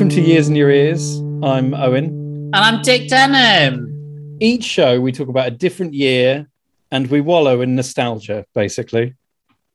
Welcome 0.00 0.16
to 0.16 0.22
Years 0.22 0.48
in 0.48 0.56
Your 0.56 0.70
Ears. 0.70 1.18
I'm 1.42 1.74
Owen. 1.74 2.06
And 2.06 2.56
I'm 2.56 2.80
Dick 2.80 3.08
Denham. 3.10 4.38
Each 4.40 4.64
show 4.64 4.98
we 4.98 5.12
talk 5.12 5.28
about 5.28 5.48
a 5.48 5.50
different 5.50 5.92
year 5.92 6.48
and 6.90 7.06
we 7.08 7.20
wallow 7.20 7.60
in 7.60 7.76
nostalgia, 7.76 8.46
basically. 8.54 9.14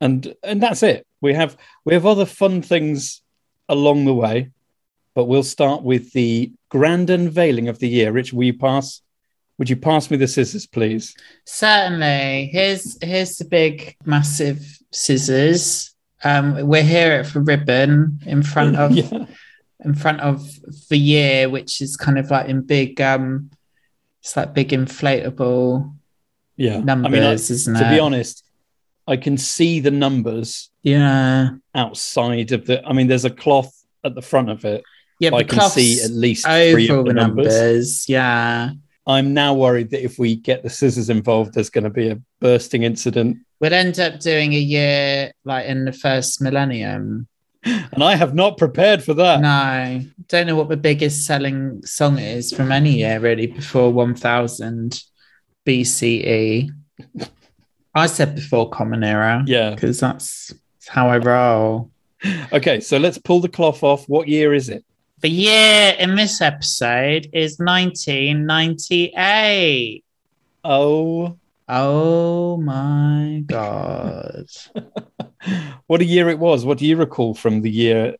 And 0.00 0.34
and 0.42 0.60
that's 0.60 0.82
it. 0.82 1.06
We 1.20 1.32
have 1.34 1.56
we 1.84 1.94
have 1.94 2.06
other 2.06 2.26
fun 2.26 2.60
things 2.60 3.22
along 3.68 4.04
the 4.04 4.14
way, 4.14 4.50
but 5.14 5.26
we'll 5.26 5.44
start 5.44 5.84
with 5.84 6.12
the 6.12 6.50
grand 6.70 7.08
unveiling 7.08 7.68
of 7.68 7.78
the 7.78 7.88
year. 7.88 8.10
Rich, 8.10 8.32
will 8.32 8.46
you 8.46 8.58
pass? 8.58 9.02
Would 9.58 9.70
you 9.70 9.76
pass 9.76 10.10
me 10.10 10.16
the 10.16 10.26
scissors, 10.26 10.66
please? 10.66 11.14
Certainly. 11.44 12.50
Here's 12.52 12.98
here's 13.00 13.36
the 13.36 13.44
big, 13.44 13.94
massive 14.04 14.80
scissors. 14.90 15.94
Um, 16.24 16.66
we're 16.66 16.82
here 16.82 17.12
at 17.12 17.26
for 17.28 17.38
ribbon 17.38 18.18
in 18.26 18.42
front 18.42 18.74
of 18.74 18.90
yeah. 18.96 19.26
In 19.84 19.94
front 19.94 20.20
of 20.20 20.48
the 20.88 20.96
year, 20.98 21.48
which 21.48 21.80
is 21.80 21.96
kind 21.96 22.18
of 22.18 22.30
like 22.30 22.48
in 22.48 22.62
big 22.62 23.00
um 23.00 23.50
it's 24.22 24.36
like 24.36 24.54
big 24.54 24.70
inflatable 24.70 25.94
Yeah. 26.56 26.80
numbers, 26.80 27.06
I 27.08 27.12
mean, 27.12 27.22
I- 27.22 27.32
isn't 27.34 27.74
to 27.74 27.86
it? 27.86 27.90
be 27.94 27.98
honest, 28.00 28.42
I 29.06 29.16
can 29.16 29.36
see 29.38 29.78
the 29.80 29.90
numbers 29.92 30.70
Yeah. 30.82 31.50
outside 31.74 32.50
of 32.52 32.66
the. 32.66 32.84
I 32.84 32.92
mean, 32.92 33.06
there's 33.06 33.24
a 33.24 33.30
cloth 33.30 33.72
at 34.04 34.14
the 34.14 34.22
front 34.22 34.50
of 34.50 34.64
it. 34.64 34.82
Yeah, 35.20 35.34
I 35.34 35.44
can 35.44 35.70
see 35.70 36.00
at 36.02 36.10
least 36.10 36.44
three 36.46 36.88
of 36.88 37.04
the 37.04 37.12
the 37.12 37.14
numbers. 37.14 37.46
numbers. 37.54 38.08
Yeah. 38.08 38.70
I'm 39.06 39.32
now 39.32 39.54
worried 39.54 39.90
that 39.90 40.02
if 40.02 40.18
we 40.18 40.34
get 40.34 40.64
the 40.64 40.70
scissors 40.70 41.08
involved, 41.08 41.54
there's 41.54 41.70
going 41.70 41.84
to 41.84 41.90
be 41.90 42.08
a 42.08 42.20
bursting 42.40 42.82
incident, 42.82 43.38
We'd 43.60 43.72
end 43.72 43.98
up 44.00 44.20
doing 44.20 44.52
a 44.52 44.58
year 44.58 45.32
like 45.44 45.66
in 45.66 45.84
the 45.86 45.92
first 45.92 46.42
millennium. 46.42 47.26
And 47.66 48.02
I 48.02 48.14
have 48.16 48.34
not 48.34 48.56
prepared 48.58 49.02
for 49.02 49.14
that. 49.14 49.40
No, 49.40 50.02
don't 50.28 50.46
know 50.46 50.56
what 50.56 50.68
the 50.68 50.76
biggest 50.76 51.24
selling 51.26 51.82
song 51.84 52.18
is 52.18 52.52
from 52.52 52.70
any 52.72 52.98
year 52.98 53.18
really 53.20 53.46
before 53.48 53.92
1000 53.92 55.02
BCE. 55.66 56.70
I 57.94 58.06
said 58.06 58.34
before 58.34 58.68
Common 58.70 59.02
Era 59.04 59.42
Yeah. 59.46 59.70
because 59.70 60.00
that's 60.00 60.52
how 60.86 61.08
I 61.08 61.18
roll. 61.18 61.90
Okay, 62.52 62.80
so 62.80 62.98
let's 62.98 63.18
pull 63.18 63.40
the 63.40 63.48
cloth 63.48 63.82
off. 63.82 64.08
What 64.08 64.28
year 64.28 64.54
is 64.54 64.68
it? 64.68 64.84
The 65.20 65.30
year 65.30 65.94
in 65.98 66.14
this 66.14 66.40
episode 66.40 67.28
is 67.32 67.58
1998. 67.58 70.04
Oh, 70.64 71.36
Oh 71.68 72.56
my 72.58 73.42
God. 73.46 74.46
what 75.86 76.00
a 76.00 76.04
year 76.04 76.28
it 76.28 76.38
was. 76.38 76.64
What 76.64 76.78
do 76.78 76.86
you 76.86 76.96
recall 76.96 77.34
from 77.34 77.62
the 77.62 77.70
year, 77.70 78.16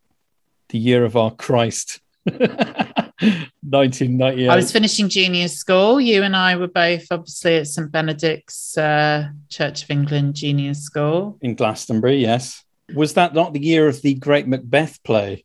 the 0.70 0.78
year 0.78 1.04
of 1.04 1.16
our 1.16 1.30
Christ, 1.30 2.00
1998? 2.24 4.48
I 4.48 4.56
was 4.56 4.72
finishing 4.72 5.08
junior 5.08 5.48
school. 5.48 6.00
You 6.00 6.22
and 6.22 6.36
I 6.36 6.56
were 6.56 6.68
both 6.68 7.06
obviously 7.10 7.56
at 7.56 7.66
St. 7.68 7.90
Benedict's 7.90 8.76
uh, 8.76 9.28
Church 9.48 9.84
of 9.84 9.90
England 9.90 10.34
Junior 10.34 10.74
School. 10.74 11.38
in 11.40 11.54
Glastonbury. 11.54 12.18
Yes. 12.18 12.62
Was 12.94 13.14
that 13.14 13.34
not 13.34 13.52
the 13.52 13.60
year 13.60 13.88
of 13.88 14.00
the 14.02 14.14
Great 14.14 14.46
Macbeth 14.46 15.02
play? 15.02 15.44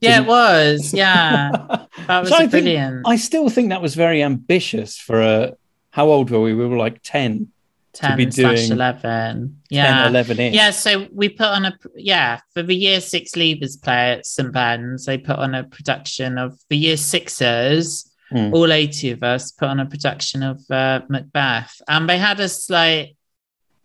Yeah, 0.00 0.18
Didn't- 0.20 0.26
it 0.26 0.28
was. 0.28 0.94
Yeah. 0.94 1.50
That 2.06 2.20
was 2.20 2.30
Which 2.30 2.40
I 2.40 2.46
think- 2.48 2.64
brilliant. 2.64 3.02
I 3.06 3.16
still 3.16 3.50
think 3.50 3.68
that 3.68 3.82
was 3.82 3.94
very 3.94 4.22
ambitious 4.22 4.96
for 4.96 5.20
a. 5.20 5.52
How 5.90 6.06
old 6.08 6.30
were 6.30 6.40
we? 6.40 6.54
We 6.54 6.66
were 6.66 6.76
like 6.76 7.00
10, 7.02 7.48
10 7.92 8.16
be 8.16 8.30
slash 8.30 8.58
doing 8.68 8.72
11. 8.72 9.00
10, 9.02 9.56
Yeah. 9.70 10.08
11 10.08 10.38
ish. 10.40 10.54
Yeah, 10.54 10.70
so 10.70 11.08
we 11.12 11.28
put 11.28 11.46
on 11.46 11.64
a 11.64 11.76
yeah 11.96 12.38
for 12.54 12.62
the 12.62 12.74
year 12.74 13.00
six 13.00 13.32
leavers 13.32 13.80
play 13.82 14.12
at 14.12 14.26
St 14.26 14.52
Ben's. 14.52 15.06
They 15.06 15.18
put 15.18 15.36
on 15.38 15.54
a 15.54 15.64
production 15.64 16.38
of 16.38 16.58
the 16.68 16.76
year 16.76 16.96
sixers. 16.96 18.06
Hmm. 18.30 18.54
All 18.54 18.72
eighty 18.72 19.10
of 19.10 19.24
us 19.24 19.50
put 19.50 19.66
on 19.66 19.80
a 19.80 19.86
production 19.86 20.44
of 20.44 20.60
uh, 20.70 21.00
Macbeth, 21.08 21.82
and 21.88 22.08
they 22.08 22.16
had 22.16 22.40
us 22.40 22.70
like 22.70 23.16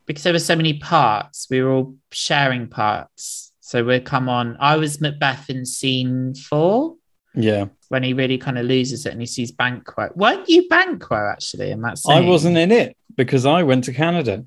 because 0.05 0.21
there 0.21 0.33
were 0.33 0.39
so 0.39 0.55
many 0.55 0.77
parts. 0.77 1.47
We 1.49 1.63
were 1.63 1.71
all 1.71 1.95
sharing 2.11 2.67
parts, 2.67 3.51
so 3.59 3.83
we'd 3.83 4.05
come 4.05 4.29
on. 4.29 4.55
I 4.59 4.77
was 4.77 5.01
Macbeth 5.01 5.49
in 5.49 5.65
scene 5.65 6.35
four 6.35 6.95
Yeah. 7.35 7.65
when 7.89 8.03
he 8.03 8.13
really 8.13 8.37
kind 8.37 8.57
of 8.57 8.65
loses 8.65 9.05
it 9.05 9.11
and 9.11 9.21
he 9.21 9.27
sees 9.27 9.51
Banquo. 9.51 10.09
Weren't 10.15 10.47
you 10.49 10.67
Banquo 10.69 11.15
actually 11.15 11.71
in 11.71 11.81
that 11.81 11.97
scene? 11.97 12.15
I 12.15 12.21
wasn't 12.21 12.57
in 12.57 12.71
it 12.71 12.95
because 13.15 13.45
I 13.45 13.63
went 13.63 13.83
to 13.85 13.93
Canada. 13.93 14.45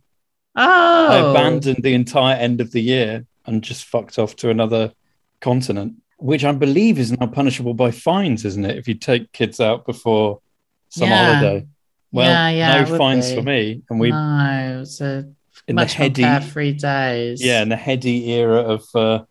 Oh, 0.56 1.08
I 1.08 1.30
abandoned 1.30 1.82
the 1.82 1.94
entire 1.94 2.34
end 2.36 2.60
of 2.60 2.72
the 2.72 2.80
year 2.80 3.24
and 3.46 3.62
just 3.62 3.84
fucked 3.84 4.18
off 4.18 4.34
to 4.36 4.50
another 4.50 4.92
continent, 5.40 5.94
which 6.18 6.44
I 6.44 6.52
believe 6.52 6.98
is 6.98 7.12
now 7.12 7.26
punishable 7.28 7.74
by 7.74 7.90
fines, 7.92 8.44
isn't 8.44 8.64
it? 8.64 8.76
If 8.76 8.88
you 8.88 8.94
take 8.94 9.30
kids 9.32 9.60
out 9.60 9.86
before 9.86 10.40
some 10.88 11.08
Yeah. 11.08 11.34
holiday. 11.34 11.66
Well, 12.10 12.28
Yeah, 12.30 12.48
yeah, 12.48 12.84
no 12.84 12.96
fines 12.98 13.28
be. 13.30 13.36
for 13.36 13.42
me. 13.42 13.82
And 13.90 14.00
we 14.00 14.10
no, 14.10 14.74
it 14.76 14.78
was 14.80 15.00
a 15.00 15.28
in 15.66 15.76
the 15.76 15.82
much 15.82 15.96
more 15.98 16.04
heady 16.04 16.22
carefree 16.22 16.72
days. 16.72 17.44
yeah, 17.44 17.60
in 17.62 17.68
the 17.68 17.76
heady 17.76 18.30
era 18.32 18.60
of 18.62 18.84
uh, 18.94 19.24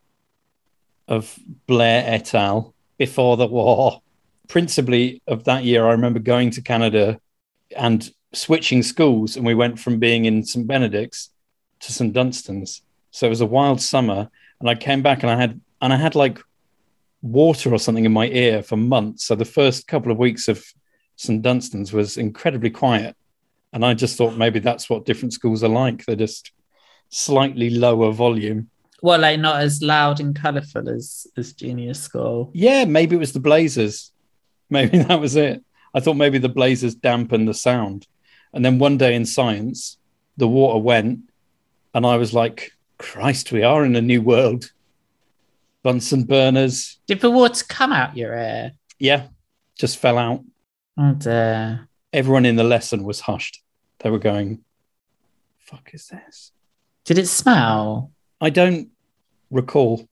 of 1.07 1.37
Blair 1.67 2.03
et 2.05 2.33
al. 2.35 2.73
Before 2.97 3.37
the 3.37 3.47
war. 3.47 4.01
Principally 4.47 5.21
of 5.27 5.43
that 5.43 5.63
year, 5.63 5.85
I 5.85 5.91
remember 5.91 6.19
going 6.19 6.51
to 6.51 6.61
Canada 6.61 7.19
and 7.75 8.09
switching 8.33 8.83
schools, 8.83 9.35
and 9.35 9.45
we 9.45 9.53
went 9.53 9.79
from 9.79 9.99
being 9.99 10.25
in 10.25 10.43
St 10.43 10.67
Benedict's 10.67 11.31
to 11.81 11.93
St 11.93 12.13
Dunstan's. 12.13 12.81
So 13.11 13.27
it 13.27 13.29
was 13.29 13.41
a 13.41 13.45
wild 13.45 13.81
summer, 13.81 14.29
and 14.59 14.69
I 14.69 14.75
came 14.75 15.01
back 15.01 15.23
and 15.23 15.29
I 15.29 15.35
had 15.39 15.59
and 15.81 15.93
I 15.93 15.97
had 15.97 16.15
like 16.15 16.39
water 17.21 17.73
or 17.73 17.79
something 17.79 18.05
in 18.05 18.13
my 18.13 18.27
ear 18.27 18.63
for 18.63 18.77
months. 18.77 19.25
So 19.25 19.35
the 19.35 19.45
first 19.45 19.87
couple 19.87 20.11
of 20.11 20.17
weeks 20.17 20.47
of 20.47 20.63
St 21.15 21.41
Dunstan's 21.41 21.93
was 21.93 22.17
incredibly 22.17 22.69
quiet, 22.69 23.15
and 23.73 23.85
I 23.85 23.93
just 23.93 24.17
thought 24.17 24.37
maybe 24.37 24.59
that's 24.59 24.89
what 24.89 25.05
different 25.05 25.33
schools 25.33 25.63
are 25.63 25.69
like. 25.69 26.05
They're 26.05 26.15
just 26.15 26.51
slightly 27.09 27.69
lower 27.69 28.11
volume. 28.11 28.69
Well, 29.01 29.19
like 29.19 29.39
not 29.39 29.61
as 29.61 29.81
loud 29.81 30.19
and 30.19 30.35
colourful 30.35 30.89
as 30.89 31.27
as 31.37 31.53
junior 31.53 31.93
school. 31.93 32.51
Yeah, 32.53 32.85
maybe 32.85 33.15
it 33.15 33.19
was 33.19 33.33
the 33.33 33.39
Blazers. 33.39 34.11
Maybe 34.69 34.97
that 35.03 35.19
was 35.19 35.35
it. 35.35 35.63
I 35.93 35.99
thought 35.99 36.15
maybe 36.15 36.37
the 36.37 36.49
Blazers 36.49 36.95
dampened 36.95 37.47
the 37.47 37.53
sound. 37.53 38.07
And 38.53 38.63
then 38.63 38.79
one 38.79 38.97
day 38.97 39.15
in 39.15 39.25
science, 39.25 39.97
the 40.37 40.47
water 40.47 40.79
went, 40.79 41.19
and 41.93 42.05
I 42.05 42.17
was 42.17 42.33
like, 42.33 42.71
Christ, 42.97 43.51
we 43.51 43.63
are 43.63 43.85
in 43.85 43.95
a 43.95 44.01
new 44.01 44.21
world. 44.21 44.71
Bunsen 45.83 46.23
burners. 46.23 46.99
Did 47.07 47.21
the 47.21 47.31
water 47.31 47.63
come 47.67 47.93
out 47.93 48.17
your 48.17 48.33
ear? 48.33 48.71
Yeah, 48.99 49.27
just 49.77 49.97
fell 49.97 50.17
out. 50.17 50.43
Oh 50.97 51.13
dear. 51.13 51.87
Everyone 52.11 52.45
in 52.45 52.55
the 52.55 52.63
lesson 52.63 53.03
was 53.03 53.19
hushed. 53.19 53.61
They 53.99 54.09
were 54.09 54.19
going, 54.19 54.63
fuck 55.59 55.91
is 55.93 56.07
this? 56.07 56.51
Did 57.05 57.17
it 57.17 57.27
smell? 57.27 58.11
I 58.39 58.49
don't 58.49 58.89
recall, 59.49 60.07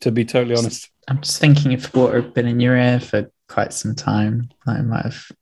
to 0.00 0.12
be 0.12 0.24
totally 0.24 0.56
honest. 0.56 0.90
I'm 1.08 1.20
just 1.20 1.40
thinking 1.40 1.72
if 1.72 1.94
water 1.94 2.22
had 2.22 2.34
been 2.34 2.46
in 2.46 2.60
your 2.60 2.76
ear 2.76 3.00
for 3.00 3.30
quite 3.48 3.72
some 3.72 3.94
time, 3.94 4.50
that 4.66 4.84
might 4.84 5.04
have 5.04 5.32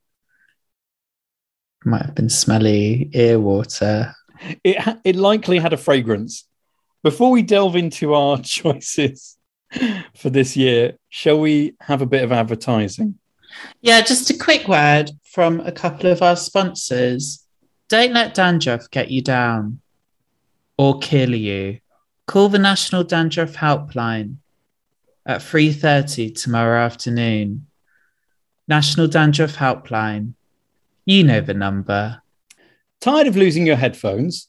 might 1.84 2.06
have 2.06 2.14
been 2.14 2.28
smelly 2.28 3.10
ear 3.12 3.38
water. 3.38 4.14
it 4.64 4.98
it 5.04 5.16
likely 5.16 5.58
had 5.58 5.72
a 5.72 5.76
fragrance. 5.76 6.48
Before 7.02 7.30
we 7.30 7.42
delve 7.42 7.76
into 7.76 8.14
our 8.14 8.38
choices 8.42 9.36
for 10.16 10.30
this 10.30 10.56
year, 10.56 10.96
shall 11.08 11.40
we 11.40 11.74
have 11.80 12.00
a 12.00 12.06
bit 12.06 12.24
of 12.24 12.32
advertising? 12.32 13.18
Yeah, 13.80 14.00
just 14.00 14.30
a 14.30 14.38
quick 14.38 14.68
word 14.68 15.10
from 15.24 15.60
a 15.60 15.72
couple 15.72 16.10
of 16.10 16.22
our 16.22 16.36
sponsors. 16.36 17.44
Don't 17.88 18.12
let 18.12 18.34
dandruff 18.34 18.90
get 18.90 19.10
you 19.10 19.22
down 19.22 19.80
or 20.76 20.98
kill 20.98 21.34
you. 21.34 21.80
Call 22.26 22.48
the 22.48 22.58
National 22.58 23.04
Dandruff 23.04 23.54
Helpline 23.54 24.36
at 25.24 25.42
3:30 25.42 26.30
tomorrow 26.30 26.80
afternoon. 26.80 27.66
National 28.68 29.06
Dandruff 29.06 29.56
Helpline. 29.56 30.34
You 31.04 31.24
know 31.24 31.40
the 31.40 31.54
number. 31.54 32.22
Tired 33.00 33.26
of 33.26 33.36
losing 33.36 33.66
your 33.66 33.76
headphones? 33.76 34.48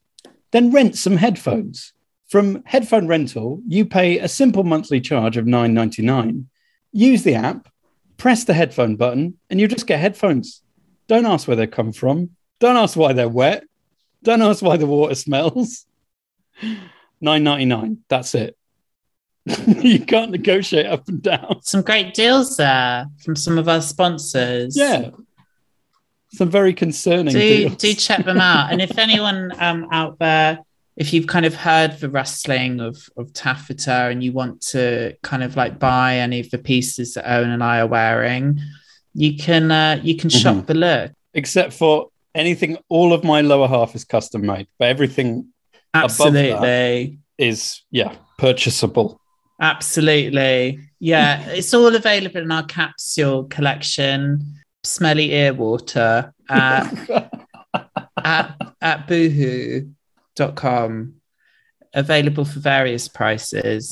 Then 0.52 0.72
rent 0.72 0.96
some 0.96 1.18
headphones. 1.18 1.94
From 2.28 2.64
Headphone 2.66 3.08
Rental, 3.08 3.62
you 3.68 3.86
pay 3.86 4.20
a 4.20 4.28
simple 4.28 4.64
monthly 4.64 5.00
charge 5.00 5.38
of 5.38 5.46
$9.99. 5.46 6.46
Use 6.92 7.24
the 7.24 7.36
app, 7.36 7.70
press 8.18 8.44
the 8.44 8.54
headphone 8.54 8.96
button, 8.96 9.38
and 9.50 9.62
you 9.62 9.68
just 9.68 9.88
get 9.88 10.00
headphones. 10.00 10.62
Don't 11.08 11.26
ask 11.26 11.48
where 11.48 11.56
they 11.56 11.68
come 11.68 11.94
from. 11.94 12.32
Don't 12.60 12.76
ask 12.76 12.98
why 12.98 13.14
they're 13.14 13.30
wet. 13.30 13.64
Don't 14.24 14.42
ask 14.42 14.62
why 14.62 14.76
the 14.78 14.86
water 14.86 15.16
smells. 15.16 15.86
$9.99. 16.62 17.98
That's 18.10 18.36
it. 18.36 18.58
you 19.68 20.00
can't 20.06 20.32
negotiate 20.32 20.86
up 20.88 21.08
and 21.08 21.22
down. 21.22 21.60
Some 21.62 21.82
great 21.82 22.14
deals 22.14 22.58
there 22.58 23.08
from 23.24 23.36
some 23.36 23.58
of 23.58 23.70
our 23.70 23.82
sponsors. 23.82 24.76
Yeah. 24.78 25.12
Some 26.34 26.50
very 26.50 26.74
concerning 26.74 27.34
do 27.34 27.40
deals. 27.40 27.76
do 27.78 27.94
check 27.94 28.26
them 28.26 28.40
out. 28.42 28.72
and 28.72 28.82
if 28.82 28.98
anyone 28.98 29.52
um, 29.60 29.88
out 29.92 30.20
there 30.20 30.60
if 30.98 31.14
you've 31.14 31.28
kind 31.28 31.46
of 31.46 31.54
heard 31.54 32.00
the 32.00 32.10
rustling 32.10 32.80
of, 32.80 32.98
of 33.18 33.32
taffeta 33.32 34.08
and 34.08 34.24
you 34.24 34.32
want 34.34 34.60
to 34.60 35.16
kind 35.22 35.44
of 35.44 35.56
like 35.56 35.78
buy 35.78 36.16
any 36.18 36.40
of 36.40 36.50
the 36.50 36.58
pieces 36.58 37.14
that 37.14 37.32
Owen 37.32 37.52
and 37.52 37.64
I 37.64 37.80
are 37.82 37.88
wearing, 37.88 38.60
you 39.14 39.38
can 39.38 39.72
uh, 39.72 40.00
you 40.02 40.18
can 40.18 40.32
shop 40.32 40.56
Mhm. 40.56 40.66
the 40.66 40.74
look. 40.74 41.12
Except 41.36 41.72
for 41.72 42.08
anything, 42.34 42.80
all 42.90 43.14
of 43.14 43.24
my 43.24 43.42
lower 43.42 43.68
half 43.68 43.94
is 43.94 44.04
custom 44.06 44.46
made, 44.46 44.68
but 44.80 44.88
everything. 44.90 45.50
Absolutely. 46.04 47.20
is, 47.38 47.82
yeah, 47.92 48.16
purchasable. 48.38 49.20
Absolutely. 49.60 50.80
Yeah. 51.00 51.48
it's 51.50 51.74
all 51.74 51.96
available 51.96 52.42
in 52.42 52.52
our 52.52 52.66
capsule 52.66 53.46
collection, 53.46 54.44
Smelly 54.84 55.34
Ear 55.34 55.54
Water 55.54 56.34
at, 56.50 56.94
at, 58.24 58.56
at 58.82 59.08
boohoo.com. 59.08 61.14
Available 61.94 62.46
for 62.46 62.60
various 62.60 63.08
prices. 63.08 63.92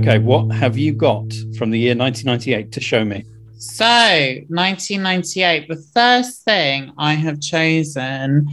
okay, 0.00 0.18
what 0.18 0.50
have 0.50 0.78
you 0.78 0.92
got 0.92 1.32
from 1.56 1.70
the 1.70 1.78
year 1.78 1.94
1998 1.94 2.72
to 2.72 2.80
show 2.80 3.04
me? 3.04 3.24
So, 3.62 3.84
1998, 3.84 5.68
the 5.68 5.76
first 5.92 6.44
thing 6.46 6.92
I 6.96 7.12
have 7.12 7.40
chosen 7.40 8.48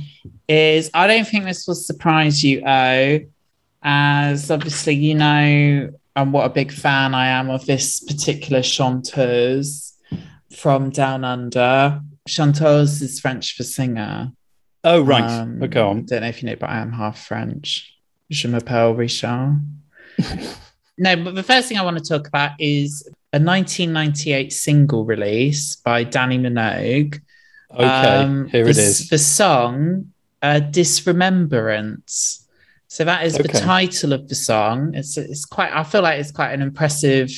is 0.49 0.91
I 0.93 1.07
don't 1.07 1.25
think 1.25 1.45
this 1.45 1.65
will 1.65 1.75
surprise 1.75 2.43
you, 2.43 2.61
O, 2.67 3.21
as 3.81 4.51
obviously 4.51 4.95
you 4.95 5.15
know 5.15 5.91
I'm 6.13 6.31
what 6.33 6.45
a 6.45 6.49
big 6.49 6.73
fan 6.73 7.15
I 7.15 7.27
am 7.27 7.49
of 7.49 7.65
this 7.65 8.01
particular 8.01 8.61
chanteuse 8.61 9.93
from 10.53 10.89
Down 10.89 11.23
Under. 11.23 12.01
Chanteuse 12.27 13.01
is 13.01 13.21
French 13.21 13.55
for 13.55 13.63
singer. 13.63 14.33
Oh, 14.83 15.01
right. 15.01 15.23
Um, 15.23 15.61
go 15.69 15.87
on. 15.87 16.03
Don't 16.03 16.19
know 16.19 16.27
if 16.27 16.43
you 16.43 16.49
know, 16.49 16.57
but 16.57 16.69
I 16.69 16.79
am 16.79 16.91
half 16.91 17.25
French. 17.25 17.95
Je 18.29 18.49
m'appelle 18.49 18.97
Richard. 18.97 19.61
no, 20.97 21.15
but 21.23 21.33
the 21.33 21.43
first 21.43 21.69
thing 21.69 21.77
I 21.77 21.83
want 21.83 21.97
to 21.97 22.03
talk 22.03 22.27
about 22.27 22.51
is 22.59 23.09
a 23.33 23.39
1998 23.39 24.53
single 24.53 25.05
release 25.05 25.75
by 25.75 26.05
Dannii 26.05 26.39
Minogue. 26.39 27.19
Okay, 27.71 27.83
Um, 27.83 28.47
here 28.47 28.63
the, 28.63 28.69
it 28.69 28.77
is. 28.77 29.09
The 29.09 29.17
song 29.17 30.13
uh, 30.41 30.59
Disremembrance. 30.59 32.47
So 32.87 33.03
that 33.03 33.25
is 33.25 33.37
the 33.37 33.47
title 33.49 34.13
of 34.13 34.29
the 34.29 34.35
song. 34.35 34.93
It's 34.95 35.17
it's 35.17 35.45
quite. 35.45 35.73
I 35.73 35.83
feel 35.83 36.01
like 36.01 36.19
it's 36.19 36.31
quite 36.31 36.53
an 36.53 36.61
impressive. 36.61 37.29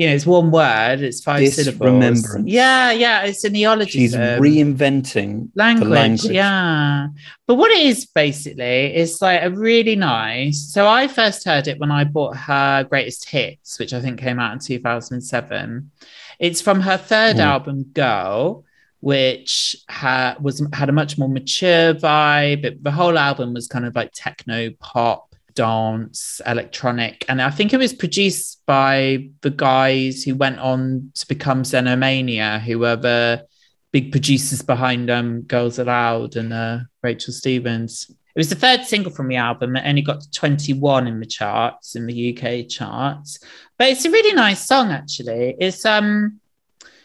You 0.00 0.06
know, 0.08 0.14
it's 0.14 0.24
one 0.24 0.50
word. 0.50 1.02
It's 1.02 1.22
five 1.22 1.46
syllables. 1.48 1.78
Disremembrance. 1.78 2.48
Yeah, 2.48 2.90
yeah. 2.92 3.22
It's 3.24 3.44
a 3.44 3.50
neologism 3.50 4.00
She's 4.00 4.14
reinventing 4.16 5.50
language, 5.54 5.88
the 5.88 5.94
language. 5.94 6.24
yeah 6.32 7.08
but 7.46 7.56
what 7.56 7.70
it 7.70 7.82
is 7.82 8.06
basically 8.06 8.96
is 8.96 9.20
like 9.20 9.42
a 9.42 9.50
really 9.50 9.96
nice 9.96 10.72
so 10.72 10.86
i 10.86 11.06
first 11.08 11.44
heard 11.44 11.66
it 11.68 11.78
when 11.80 11.90
i 11.90 12.04
bought 12.04 12.36
her 12.36 12.84
greatest 12.84 13.28
hits 13.28 13.78
which 13.78 13.92
i 13.92 14.00
think 14.00 14.18
came 14.20 14.38
out 14.38 14.52
in 14.52 14.58
2007 14.58 15.90
it's 16.38 16.60
from 16.60 16.80
her 16.80 16.96
third 16.96 17.36
Mm. 17.36 17.40
album 17.40 17.82
girl 17.92 18.64
which 19.00 19.76
ha- 19.88 20.36
was 20.40 20.64
had 20.72 20.88
a 20.88 20.92
much 20.92 21.18
more 21.18 21.28
mature 21.28 21.94
vibe 21.94 22.62
but 22.62 22.82
the 22.82 22.90
whole 22.90 23.18
album 23.18 23.52
was 23.54 23.66
kind 23.66 23.84
of 23.86 23.94
like 23.96 24.10
techno 24.14 24.70
pop 24.78 25.29
dance 25.60 26.40
electronic 26.46 27.24
and 27.28 27.42
i 27.42 27.50
think 27.50 27.72
it 27.72 27.78
was 27.78 27.92
produced 27.92 28.62
by 28.66 29.28
the 29.42 29.50
guys 29.50 30.22
who 30.22 30.34
went 30.34 30.58
on 30.58 31.10
to 31.14 31.26
become 31.28 31.62
xenomania 31.62 32.60
who 32.60 32.78
were 32.78 32.96
the 32.96 33.44
big 33.92 34.12
producers 34.12 34.62
behind 34.62 35.10
um, 35.10 35.42
Girls 35.42 35.78
Aloud 35.78 36.36
and 36.36 36.52
uh, 36.52 36.78
Rachel 37.02 37.32
Stevens. 37.32 38.06
It 38.08 38.38
was 38.38 38.48
the 38.48 38.54
third 38.54 38.84
single 38.84 39.12
from 39.12 39.28
the 39.28 39.36
album. 39.36 39.76
It 39.76 39.86
only 39.86 40.02
got 40.02 40.20
to 40.20 40.30
21 40.30 41.08
in 41.08 41.20
the 41.20 41.26
charts, 41.26 41.96
in 41.96 42.06
the 42.06 42.32
UK 42.38 42.68
charts. 42.68 43.40
But 43.76 43.88
it's 43.88 44.04
a 44.04 44.10
really 44.10 44.34
nice 44.34 44.66
song, 44.66 44.92
actually. 44.92 45.56
It's 45.58 45.84
um, 45.84 46.40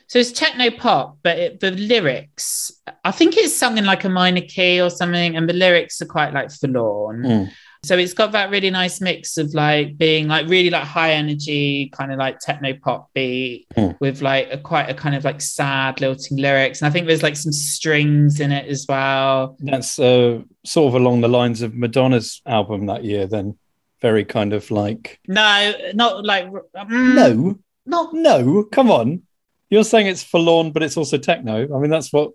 so 0.08 0.20
it's 0.20 0.32
techno 0.32 0.70
pop, 0.70 1.18
but 1.24 1.40
it, 1.40 1.60
the 1.60 1.72
lyrics, 1.72 2.72
I 3.04 3.12
think 3.12 3.36
it's 3.38 3.56
sung 3.56 3.80
in 3.80 3.86
like 3.86 4.04
a 4.04 4.10
minor 4.10 4.42
key 4.42 4.80
or 4.80 4.92
something, 4.92 5.36
and 5.36 5.50
the 5.50 5.54
lyrics 5.54 6.00
are 6.02 6.06
quite 6.06 6.34
like 6.34 6.52
forlorn. 6.52 7.24
Mm. 7.24 7.52
So 7.86 7.98
it's 7.98 8.14
got 8.14 8.32
that 8.34 8.50
really 8.50 8.70
nice 8.70 9.00
mix 9.02 9.38
of 9.38 9.54
like 9.54 9.98
being 9.98 10.28
like 10.28 10.48
really 10.48 10.70
like 10.70 10.84
high 10.84 11.12
energy, 11.14 11.90
kind 11.90 12.12
of 12.12 12.18
like 12.20 12.40
techno 12.40 12.74
pop 12.74 13.10
beat 13.14 13.68
Hmm. 13.76 13.92
with 14.00 14.22
like 14.22 14.50
a 14.52 14.58
quite 14.58 14.90
a 14.90 14.94
kind 14.94 15.16
of 15.16 15.24
like 15.24 15.42
sad 15.42 16.02
lilting 16.02 16.38
lyrics. 16.38 16.82
And 16.82 16.88
I 16.88 16.92
think 16.92 17.08
there's 17.08 17.24
like 17.24 17.36
some 17.36 17.52
strings 17.52 18.40
in 18.40 18.52
it 18.52 18.68
as 18.68 18.86
well. 18.88 19.58
That's 19.60 20.00
uh, 20.00 20.42
sort 20.66 20.88
of 20.90 20.96
along 21.02 21.22
the 21.22 21.28
lines 21.28 21.62
of 21.62 21.74
Madonna's 21.74 22.42
album 22.46 22.88
that 22.88 23.04
year, 23.04 23.28
then. 23.28 23.58
Very 24.02 24.26
kind 24.26 24.54
of 24.54 24.70
like, 24.72 25.20
No, 25.28 25.74
not 25.94 26.26
like 26.26 26.46
mm, 26.48 27.16
no, 27.16 27.58
not 27.86 28.14
no, 28.14 28.64
come 28.64 28.92
on. 28.92 29.24
You're 29.70 29.84
saying 29.86 30.06
it's 30.08 30.22
forlorn, 30.22 30.72
but 30.72 30.84
it's 30.84 30.98
also 30.98 31.18
techno. 31.18 31.64
I 31.76 31.80
mean, 31.80 31.90
that's 31.90 32.14
what 32.14 32.32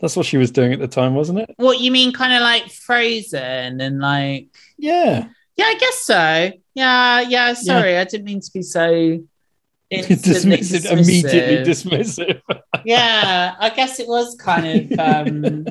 that's 0.00 0.16
what 0.16 0.26
she 0.26 0.36
was 0.36 0.50
doing 0.50 0.72
at 0.72 0.78
the 0.80 0.88
time, 0.88 1.14
wasn't 1.14 1.38
it? 1.38 1.50
what 1.56 1.80
you 1.80 1.90
mean, 1.90 2.12
kind 2.12 2.32
of 2.32 2.40
like 2.42 2.70
frozen 2.70 3.80
and 3.80 4.00
like 4.00 4.48
Yeah. 4.76 5.28
yeah, 5.56 5.64
I 5.64 5.74
guess 5.78 6.02
so. 6.04 6.52
Yeah, 6.74 7.20
yeah. 7.20 7.52
Sorry, 7.54 7.96
I 7.96 8.04
didn't 8.04 8.24
mean 8.24 8.40
to 8.40 8.50
be 8.52 8.62
so 8.62 9.20
instantly 9.90 10.58
Dismissive, 10.58 10.90
immediately 10.90 11.72
dismissive. 11.72 12.40
dismissive. 12.48 12.60
yeah, 12.84 13.54
I 13.58 13.70
guess 13.70 14.00
it 14.00 14.08
was 14.08 14.34
kind 14.36 14.92
of. 14.92 14.98
Um, 14.98 15.64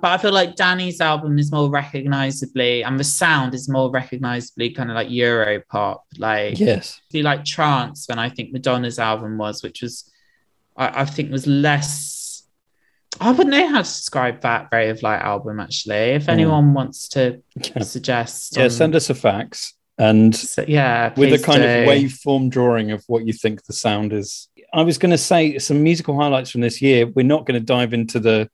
but 0.00 0.12
I 0.12 0.18
feel 0.18 0.32
like 0.32 0.54
Dannii's 0.54 1.00
album 1.00 1.38
is 1.40 1.50
more 1.50 1.68
recognizably, 1.68 2.84
and 2.84 3.00
the 3.00 3.04
sound 3.04 3.52
is 3.54 3.68
more 3.68 3.90
recognizably 3.90 4.70
kind 4.70 4.90
of 4.90 4.94
like 4.94 5.10
Euro 5.10 5.60
pop. 5.68 6.04
Like, 6.18 6.60
yes. 6.60 7.00
do 7.10 7.20
like 7.22 7.44
trance 7.44 8.06
when 8.08 8.18
I 8.20 8.28
think 8.28 8.52
Madonna's 8.52 9.00
album 9.00 9.38
was, 9.38 9.62
which 9.64 9.82
was, 9.82 10.08
I, 10.76 11.00
I 11.02 11.04
think 11.04 11.32
was 11.32 11.48
less. 11.48 12.14
I 13.20 13.30
wouldn't 13.32 13.50
know 13.50 13.66
how 13.68 13.78
to 13.78 13.82
describe 13.88 14.42
that 14.42 14.68
Ray 14.70 14.90
of 14.90 15.02
Light 15.02 15.20
album 15.20 15.60
actually. 15.60 15.94
If 16.14 16.24
Hmm. 16.24 16.30
anyone 16.30 16.74
wants 16.74 17.08
to 17.10 17.42
Yeah. 17.56 17.82
suggest, 17.82 18.56
Yeah, 18.56 18.64
on- 18.64 18.70
send 18.70 18.94
us 18.94 19.10
a 19.10 19.14
fax 19.14 19.74
and 19.98 20.34
so- 20.34 20.64
yeah, 20.68 21.12
with 21.16 21.32
a 21.32 21.38
kind 21.38 21.62
do. 21.62 21.68
of 21.68 21.88
waveform 21.88 22.50
drawing 22.50 22.90
of 22.92 23.02
what 23.08 23.26
you 23.26 23.32
think 23.32 23.64
the 23.64 23.72
sound 23.72 24.12
is. 24.12 24.48
I 24.72 24.82
was 24.82 24.98
going 24.98 25.10
to 25.12 25.18
say 25.18 25.58
some 25.58 25.82
musical 25.82 26.20
highlights 26.20 26.50
from 26.50 26.60
this 26.60 26.80
year. 26.82 27.06
We're 27.06 27.22
not 27.26 27.46
going 27.46 27.58
to 27.58 27.64
dive 27.64 27.92
into 27.94 28.20
the 28.20 28.48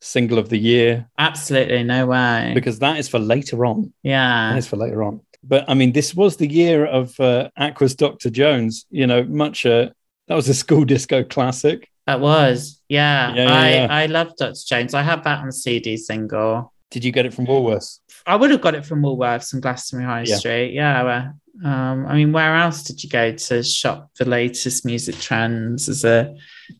single 0.00 0.38
of 0.38 0.48
the 0.50 0.58
year 0.58 1.06
Absolutely, 1.18 1.82
no 1.84 2.06
way. 2.06 2.52
because 2.54 2.78
that 2.80 2.98
is 2.98 3.08
for 3.08 3.18
later 3.18 3.64
on. 3.64 3.92
yeah, 4.02 4.50
That 4.50 4.58
is 4.58 4.66
for 4.66 4.76
later 4.76 5.02
on. 5.02 5.20
But 5.42 5.64
I 5.68 5.74
mean, 5.74 5.92
this 5.92 6.14
was 6.14 6.36
the 6.36 6.48
year 6.48 6.84
of 6.84 7.18
uh, 7.20 7.48
Aqua's 7.56 7.94
Dr. 7.94 8.28
Jones. 8.30 8.84
You 8.90 9.06
know, 9.06 9.22
much 9.24 9.64
uh, 9.64 9.90
that 10.28 10.34
was 10.34 10.48
a 10.48 10.54
school 10.54 10.84
disco 10.94 11.22
classic. 11.22 11.88
That 12.06 12.20
was, 12.20 12.80
yeah. 12.88 13.34
Yeah, 13.34 13.44
yeah, 13.44 13.52
I, 13.54 13.70
yeah. 13.70 13.86
I 13.90 14.06
love 14.06 14.36
Dr. 14.36 14.54
Jones. 14.66 14.94
I 14.94 15.02
have 15.02 15.24
that 15.24 15.40
on 15.40 15.50
CD 15.52 15.96
single. 15.96 16.72
Did 16.90 17.04
you 17.04 17.10
get 17.12 17.26
it 17.26 17.34
from 17.34 17.46
Woolworths? 17.46 17.98
I 18.26 18.36
would 18.36 18.50
have 18.50 18.60
got 18.60 18.74
it 18.74 18.84
from 18.86 19.02
Woolworths 19.02 19.52
and 19.52 19.60
Glastonbury 19.62 20.08
High. 20.08 20.24
Street. 20.24 20.72
Yeah. 20.72 21.02
well, 21.02 21.34
Um, 21.64 22.06
I 22.06 22.14
mean, 22.14 22.32
where 22.32 22.54
else 22.54 22.82
did 22.84 23.02
you 23.02 23.10
go 23.10 23.32
to 23.32 23.62
shop 23.62 24.10
the 24.18 24.24
latest 24.24 24.84
music 24.84 25.16
trends 25.16 25.88
as 25.88 26.04
a 26.04 26.34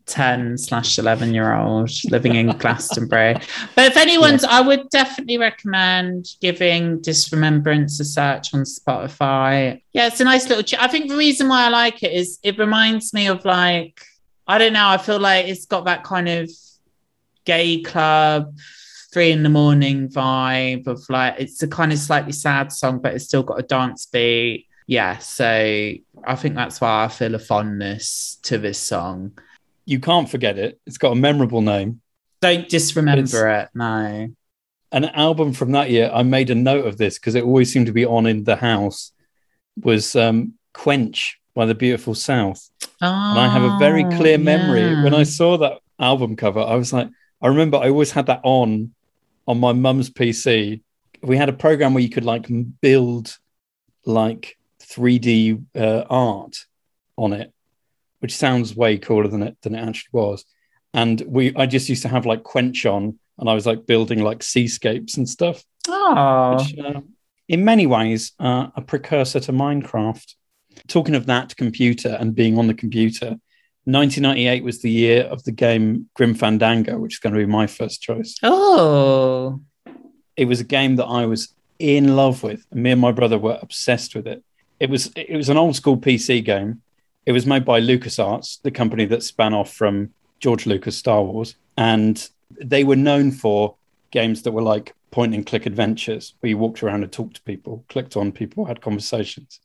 10 0.06 0.59
slash 0.59 0.99
11 0.99 1.35
year 1.35 1.54
old 1.54 1.90
living 2.11 2.35
in 2.37 2.47
Glastonbury? 2.59 3.35
But 3.75 3.87
if 3.87 3.97
anyone's, 3.97 4.45
I 4.45 4.61
would 4.61 4.88
definitely 4.90 5.38
recommend 5.38 6.26
giving 6.40 7.00
Disremembrance 7.00 7.99
a 8.00 8.04
search 8.04 8.54
on 8.54 8.62
Spotify. 8.62 9.83
Yeah, 9.92 10.06
it's 10.06 10.21
a 10.21 10.25
nice 10.25 10.49
little. 10.49 10.62
Ch- 10.64 10.75
I 10.75 10.88
think 10.88 11.09
the 11.09 11.16
reason 11.16 11.49
why 11.49 11.66
I 11.66 11.68
like 11.68 12.02
it 12.02 12.12
is 12.12 12.38
it 12.42 12.59
reminds 12.59 13.12
me 13.12 13.26
of 13.28 13.45
like, 13.45 14.00
I 14.47 14.59
don't 14.59 14.73
know, 14.73 14.88
I 14.88 14.99
feel 14.99 15.19
like 15.19 15.47
it's 15.47 15.67
got 15.67 15.87
that 15.87 16.05
kind 16.05 16.29
of 16.29 16.50
gay 17.45 17.83
club 17.83 18.57
three 19.12 19.31
in 19.31 19.43
the 19.43 19.49
morning 19.49 20.09
vibe 20.09 20.87
of 20.87 21.03
like 21.09 21.37
it's 21.38 21.62
a 21.62 21.69
kind 21.69 21.93
of 21.93 21.99
slightly 21.99 22.33
sad 22.33 22.71
song 22.73 22.99
but 22.99 23.15
it's 23.15 23.25
still 23.25 23.43
got 23.43 23.59
a 23.59 23.62
dance 23.62 24.05
beat 24.07 24.67
yeah 24.87 25.17
so 25.19 25.47
i 26.26 26.35
think 26.37 26.55
that's 26.55 26.81
why 26.81 27.05
i 27.05 27.09
feel 27.09 27.35
a 27.35 27.38
fondness 27.38 28.38
to 28.43 28.59
this 28.59 28.79
song 28.79 29.33
You 29.87 30.00
can't 30.00 30.29
forget 30.29 30.59
it. 30.59 30.81
It's 30.87 30.99
got 30.99 31.12
a 31.12 31.15
memorable 31.15 31.62
name. 31.62 32.00
don't 32.41 32.69
disremember 32.69 33.49
it 33.49 33.69
no 33.75 34.29
An 34.93 35.05
album 35.05 35.53
from 35.53 35.73
that 35.73 35.91
year, 35.91 36.11
I 36.12 36.23
made 36.23 36.50
a 36.50 36.55
note 36.55 36.87
of 36.87 36.99
this 36.99 37.19
because 37.19 37.37
it 37.37 37.45
always 37.45 37.73
seemed 37.73 37.87
to 37.87 37.93
be 37.93 38.05
on 38.05 38.26
in 38.26 38.45
the 38.45 38.57
house, 38.57 39.12
was 39.83 40.15
um, 40.15 40.55
Quench 40.75 41.41
by 41.55 41.67
the 41.67 41.75
Beautiful 41.75 42.15
South. 42.15 42.69
And 43.00 43.38
I 43.38 43.49
have 43.49 43.62
a 43.62 43.79
very 43.79 44.05
Oh, 44.05 44.11
clear 44.17 44.38
memory. 44.38 44.81
yeah. 44.81 45.03
When 45.05 45.15
I 45.15 45.23
saw 45.25 45.59
that 45.59 45.81
album 45.99 46.37
cover, 46.37 46.61
I 46.61 46.76
was 46.76 46.93
like, 46.93 47.09
I 47.43 47.49
remember 47.49 47.76
I 47.79 47.88
always 47.91 48.11
had 48.12 48.26
that 48.26 48.41
on 48.43 48.93
on 49.47 49.61
my 49.61 49.73
mum's 49.73 50.11
PC. 50.11 50.81
We 51.23 51.37
had 51.37 51.49
a 51.49 51.53
program 51.53 51.95
where 51.95 52.03
you 52.03 52.09
could 52.11 52.25
like 52.25 52.47
build 52.81 53.37
like 54.05 54.57
3D 54.83 55.62
uh, 55.76 56.05
art 56.09 56.57
on 57.17 57.33
it, 57.33 57.53
which 58.21 58.35
sounds 58.37 58.75
way 58.75 58.99
cooler 58.99 59.29
than 59.29 59.43
it 59.43 59.57
than 59.62 59.75
it 59.75 59.87
actually 59.87 60.11
was. 60.12 60.45
And 60.95 61.21
we, 61.26 61.55
I 61.55 61.67
just 61.67 61.88
used 61.88 62.03
to 62.03 62.09
have 62.09 62.25
like 62.26 62.43
Quench 62.43 62.87
on 62.87 63.19
and 63.38 63.50
I 63.50 63.55
was 63.55 63.67
like 63.67 63.87
building 63.87 64.21
like 64.23 64.43
seascapes 64.43 65.17
and 65.19 65.29
stuff. 65.29 65.62
Oh, 65.88 66.57
which, 66.57 66.79
uh, 66.79 67.00
in 67.49 67.65
many 67.65 67.87
ways, 67.87 68.33
uh, 68.41 68.69
a 68.75 68.81
precursor 68.81 69.41
to 69.41 69.53
Minecraft. 69.53 70.35
Talking 70.88 71.14
of 71.14 71.26
that 71.26 71.57
computer 71.57 72.16
and 72.21 72.35
being 72.35 72.59
on 72.59 72.66
the 72.66 72.75
computer, 72.75 73.37
1998 73.85 74.64
was 74.64 74.83
the 74.83 74.90
year 74.90 75.23
of 75.25 75.45
the 75.45 75.52
game 75.52 76.09
Grim 76.14 76.35
Fandango, 76.35 76.99
which 76.99 77.14
is 77.14 77.19
going 77.21 77.35
to 77.35 77.38
be 77.38 77.47
my 77.47 77.66
first 77.66 78.02
choice. 78.02 78.37
oh, 78.43 79.61
It 80.37 80.47
was 80.47 80.61
a 80.61 80.64
game 80.64 80.97
that 80.97 81.07
I 81.07 81.26
was 81.26 81.55
in 81.78 82.16
love 82.16 82.43
with. 82.43 82.66
Me 82.73 82.90
and 82.90 83.00
my 83.00 83.12
brother 83.12 83.38
were 83.38 83.59
obsessed 83.62 84.14
with 84.14 84.26
it. 84.26 84.43
It 84.81 84.90
was 84.90 85.12
it 85.16 85.37
was 85.37 85.49
an 85.49 85.57
old 85.57 85.76
school 85.76 85.97
PC 85.97 86.45
game. 86.45 86.83
It 87.25 87.33
was 87.33 87.47
made 87.47 87.64
by 87.64 87.81
LucasArts, 87.81 88.62
the 88.62 88.71
company 88.71 89.05
that 89.07 89.23
span 89.23 89.55
off 89.55 89.73
from 89.73 90.12
George 90.40 90.66
Lucas 90.66 90.97
Star 90.97 91.23
Wars, 91.23 91.57
and 91.76 92.28
they 92.61 92.85
were 92.85 92.97
known 92.97 93.31
for 93.31 93.76
games 94.11 94.43
that 94.43 94.52
were 94.52 94.62
like 94.62 94.95
point 95.11 95.35
and 95.35 95.47
click 95.47 95.66
adventures 95.66 96.35
where 96.40 96.50
you 96.50 96.59
walked 96.59 96.83
around 96.83 97.02
and 97.02 97.12
talked 97.12 97.37
to 97.37 97.43
people, 97.43 97.85
clicked 97.88 98.16
on 98.16 98.33
people, 98.33 98.64
had 98.66 98.81
conversations. 98.81 99.61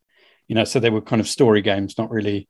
You 0.52 0.56
know, 0.56 0.66
so 0.66 0.82
they 0.82 0.90
were 0.90 1.00
kind 1.00 1.22
of 1.22 1.30
story 1.30 1.62
games, 1.62 1.98
not 1.98 2.12
really 2.12 2.50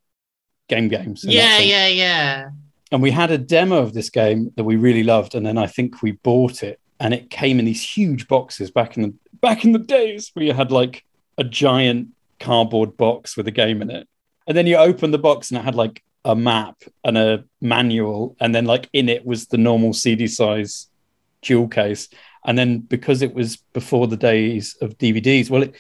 game 0.67 0.88
games. 0.88 1.24
yeah, 1.24 1.60
yeah, 1.60 1.86
yeah. 1.86 2.50
And 2.91 3.00
we 3.00 3.12
had 3.12 3.29
a 3.29 3.38
demo 3.38 3.77
of 3.77 3.93
this 3.93 4.10
game 4.10 4.51
that 4.55 4.63
we 4.63 4.75
really 4.75 5.03
loved, 5.03 5.36
and 5.36 5.46
then 5.46 5.60
I 5.60 5.67
think 5.67 6.01
we 6.01 6.13
bought 6.13 6.63
it, 6.63 6.79
and 7.00 7.13
it 7.13 7.29
came 7.29 7.60
in 7.60 7.65
these 7.65 7.84
huge 7.84 8.27
boxes 8.27 8.72
back 8.72 8.98
in 8.98 9.03
the 9.03 9.13
back 9.39 9.65
in 9.65 9.72
the 9.72 9.77
days 9.77 10.31
where 10.34 10.43
you 10.43 10.51
had 10.51 10.72
like 10.72 11.05
a 11.38 11.43
giant 11.43 12.08
cardboard 12.39 12.98
box 12.98 13.38
with 13.38 13.48
a 13.48 13.51
game 13.51 13.84
in 13.84 13.91
it, 13.91 14.10
and 14.48 14.58
then 14.58 14.65
you 14.65 14.77
opened 14.77 15.13
the 15.13 15.20
box 15.20 15.51
and 15.51 15.60
it 15.60 15.63
had 15.63 15.75
like 15.75 16.01
a 16.25 16.36
map 16.36 16.81
and 17.03 17.20
a 17.20 17.43
manual, 17.62 18.36
and 18.39 18.55
then 18.55 18.65
like 18.65 18.89
in 18.93 19.10
it 19.10 19.27
was 19.27 19.46
the 19.46 19.60
normal 19.60 19.93
CD 19.93 20.25
size 20.25 20.88
jewel 21.43 21.67
case, 21.67 22.10
and 22.43 22.58
then 22.58 22.79
because 22.79 23.22
it 23.22 23.36
was 23.36 23.58
before 23.74 24.08
the 24.08 24.17
days 24.17 24.75
of 24.81 24.98
DVDs, 24.98 25.51
well, 25.51 25.62
it, 25.62 25.75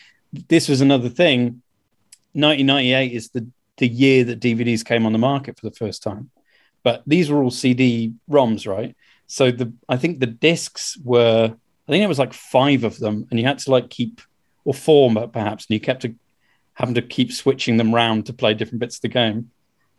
this 0.49 0.69
was 0.69 0.81
another 0.81 1.09
thing. 1.09 1.63
1998 2.33 3.11
is 3.11 3.29
the 3.29 3.47
the 3.77 3.87
year 3.87 4.23
that 4.23 4.39
DVDs 4.39 4.85
came 4.85 5.05
on 5.05 5.11
the 5.11 5.17
market 5.17 5.59
for 5.59 5.67
the 5.67 5.75
first 5.75 6.03
time 6.03 6.29
but 6.83 7.03
these 7.05 7.29
were 7.29 7.41
all 7.41 7.51
CD 7.51 8.13
ROMs, 8.29 8.67
right? 8.67 8.95
So 9.27 9.51
the 9.51 9.73
I 9.87 9.97
think 9.97 10.19
the 10.19 10.27
discs 10.27 10.97
were 11.03 11.55
I 11.87 11.91
think 11.91 12.03
it 12.03 12.07
was 12.07 12.19
like 12.19 12.33
five 12.33 12.83
of 12.83 12.99
them, 12.99 13.27
and 13.29 13.39
you 13.39 13.45
had 13.45 13.59
to 13.59 13.71
like 13.71 13.89
keep 13.89 14.21
or 14.63 14.73
four 14.73 15.09
perhaps, 15.27 15.65
and 15.65 15.73
you 15.73 15.79
kept 15.79 16.03
to, 16.03 16.15
having 16.73 16.95
to 16.95 17.01
keep 17.01 17.31
switching 17.31 17.77
them 17.77 17.93
round 17.93 18.27
to 18.27 18.33
play 18.33 18.53
different 18.53 18.79
bits 18.79 18.97
of 18.97 19.01
the 19.01 19.07
game, 19.07 19.49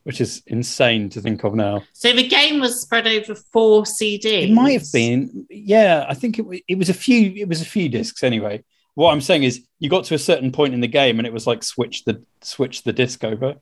which 0.05 0.21
is 0.21 0.43
insane 0.47 1.09
to 1.11 1.21
think 1.21 1.43
of 1.45 1.55
now. 1.55 1.83
So 1.93 2.13
the 2.13 2.29
game 2.29 2.61
was 2.61 2.81
spread 2.81 3.07
over 3.07 3.35
four 3.35 3.83
CDs. 3.83 4.49
It 4.49 4.53
might 4.53 4.81
have 4.81 4.93
been, 4.93 5.47
yeah. 5.51 6.07
I 6.09 6.15
think 6.15 6.39
it 6.39 6.63
it 6.69 6.79
was 6.79 6.89
a 6.89 6.95
few. 6.95 7.33
It 7.37 7.49
was 7.49 7.61
a 7.61 7.67
few 7.67 7.89
discs 7.89 8.23
anyway. 8.23 8.63
What 8.95 9.13
I'm 9.13 9.21
saying 9.21 9.45
is, 9.45 9.65
you 9.79 9.89
got 9.89 10.05
to 10.05 10.15
a 10.15 10.19
certain 10.19 10.53
point 10.53 10.75
in 10.75 10.81
the 10.81 10.89
game, 10.89 11.19
and 11.19 11.27
it 11.27 11.33
was 11.33 11.47
like 11.47 11.63
switch 11.63 12.05
the 12.05 12.23
switch 12.43 12.83
the 12.83 12.93
disc 12.93 13.25
over. 13.25 13.55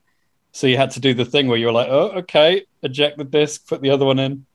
So 0.52 0.66
you 0.66 0.76
had 0.76 0.90
to 0.92 1.00
do 1.00 1.14
the 1.14 1.24
thing 1.24 1.46
where 1.46 1.58
you 1.58 1.66
were 1.66 1.72
like, 1.72 1.88
oh, 1.88 2.10
okay, 2.16 2.66
eject 2.82 3.18
the 3.18 3.24
disc, 3.24 3.68
put 3.68 3.82
the 3.82 3.90
other 3.90 4.04
one 4.04 4.18
in. 4.18 4.46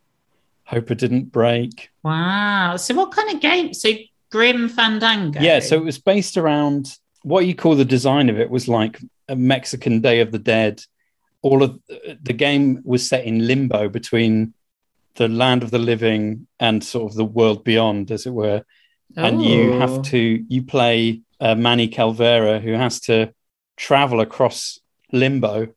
Hope 0.66 0.92
it 0.92 0.98
didn't 0.98 1.32
break. 1.32 1.90
Wow. 2.04 2.76
So 2.76 2.94
what 2.96 3.12
kind 3.12 3.34
of 3.34 3.40
game? 3.40 3.74
So 3.74 3.92
Grim 4.32 4.68
Fandango. 4.68 5.40
Yeah, 5.40 5.60
so 5.60 5.78
it 5.78 5.84
was 5.84 6.00
based 6.00 6.36
around 6.36 6.98
what 7.24 7.46
you 7.46 7.56
call 7.56 7.76
the 7.76 7.86
design 7.86 8.30
of 8.30 8.40
it 8.40 8.50
was 8.50 8.68
like 8.68 9.00
a 9.30 9.36
Mexican 9.36 10.02
Day 10.02 10.20
of 10.20 10.32
the 10.32 10.40
Dead. 10.40 10.82
All 11.42 11.64
of 11.64 11.80
the 11.88 12.34
game 12.34 12.82
was 12.84 13.08
set 13.08 13.24
in 13.24 13.48
limbo 13.48 13.88
between 13.88 14.54
the 15.16 15.30
land 15.30 15.64
of 15.64 15.72
the 15.72 15.80
living 15.80 16.48
and 16.60 16.84
sort 16.84 17.12
of 17.12 17.16
the 17.16 17.24
world 17.24 17.64
beyond, 17.64 18.12
as 18.12 18.26
it 18.26 18.34
were. 18.34 18.64
And 19.18 19.42
you 19.42 19.72
Oh. 19.72 19.78
have 19.78 20.02
to 20.04 20.46
you 20.50 20.64
play 20.64 21.22
uh, 21.40 21.56
Manny 21.56 21.88
Calvera, 21.88 22.62
who 22.62 22.74
has 22.74 23.00
to 23.02 23.34
travel 23.78 24.20
across 24.22 24.80
limbo 25.12 25.68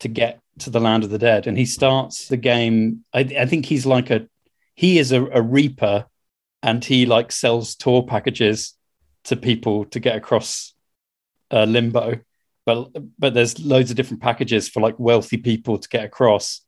to 0.00 0.08
get 0.08 0.40
to 0.58 0.70
the 0.70 0.80
land 0.80 1.04
of 1.04 1.10
the 1.10 1.18
dead. 1.18 1.46
And 1.46 1.58
he 1.58 1.66
starts 1.66 2.28
the 2.28 2.36
game. 2.36 3.04
I, 3.12 3.20
I 3.20 3.46
think 3.46 3.66
he's 3.66 3.86
like 3.86 4.10
a 4.10 4.28
he 4.74 4.98
is 4.98 5.12
a, 5.12 5.24
a 5.26 5.42
reaper, 5.42 6.06
and 6.62 6.84
he 6.84 7.06
like 7.06 7.32
sells 7.32 7.74
tour 7.74 8.02
packages 8.02 8.74
to 9.24 9.36
people 9.36 9.84
to 9.86 10.00
get 10.00 10.16
across 10.16 10.74
uh, 11.50 11.64
limbo. 11.64 12.20
But 12.64 12.88
but 13.18 13.34
there's 13.34 13.58
loads 13.64 13.90
of 13.90 13.96
different 13.96 14.22
packages 14.22 14.68
for 14.68 14.80
like 14.80 14.98
wealthy 14.98 15.36
people 15.36 15.78
to 15.78 15.88
get 15.88 16.04
across. 16.04 16.62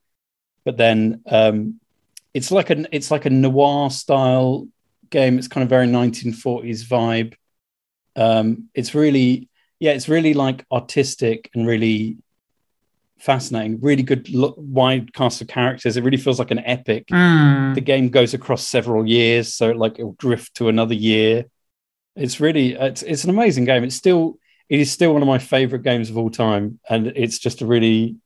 But 0.64 0.76
then 0.76 1.22
um, 1.26 1.80
it's 2.34 2.50
like 2.50 2.70
an 2.70 2.86
it's 2.92 3.10
like 3.10 3.26
a 3.26 3.30
noir 3.30 3.90
style 3.90 4.68
game. 5.10 5.38
It's 5.38 5.48
kind 5.48 5.62
of 5.62 5.68
very 5.68 5.86
1940s 5.86 6.84
vibe. 6.86 7.34
Um, 8.16 8.68
it's 8.74 8.94
really 8.94 9.48
yeah, 9.80 9.92
it's 9.92 10.08
really 10.08 10.34
like 10.34 10.64
artistic 10.72 11.50
and 11.54 11.66
really 11.66 12.16
fascinating. 13.18 13.78
Really 13.80 14.02
good 14.02 14.28
lo- 14.30 14.54
wide 14.56 15.12
cast 15.12 15.40
of 15.40 15.48
characters. 15.48 15.96
It 15.96 16.04
really 16.04 16.16
feels 16.16 16.38
like 16.38 16.50
an 16.50 16.60
epic 16.60 17.06
Mm. 17.08 17.74
the 17.74 17.80
game 17.80 18.08
goes 18.08 18.34
across 18.34 18.66
several 18.66 19.06
years 19.06 19.54
so 19.54 19.70
like 19.72 19.98
it'll 19.98 20.16
drift 20.18 20.54
to 20.56 20.68
another 20.68 20.94
year 20.94 21.44
it's 22.16 22.40
really 22.40 22.74
it's, 22.74 23.02
it's 23.02 23.24
an 23.24 23.30
amazing 23.30 23.64
game 23.64 23.84
it's 23.84 23.94
still 23.94 24.38
it 24.68 24.80
is 24.80 24.90
still 24.90 25.12
one 25.12 25.22
of 25.22 25.28
my 25.28 25.38
favorite 25.38 25.82
games 25.84 26.10
of 26.10 26.18
all 26.18 26.30
time 26.30 26.78
and 26.90 27.06
it's 27.08 27.38
just 27.38 27.60
a 27.62 27.66
really 27.66 28.16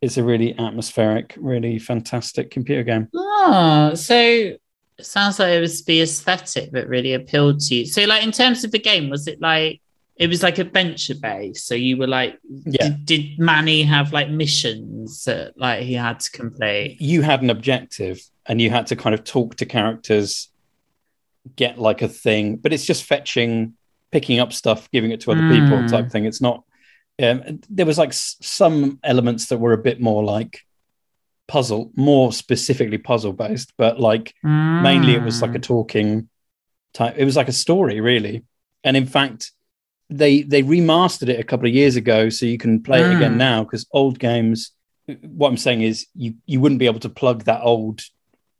it's 0.00 0.16
a 0.16 0.22
really 0.24 0.56
atmospheric 0.58 1.34
really 1.38 1.78
fantastic 1.78 2.50
computer 2.50 2.82
game 2.82 3.08
Oh, 3.14 3.92
so 3.94 4.52
it 4.98 5.06
sounds 5.06 5.38
like 5.38 5.50
it 5.52 5.60
was 5.60 5.84
the 5.84 6.02
aesthetic 6.02 6.72
that 6.72 6.88
really 6.88 7.14
appealed 7.14 7.60
to 7.60 7.74
you. 7.76 7.86
So, 7.86 8.04
like 8.04 8.22
in 8.24 8.32
terms 8.32 8.64
of 8.64 8.72
the 8.72 8.78
game, 8.78 9.08
was 9.10 9.26
it 9.28 9.40
like 9.40 9.80
it 10.16 10.28
was 10.28 10.42
like 10.42 10.58
adventure 10.58 11.14
based? 11.14 11.66
So 11.66 11.74
you 11.76 11.96
were 11.96 12.08
like, 12.08 12.38
Yeah. 12.66 12.88
did, 12.88 13.06
did 13.06 13.38
Manny 13.38 13.82
have 13.84 14.12
like 14.12 14.28
missions 14.28 15.24
that 15.24 15.56
like 15.56 15.82
he 15.84 15.94
had 15.94 16.20
to 16.20 16.30
complete? 16.32 17.00
you 17.00 17.22
had 17.22 17.42
an 17.42 17.50
objective 17.50 18.20
and 18.46 18.60
you 18.60 18.70
had 18.70 18.86
to 18.88 18.96
kind 18.96 19.14
of 19.14 19.22
talk 19.24 19.54
to 19.56 19.66
characters 19.66 20.48
get 21.56 21.78
like 21.78 22.02
a 22.02 22.08
thing 22.08 22.56
but 22.56 22.72
it's 22.72 22.84
just 22.84 23.04
fetching 23.04 23.72
picking 24.10 24.38
up 24.38 24.52
stuff 24.52 24.90
giving 24.90 25.12
it 25.12 25.20
to 25.20 25.30
other 25.30 25.48
people 25.48 25.78
Mm. 25.78 25.90
type 25.90 26.10
thing 26.10 26.24
it's 26.26 26.40
not 26.42 26.62
um, 27.22 27.60
there 27.70 27.86
was 27.86 27.96
like 27.98 28.10
s- 28.10 28.36
some 28.42 28.98
elements 29.02 29.46
that 29.46 29.58
were 29.58 29.72
a 29.72 29.78
bit 29.78 30.00
more 30.00 30.22
like 30.22 30.60
puzzle 31.48 31.90
more 31.96 32.32
specifically 32.32 32.98
puzzle 32.98 33.32
based 33.32 33.72
but 33.78 33.98
like 33.98 34.34
mainly 34.44 35.14
it 35.14 35.22
was 35.22 35.40
like 35.42 35.54
a 35.54 35.58
Mm. 35.58 35.62
talking 35.62 36.28
type 36.94 37.14
it 37.16 37.24
was 37.24 37.36
like 37.36 37.48
a 37.48 37.52
story 37.64 38.00
really 38.00 38.44
and 38.84 38.96
in 38.96 39.06
fact 39.06 39.50
they 40.10 40.42
they 40.42 40.62
remastered 40.62 41.28
it 41.28 41.40
a 41.40 41.44
couple 41.50 41.66
of 41.68 41.74
years 41.74 41.96
ago 41.96 42.28
so 42.28 42.44
you 42.46 42.58
can 42.58 42.82
play 42.82 43.00
it 43.02 43.16
again 43.16 43.34
Mm. 43.34 43.38
now 43.48 43.64
because 43.64 43.86
old 43.92 44.18
games 44.18 44.72
what 45.40 45.48
i'm 45.48 45.56
saying 45.56 45.80
is 45.82 46.06
you 46.14 46.34
you 46.46 46.60
wouldn't 46.60 46.78
be 46.78 46.86
able 46.86 47.00
to 47.00 47.08
plug 47.08 47.44
that 47.44 47.62
old 47.62 48.02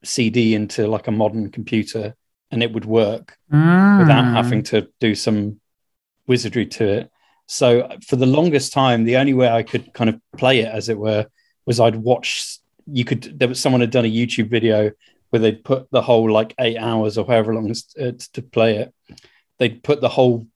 cd 0.04 0.54
into 0.54 0.87
like 0.87 1.07
a 1.09 1.12
modern 1.23 1.50
computer 1.50 2.14
and 2.50 2.62
it 2.62 2.73
would 2.73 2.85
work 2.87 3.37
without 3.50 4.25
Mm. 4.25 4.33
having 4.35 4.62
to 4.62 4.88
do 5.00 5.14
some 5.14 5.61
wizardry 6.26 6.66
to 6.66 6.85
it. 6.99 7.11
So 7.47 7.66
for 8.07 8.16
the 8.16 8.26
longest 8.38 8.73
time, 8.73 9.04
the 9.04 9.16
only 9.16 9.35
way 9.35 9.49
I 9.49 9.62
could 9.62 9.92
kind 9.95 10.11
of 10.11 10.16
play 10.37 10.61
it, 10.61 10.68
as 10.78 10.88
it 10.88 10.99
were, 10.99 11.26
was 11.66 11.80
I'd 11.80 11.97
watch. 11.97 12.59
You 12.90 13.04
could. 13.04 13.38
There 13.38 13.49
was 13.49 13.61
someone 13.61 13.80
had 13.80 13.90
done 13.90 14.04
a 14.04 14.11
YouTube 14.11 14.49
video 14.50 14.90
where 15.30 15.40
they'd 15.40 15.62
put 15.64 15.90
the 15.90 16.00
whole 16.02 16.30
like 16.30 16.54
eight 16.59 16.78
hours 16.78 17.18
or 17.18 17.26
however 17.26 17.54
long 17.54 17.68
it's, 17.71 17.92
it's 17.97 18.28
to 18.28 18.42
play 18.42 18.76
it. 18.78 18.95
They'd 19.59 19.83
put 19.83 20.00
the 20.00 20.09
whole 20.09 20.47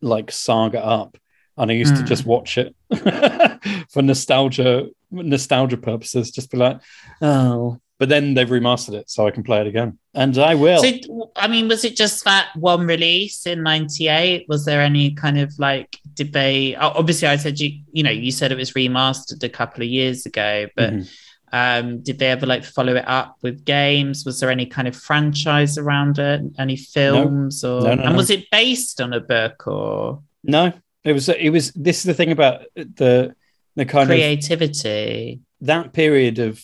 like 0.00 0.30
saga 0.32 0.84
up, 0.84 1.16
and 1.56 1.70
I 1.70 1.74
used 1.74 1.94
to 1.96 2.02
Hmm. 2.02 2.06
just 2.06 2.26
watch 2.26 2.58
it 2.58 2.74
for 3.90 4.02
nostalgia 4.02 4.88
nostalgia 5.10 5.76
purposes. 5.76 6.30
Just 6.30 6.50
be 6.50 6.58
like, 6.58 6.80
oh. 7.22 7.78
But 7.98 8.10
then 8.10 8.34
they've 8.34 8.46
remastered 8.46 8.92
it, 8.92 9.08
so 9.08 9.26
I 9.26 9.30
can 9.30 9.42
play 9.42 9.62
it 9.62 9.66
again, 9.66 9.98
and 10.12 10.36
I 10.36 10.54
will. 10.54 10.82
So, 10.82 11.30
I 11.34 11.48
mean, 11.48 11.66
was 11.66 11.82
it 11.82 11.96
just 11.96 12.24
that 12.24 12.48
one 12.54 12.86
release 12.86 13.46
in 13.46 13.62
'98? 13.62 14.44
Was 14.50 14.66
there 14.66 14.82
any 14.82 15.12
kind 15.14 15.38
of 15.38 15.58
like 15.58 15.98
debate? 16.12 16.76
Obviously, 16.78 17.26
I 17.28 17.36
said 17.36 17.58
you, 17.58 17.80
you 17.92 18.02
know, 18.02 18.10
you 18.10 18.32
said 18.32 18.52
it 18.52 18.58
was 18.58 18.72
remastered 18.74 19.42
a 19.42 19.48
couple 19.48 19.82
of 19.82 19.88
years 19.88 20.26
ago, 20.26 20.66
but 20.76 20.92
Mhm. 20.92 21.10
Um, 21.52 22.02
did 22.02 22.18
they 22.18 22.26
ever 22.28 22.46
like 22.46 22.64
follow 22.64 22.94
it 22.96 23.04
up 23.06 23.36
with 23.42 23.64
games? 23.64 24.24
Was 24.24 24.40
there 24.40 24.50
any 24.50 24.66
kind 24.66 24.88
of 24.88 24.96
franchise 24.96 25.78
around 25.78 26.18
it? 26.18 26.42
Any 26.58 26.76
films 26.76 27.62
or? 27.64 27.80
No, 27.82 27.94
no, 27.94 28.02
and 28.02 28.12
no. 28.12 28.16
was 28.16 28.30
it 28.30 28.50
based 28.50 29.00
on 29.00 29.12
a 29.12 29.20
book 29.20 29.66
or 29.66 30.22
No, 30.42 30.72
it 31.04 31.12
was. 31.12 31.28
It 31.28 31.50
was. 31.50 31.72
This 31.72 31.98
is 31.98 32.04
the 32.04 32.14
thing 32.14 32.32
about 32.32 32.62
the 32.74 33.34
the 33.76 33.84
kind 33.84 34.10
of 34.10 34.16
creativity? 34.16 35.40
that 35.62 35.92
period 35.94 36.38
of 36.38 36.62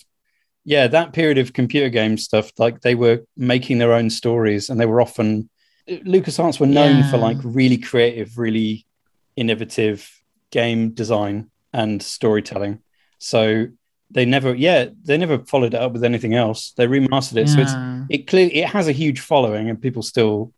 yeah 0.65 0.87
that 0.87 1.13
period 1.15 1.39
of 1.39 1.55
computer 1.55 1.89
game 1.89 2.19
stuff 2.19 2.53
like 2.59 2.83
they 2.83 2.95
were 2.95 3.21
making 3.39 3.79
their 3.79 3.95
own 3.95 4.11
stories 4.11 4.69
and 4.69 4.79
they 4.79 4.85
were 4.87 5.01
often 5.01 5.49
lucasarts 5.89 6.61
were 6.61 6.67
known 6.67 6.99
Yeah. 6.99 7.11
for 7.11 7.17
like 7.17 7.39
really 7.43 7.79
creative 7.79 8.37
really 8.37 8.87
innovative 9.35 10.09
game 10.51 10.91
design 10.91 11.51
and 11.73 12.03
storytelling 12.03 12.81
so 13.19 13.67
they 14.13 14.25
never, 14.25 14.55
yeah, 14.55 14.87
they 15.05 15.17
never 15.17 15.39
followed 15.39 15.75
it 15.75 15.81
up 15.81 15.93
with 15.93 16.05
anything 16.05 16.35
else. 16.35 16.73
They 16.77 16.87
remastered 16.87 17.39
it, 17.39 17.49
so 17.49 17.61
it's 17.61 17.73
hmm. 17.73 18.03
it 18.11 18.27
clearly 18.27 18.55
it 18.57 18.69
has 18.69 18.87
a 18.87 18.93
huge 18.93 19.21
following 19.21 19.69
and 19.69 19.81
people 19.81 20.03
still 20.03 20.53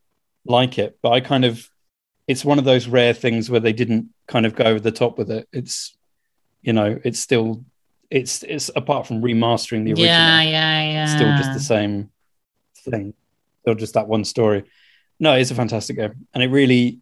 like 0.44 0.78
it. 0.78 0.98
But 1.02 1.12
I 1.12 1.20
kind 1.20 1.44
of, 1.44 1.68
it's 2.26 2.44
one 2.44 2.58
of 2.58 2.64
those 2.64 2.88
rare 2.88 3.14
things 3.14 3.48
where 3.48 3.60
they 3.60 3.72
didn't 3.72 4.08
kind 4.26 4.44
of 4.44 4.54
go 4.54 4.64
over 4.64 4.80
the 4.80 4.90
top 4.90 5.18
with 5.18 5.30
it. 5.30 5.48
It's, 5.52 5.96
you 6.62 6.72
know, 6.72 6.98
it's 7.04 7.20
still, 7.20 7.64
it's 8.10 8.42
it's 8.42 8.70
apart 8.74 9.06
from 9.06 9.22
remastering 9.22 9.84
the 9.84 9.92
original, 9.92 10.06
yeah, 10.06 10.42
yeah, 10.42 10.82
yeah. 10.82 11.04
it's 11.04 11.12
still 11.12 11.36
just 11.36 11.52
the 11.52 11.60
same 11.60 12.10
thing. 12.90 13.14
Still 13.62 13.74
just 13.74 13.94
that 13.94 14.08
one 14.08 14.24
story. 14.24 14.64
No, 15.20 15.34
it's 15.34 15.50
a 15.50 15.54
fantastic 15.54 15.96
game, 15.96 16.26
and 16.34 16.42
it 16.42 16.48
really, 16.48 16.98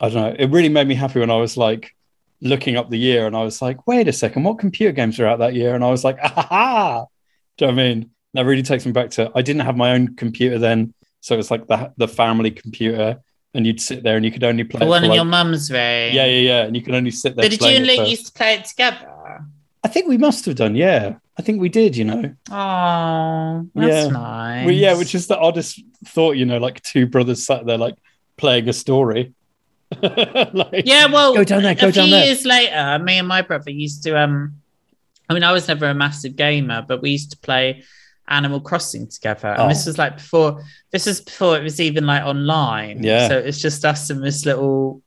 I 0.00 0.10
don't 0.10 0.22
know, 0.22 0.36
it 0.38 0.50
really 0.50 0.68
made 0.68 0.86
me 0.86 0.94
happy 0.94 1.20
when 1.20 1.30
I 1.30 1.36
was 1.36 1.56
like 1.56 1.95
looking 2.40 2.76
up 2.76 2.90
the 2.90 2.98
year, 2.98 3.26
and 3.26 3.36
I 3.36 3.42
was 3.42 3.60
like, 3.62 3.86
wait 3.86 4.08
a 4.08 4.12
second, 4.12 4.44
what 4.44 4.58
computer 4.58 4.92
games 4.92 5.18
are 5.20 5.26
out 5.26 5.38
that 5.40 5.54
year? 5.54 5.74
And 5.74 5.82
I 5.84 5.90
was 5.90 6.04
like, 6.04 6.18
ah, 6.22 7.04
do 7.56 7.64
you 7.64 7.70
know 7.70 7.74
what 7.76 7.82
I 7.82 7.88
mean? 7.88 8.10
That 8.34 8.44
really 8.46 8.62
takes 8.62 8.84
me 8.84 8.92
back 8.92 9.10
to 9.12 9.30
I 9.34 9.42
didn't 9.42 9.62
have 9.62 9.76
my 9.76 9.92
own 9.92 10.14
computer 10.16 10.58
then, 10.58 10.92
so 11.20 11.38
it's 11.38 11.50
like 11.50 11.66
the 11.66 11.92
the 11.96 12.06
family 12.08 12.50
computer, 12.50 13.18
and 13.54 13.66
you'd 13.66 13.80
sit 13.80 14.02
there 14.02 14.16
and 14.16 14.24
you 14.24 14.30
could 14.30 14.44
only 14.44 14.64
play 14.64 14.80
The 14.80 14.86
one 14.86 15.04
in 15.04 15.08
like- 15.10 15.16
your 15.16 15.24
mum's 15.24 15.70
room. 15.70 15.78
yeah, 15.80 16.26
yeah, 16.26 16.26
yeah, 16.26 16.62
and 16.64 16.76
you 16.76 16.82
can 16.82 16.94
only 16.94 17.10
sit 17.10 17.34
there. 17.36 17.44
But 17.44 17.50
did 17.52 17.62
you 17.62 17.68
and 17.68 17.86
Luke 17.86 18.08
used 18.08 18.26
to 18.26 18.32
play 18.32 18.54
it 18.54 18.64
together? 18.66 19.08
I 19.84 19.88
think 19.88 20.08
we 20.08 20.18
must 20.18 20.44
have 20.46 20.56
done. 20.56 20.74
Yeah, 20.74 21.14
I 21.38 21.42
think 21.42 21.60
we 21.60 21.68
did. 21.68 21.96
You 21.96 22.04
know, 22.04 22.34
Oh, 22.50 23.66
that's 23.74 24.06
Yeah. 24.06 24.08
nice. 24.08 24.64
Well, 24.66 24.74
yeah, 24.74 24.98
which 24.98 25.14
is 25.14 25.26
the 25.28 25.38
oddest 25.38 25.80
thought, 26.06 26.36
you 26.36 26.44
know, 26.44 26.58
like 26.58 26.82
two 26.82 27.06
brothers 27.06 27.46
sat 27.46 27.64
there 27.66 27.78
like 27.78 27.94
playing 28.36 28.68
a 28.68 28.72
story. 28.72 29.32
like, 30.54 30.86
yeah. 30.86 31.06
Well, 31.06 31.34
Go 31.34 31.44
down 31.44 31.62
there, 31.62 31.74
go 31.74 31.88
a 31.88 31.92
few 31.92 32.06
there. 32.10 32.24
years 32.26 32.44
later, 32.44 32.98
me 33.02 33.18
and 33.18 33.28
my 33.28 33.42
brother 33.42 33.70
used 33.70 34.02
to. 34.04 34.18
Um, 34.18 34.54
I 35.28 35.34
mean, 35.34 35.42
I 35.42 35.52
was 35.52 35.66
never 35.68 35.86
a 35.86 35.94
massive 35.94 36.36
gamer, 36.36 36.84
but 36.86 37.02
we 37.02 37.10
used 37.10 37.30
to 37.32 37.36
play 37.38 37.82
Animal 38.28 38.60
Crossing 38.60 39.06
together, 39.08 39.48
and 39.48 39.70
this 39.70 39.86
Oh. 39.86 39.90
was 39.90 39.98
like 39.98 40.16
before. 40.16 40.64
This 40.92 41.06
was 41.06 41.20
before 41.20 41.56
it 41.56 41.62
was 41.62 41.80
even 41.80 42.06
like 42.06 42.22
online. 42.24 43.02
Yeah. 43.02 43.28
So 43.28 43.38
it's 43.38 43.60
just 43.60 43.84
us 43.84 44.10
in 44.10 44.20
this 44.20 44.44
little, 44.46 45.02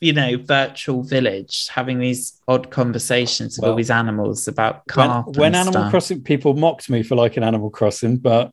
you 0.00 0.12
know, 0.12 0.36
virtual 0.38 1.02
village 1.02 1.68
having 1.68 1.98
these 1.98 2.40
odd 2.48 2.70
conversations 2.70 3.58
with 3.58 3.68
all 3.68 3.76
these 3.76 3.90
animals 3.90 4.46
about 4.48 4.82
when, 4.94 5.08
carp. 5.08 5.26
when 5.36 5.46
and 5.48 5.56
Animal 5.56 5.72
stuff. 5.72 5.90
Crossing 5.90 6.22
people 6.22 6.54
mocked 6.54 6.88
me 6.90 7.02
for 7.02 7.14
like 7.14 7.36
an 7.36 7.42
Animal 7.42 7.70
Crossing, 7.70 8.16
but 8.18 8.50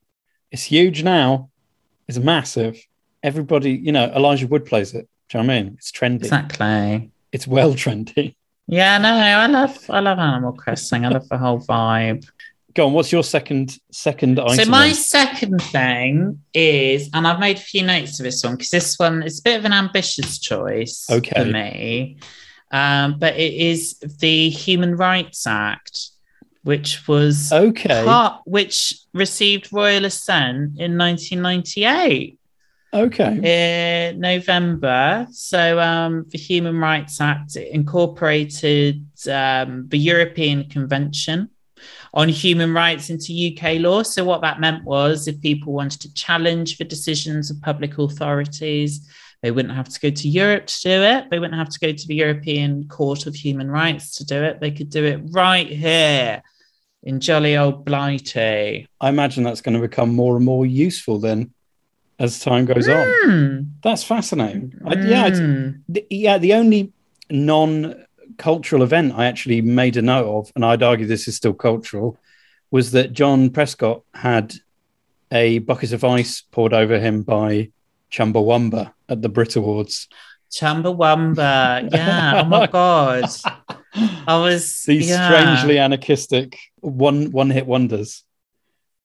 it's 0.51 0.63
huge 0.63 1.03
now. 1.03 1.50
It's 2.07 2.17
massive. 2.17 2.77
Everybody, 3.24 3.71
you 3.71 3.91
know, 3.91 4.05
Elijah 4.15 4.48
Wood 4.48 4.65
plays 4.65 4.93
it. 4.93 5.07
Do 5.31 5.38
you 5.38 5.43
know 5.45 5.47
what 5.47 5.53
I 5.59 5.63
mean? 5.63 5.73
It's 5.77 5.91
trendy. 5.91 6.15
Exactly. 6.23 7.11
It's 7.31 7.47
well 7.47 7.73
trendy. 7.83 8.35
Yeah, 8.67 8.97
no, 8.97 9.13
I 9.13 9.47
love 9.47 9.89
I 9.89 10.00
love 10.01 10.19
Animal 10.19 10.53
Crossing. 10.53 11.05
I 11.05 11.09
love 11.09 11.27
the 11.29 11.38
whole 11.38 11.59
vibe. 11.59 12.29
Go 12.73 12.88
on. 12.88 12.93
What's 12.93 13.11
your 13.11 13.23
second 13.23 13.77
second 13.91 14.39
item? 14.39 14.65
So 14.65 14.69
my 14.69 14.91
second 14.91 15.61
thing 15.61 16.39
is, 16.53 17.09
and 17.13 17.25
I've 17.27 17.39
made 17.39 17.57
a 17.57 17.61
few 17.61 17.83
notes 17.83 18.19
of 18.19 18.25
this 18.25 18.43
one 18.43 18.55
because 18.55 18.69
this 18.71 18.97
one 19.00 19.23
is 19.23 19.39
a 19.39 19.43
bit 19.43 19.59
of 19.59 19.65
an 19.65 19.73
ambitious 19.73 20.38
choice 20.39 21.07
Okay. 21.09 21.43
for 21.43 21.50
me. 21.50 22.17
Um, 22.71 23.17
but 23.19 23.35
it 23.35 23.53
is 23.53 24.00
the 24.00 24.50
Human 24.50 24.95
Rights 24.95 25.45
Act, 25.47 26.09
which 26.63 27.07
was 27.07 27.51
okay. 27.51 28.03
part, 28.05 28.41
which 28.45 28.93
received 29.13 29.71
royal 29.73 30.05
assent 30.05 30.79
in 30.79 30.97
1998 30.97 32.38
Okay. 32.94 34.10
in 34.12 34.20
November. 34.20 35.27
So 35.32 35.80
um, 35.80 36.25
the 36.30 36.38
Human 36.38 36.77
Rights 36.77 37.22
Act 37.22 37.56
incorporated 37.56 39.06
um, 39.30 39.88
the 39.88 39.98
European 39.98 40.68
Convention 40.70 41.50
on 42.14 42.27
Human 42.27 42.74
Rights 42.74 43.10
into 43.10 43.34
UK 43.34 43.80
law. 43.80 44.04
So 44.04 44.25
what 44.25 44.42
that 44.42 44.60
meant 44.60 44.84
was 44.84 45.27
if 45.27 45.40
people 45.42 45.74
wanted 45.74 46.01
to 46.01 46.14
challenge 46.14 46.77
the 46.77 46.84
decisions 46.84 47.50
of 47.50 47.62
public 47.62 47.98
authorities, 47.98 49.10
they 49.42 49.51
wouldn't 49.51 49.74
have 49.74 49.90
to 49.90 50.00
go 50.00 50.10
to 50.10 50.27
Europe 50.27 50.68
to 50.68 50.82
do 50.82 51.01
it. 51.01 51.30
They 51.32 51.40
wouldn't 51.40 51.58
have 51.58 51.70
to 51.70 51.80
go 51.80 51.92
to 51.94 52.08
the 52.08 52.16
European 52.16 52.88
Court 52.90 53.25
of 53.25 53.36
Human 53.36 53.72
Rights 53.72 54.16
to 54.18 54.25
do 54.25 54.44
it. 54.44 54.60
They 54.60 54.72
could 54.72 54.90
do 54.90 55.04
it 55.06 55.22
right 55.32 55.68
here 55.68 56.44
in 57.04 57.20
jolly 57.20 57.58
old 57.58 57.86
Blighty. 57.86 58.88
I 59.00 59.10
imagine 59.10 59.44
that's 59.44 59.62
going 59.62 59.75
to 59.75 59.82
become 59.82 60.14
more 60.14 60.36
and 60.36 60.46
more 60.46 60.66
useful 60.66 61.20
then 61.20 61.54
as 62.22 62.40
time 62.40 62.66
goes 62.66 62.88
on. 62.88 63.07
Hmm. 63.24 63.57
That's 63.84 64.03
fascinating. 64.03 64.74
I, 64.86 64.94
yeah, 64.96 65.27
it's, 65.27 65.40
Hmm. 65.40 65.70
the, 65.90 66.05
yeah. 66.10 66.38
The 66.38 66.53
only 66.53 66.92
non-cultural 67.29 68.84
event 68.84 69.14
I 69.16 69.25
actually 69.25 69.62
made 69.62 69.98
a 69.98 70.01
note 70.01 70.27
of, 70.27 70.51
and 70.55 70.64
I'd 70.66 70.84
argue 70.84 71.05
this 71.07 71.27
is 71.27 71.36
still 71.36 71.53
cultural, 71.53 72.18
was 72.70 72.92
that 72.92 73.14
John 73.14 73.50
Prescott 73.50 74.03
had 74.14 74.53
a 75.31 75.60
bucket 75.60 75.94
of 75.94 76.03
ice 76.03 76.42
poured 76.51 76.74
over 76.74 77.00
him 77.00 77.24
by 77.24 77.70
Chumbawamba 78.12 78.94
at 79.10 79.22
the 79.22 79.29
Brit 79.29 79.55
Awards. 79.55 80.07
Chumbawamba. 80.51 81.90
Yeah. 81.94 82.42
Oh 82.44 82.46
my 82.48 82.68
god. 82.68 83.25
I 84.27 84.38
was 84.38 84.84
These 84.84 85.10
yeah. 85.10 85.27
strangely 85.29 85.79
anarchistic 85.79 86.57
one 86.81 87.31
one-hit 87.31 87.66
wonders, 87.66 88.24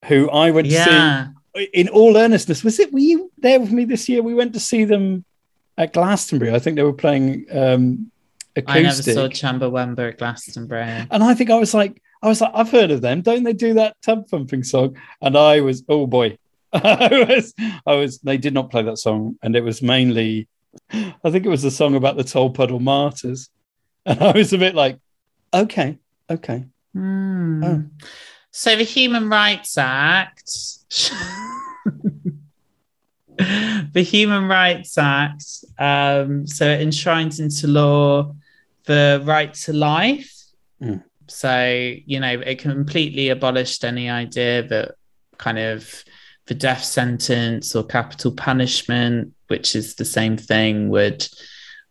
who 0.05 0.29
I 0.31 0.50
went 0.50 0.68
to 0.68 0.74
see. 0.85 1.31
In 1.72 1.88
all 1.88 2.16
earnestness, 2.16 2.62
was 2.62 2.78
it? 2.78 2.92
Were 2.92 2.98
you 2.98 3.30
there 3.38 3.60
with 3.60 3.72
me 3.72 3.84
this 3.84 4.08
year? 4.08 4.22
We 4.22 4.34
went 4.34 4.52
to 4.54 4.60
see 4.60 4.84
them 4.84 5.24
at 5.78 5.92
Glastonbury. 5.92 6.54
I 6.54 6.58
think 6.58 6.76
they 6.76 6.82
were 6.82 6.92
playing 6.92 7.46
um, 7.50 8.10
I 8.56 8.82
never 8.82 8.88
acoustic. 8.88 9.14
saw 9.14 9.28
Chumbawamba 9.28 10.10
at 10.10 10.18
Glastonbury. 10.18 11.06
And 11.10 11.22
I 11.22 11.34
think 11.34 11.50
I 11.50 11.58
was 11.58 11.74
like, 11.74 12.00
I 12.22 12.28
was 12.28 12.40
like, 12.40 12.52
I've 12.54 12.70
heard 12.70 12.90
of 12.90 13.02
them. 13.02 13.22
Don't 13.22 13.44
they 13.44 13.52
do 13.52 13.74
that 13.74 13.96
tub 14.02 14.28
thumping 14.28 14.64
song? 14.64 14.96
And 15.20 15.36
I 15.36 15.60
was, 15.60 15.84
oh 15.88 16.06
boy, 16.06 16.38
I 16.72 17.26
was, 17.28 17.54
I 17.86 17.94
was. 17.94 18.18
They 18.18 18.38
did 18.38 18.54
not 18.54 18.70
play 18.70 18.82
that 18.82 18.98
song, 18.98 19.38
and 19.42 19.54
it 19.54 19.62
was 19.62 19.82
mainly, 19.82 20.48
I 20.92 21.30
think 21.30 21.46
it 21.46 21.50
was 21.50 21.64
a 21.64 21.70
song 21.70 21.94
about 21.94 22.16
the 22.16 22.24
Tolpuddle 22.24 22.80
Martyrs, 22.80 23.48
and 24.06 24.20
I 24.20 24.32
was 24.32 24.52
a 24.52 24.58
bit 24.58 24.74
like, 24.74 24.98
okay, 25.54 25.98
okay, 26.28 26.64
Hmm. 26.92 27.64
Oh. 27.64 27.84
So 28.58 28.74
the 28.74 28.84
Human 28.84 29.28
Rights 29.28 29.76
Act. 29.76 30.50
the 33.36 34.02
Human 34.02 34.48
Rights 34.48 34.96
Act. 34.96 35.44
Um, 35.78 36.46
so 36.46 36.66
it 36.66 36.80
enshrines 36.80 37.38
into 37.38 37.66
law 37.66 38.34
the 38.86 39.22
right 39.26 39.52
to 39.52 39.74
life. 39.74 40.32
Mm. 40.80 41.04
So, 41.26 41.66
you 42.06 42.18
know, 42.18 42.32
it 42.32 42.58
completely 42.58 43.28
abolished 43.28 43.84
any 43.84 44.08
idea 44.08 44.62
that 44.68 44.94
kind 45.36 45.58
of 45.58 46.02
the 46.46 46.54
death 46.54 46.82
sentence 46.82 47.76
or 47.76 47.84
capital 47.84 48.32
punishment, 48.32 49.34
which 49.48 49.76
is 49.76 49.96
the 49.96 50.06
same 50.06 50.38
thing, 50.38 50.88
would 50.88 51.28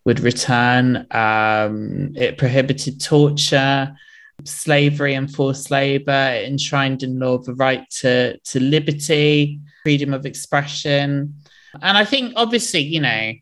would 0.03 0.19
return. 0.19 1.05
Um, 1.11 2.13
it 2.15 2.39
prohibited 2.39 3.01
torture, 3.01 3.95
slavery, 4.43 5.13
and 5.15 5.33
forced 5.33 5.71
labor. 5.71 6.41
Enshrined 6.45 7.03
in 7.03 7.19
law 7.19 7.37
the 7.37 7.55
right 7.55 7.89
to 8.01 8.37
to 8.37 8.59
liberty, 8.59 9.59
freedom 9.83 10.13
of 10.13 10.25
expression, 10.25 11.35
and 11.81 11.97
I 11.97 12.05
think 12.05 12.33
obviously, 12.35 12.81
you 12.81 13.01
know, 13.01 13.33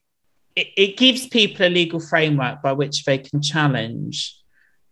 it, 0.56 0.68
it 0.78 0.98
gives 0.98 1.28
people 1.28 1.66
a 1.66 1.70
legal 1.70 2.00
framework 2.00 2.62
by 2.62 2.74
which 2.74 3.06
they 3.06 3.18
can 3.18 3.42
challenge, 3.42 4.38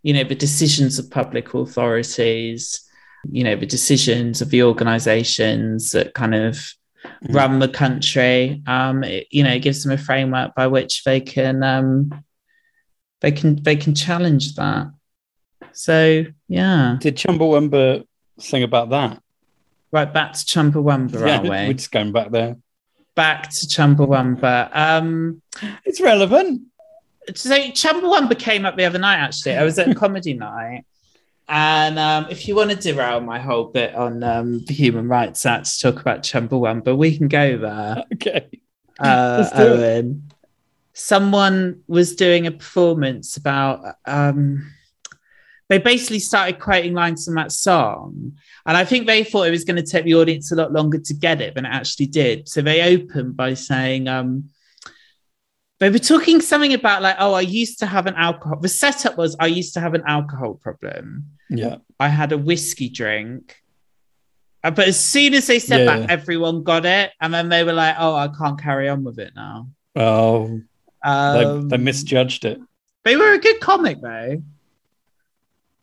you 0.02 0.12
know, 0.12 0.24
the 0.24 0.34
decisions 0.34 0.98
of 0.98 1.10
public 1.10 1.54
authorities, 1.54 2.80
you 3.30 3.44
know, 3.44 3.56
the 3.56 3.66
decisions 3.66 4.42
of 4.42 4.50
the 4.50 4.62
organizations 4.62 5.92
that 5.92 6.14
kind 6.14 6.34
of 6.34 6.72
Mhm. 7.04 7.34
run 7.34 7.58
the 7.58 7.68
country. 7.68 8.62
Um, 8.66 9.02
it, 9.02 9.26
you 9.32 9.42
know, 9.42 9.50
it 9.52 9.58
gives 9.58 9.82
them 9.82 9.90
a 9.90 9.98
framework 9.98 10.54
by 10.54 10.68
which 10.68 11.02
they 11.02 11.20
can 11.20 11.62
um, 11.64 12.24
they 13.20 13.32
can 13.32 13.60
they 13.62 13.74
can 13.74 13.92
challenge 13.94 14.54
that. 14.54 14.86
So 15.74 16.24
yeah, 16.48 16.96
Did 17.00 17.16
Chumbawamba 17.16 18.04
sing 18.38 18.62
about 18.62 18.90
that? 18.90 19.20
right 19.90 20.12
back 20.12 20.32
to 20.32 20.38
Chumbawamba, 20.38 21.26
yeah, 21.26 21.38
are 21.38 21.42
we? 21.42 21.48
we're 21.50 21.72
just 21.74 21.92
going 21.92 22.12
back 22.12 22.30
there. 22.30 22.56
Back 23.14 23.50
to 23.50 23.66
Chumbawamba. 23.66 24.70
Um, 24.74 25.42
It's 25.84 26.00
relevant. 26.00 26.62
so 27.34 27.50
Chumbawamba 27.58 28.38
came 28.38 28.64
up 28.64 28.76
the 28.78 28.84
other 28.86 28.98
night. 28.98 29.18
Actually, 29.18 29.56
I 29.56 29.64
was 29.64 29.78
at 29.78 29.90
a 29.90 29.94
comedy 29.94 30.32
night, 30.48 30.84
and 31.46 31.98
um, 31.98 32.26
if 32.30 32.48
you 32.48 32.54
want 32.56 32.70
to 32.70 32.76
derail 32.76 33.20
my 33.20 33.38
whole 33.38 33.64
bit 33.64 33.94
on 33.94 34.22
um, 34.22 34.64
the 34.64 34.72
Human 34.72 35.08
Rights 35.08 35.44
Act 35.44 35.66
to 35.66 35.80
talk 35.92 36.00
about 36.00 36.22
Chumbawamba, 36.22 36.96
we 36.96 37.18
can 37.18 37.28
go 37.28 37.58
there. 37.58 38.04
Okay. 38.14 38.48
uh, 38.98 39.42
Let's 39.42 39.56
do 39.56 39.74
it. 39.82 40.06
Someone 40.94 41.82
was 41.86 42.14
doing 42.16 42.46
a 42.46 42.50
performance 42.50 43.36
about. 43.36 43.96
Um, 44.06 44.71
they 45.72 45.78
basically 45.78 46.18
started 46.18 46.60
quoting 46.60 46.92
lines 46.92 47.24
from 47.24 47.36
that 47.36 47.50
song, 47.50 48.36
and 48.66 48.76
I 48.76 48.84
think 48.84 49.06
they 49.06 49.24
thought 49.24 49.46
it 49.46 49.52
was 49.52 49.64
going 49.64 49.82
to 49.82 49.90
take 49.90 50.04
the 50.04 50.16
audience 50.16 50.52
a 50.52 50.54
lot 50.54 50.70
longer 50.70 50.98
to 50.98 51.14
get 51.14 51.40
it 51.40 51.54
than 51.54 51.64
it 51.64 51.70
actually 51.70 52.08
did. 52.08 52.46
So 52.46 52.60
they 52.60 52.94
opened 52.94 53.38
by 53.38 53.54
saying, 53.54 54.06
um, 54.06 54.50
They 55.80 55.88
were 55.88 55.98
talking 55.98 56.42
something 56.42 56.74
about 56.74 57.00
like, 57.00 57.16
oh, 57.18 57.32
I 57.32 57.40
used 57.40 57.78
to 57.78 57.86
have 57.86 58.06
an 58.06 58.14
alcohol. 58.16 58.60
The 58.60 58.68
setup 58.68 59.16
was 59.16 59.34
I 59.40 59.46
used 59.46 59.72
to 59.74 59.80
have 59.80 59.94
an 59.94 60.02
alcohol 60.06 60.54
problem. 60.54 61.24
Yeah. 61.48 61.76
I 61.98 62.08
had 62.08 62.32
a 62.32 62.38
whiskey 62.38 62.90
drink. 62.90 63.56
Uh, 64.62 64.72
But 64.72 64.88
as 64.88 65.00
soon 65.00 65.32
as 65.32 65.46
they 65.46 65.58
said 65.58 65.86
Yeah, 65.86 65.98
that, 66.00 66.10
everyone 66.10 66.62
got 66.64 66.84
it. 66.84 67.12
And 67.18 67.32
then 67.32 67.48
they 67.48 67.64
were 67.64 67.72
like, 67.72 67.96
oh, 67.98 68.14
I 68.14 68.28
can't 68.28 68.60
carry 68.60 68.90
on 68.90 69.04
with 69.04 69.18
it 69.18 69.32
now. 69.34 69.70
Oh, 69.96 70.60
they, 71.02 71.10
Um, 71.10 71.68
they 71.70 71.78
misjudged 71.78 72.44
it. 72.44 72.60
They 73.04 73.16
were 73.16 73.32
a 73.32 73.38
good 73.38 73.58
comic, 73.60 74.02
though. 74.02 74.42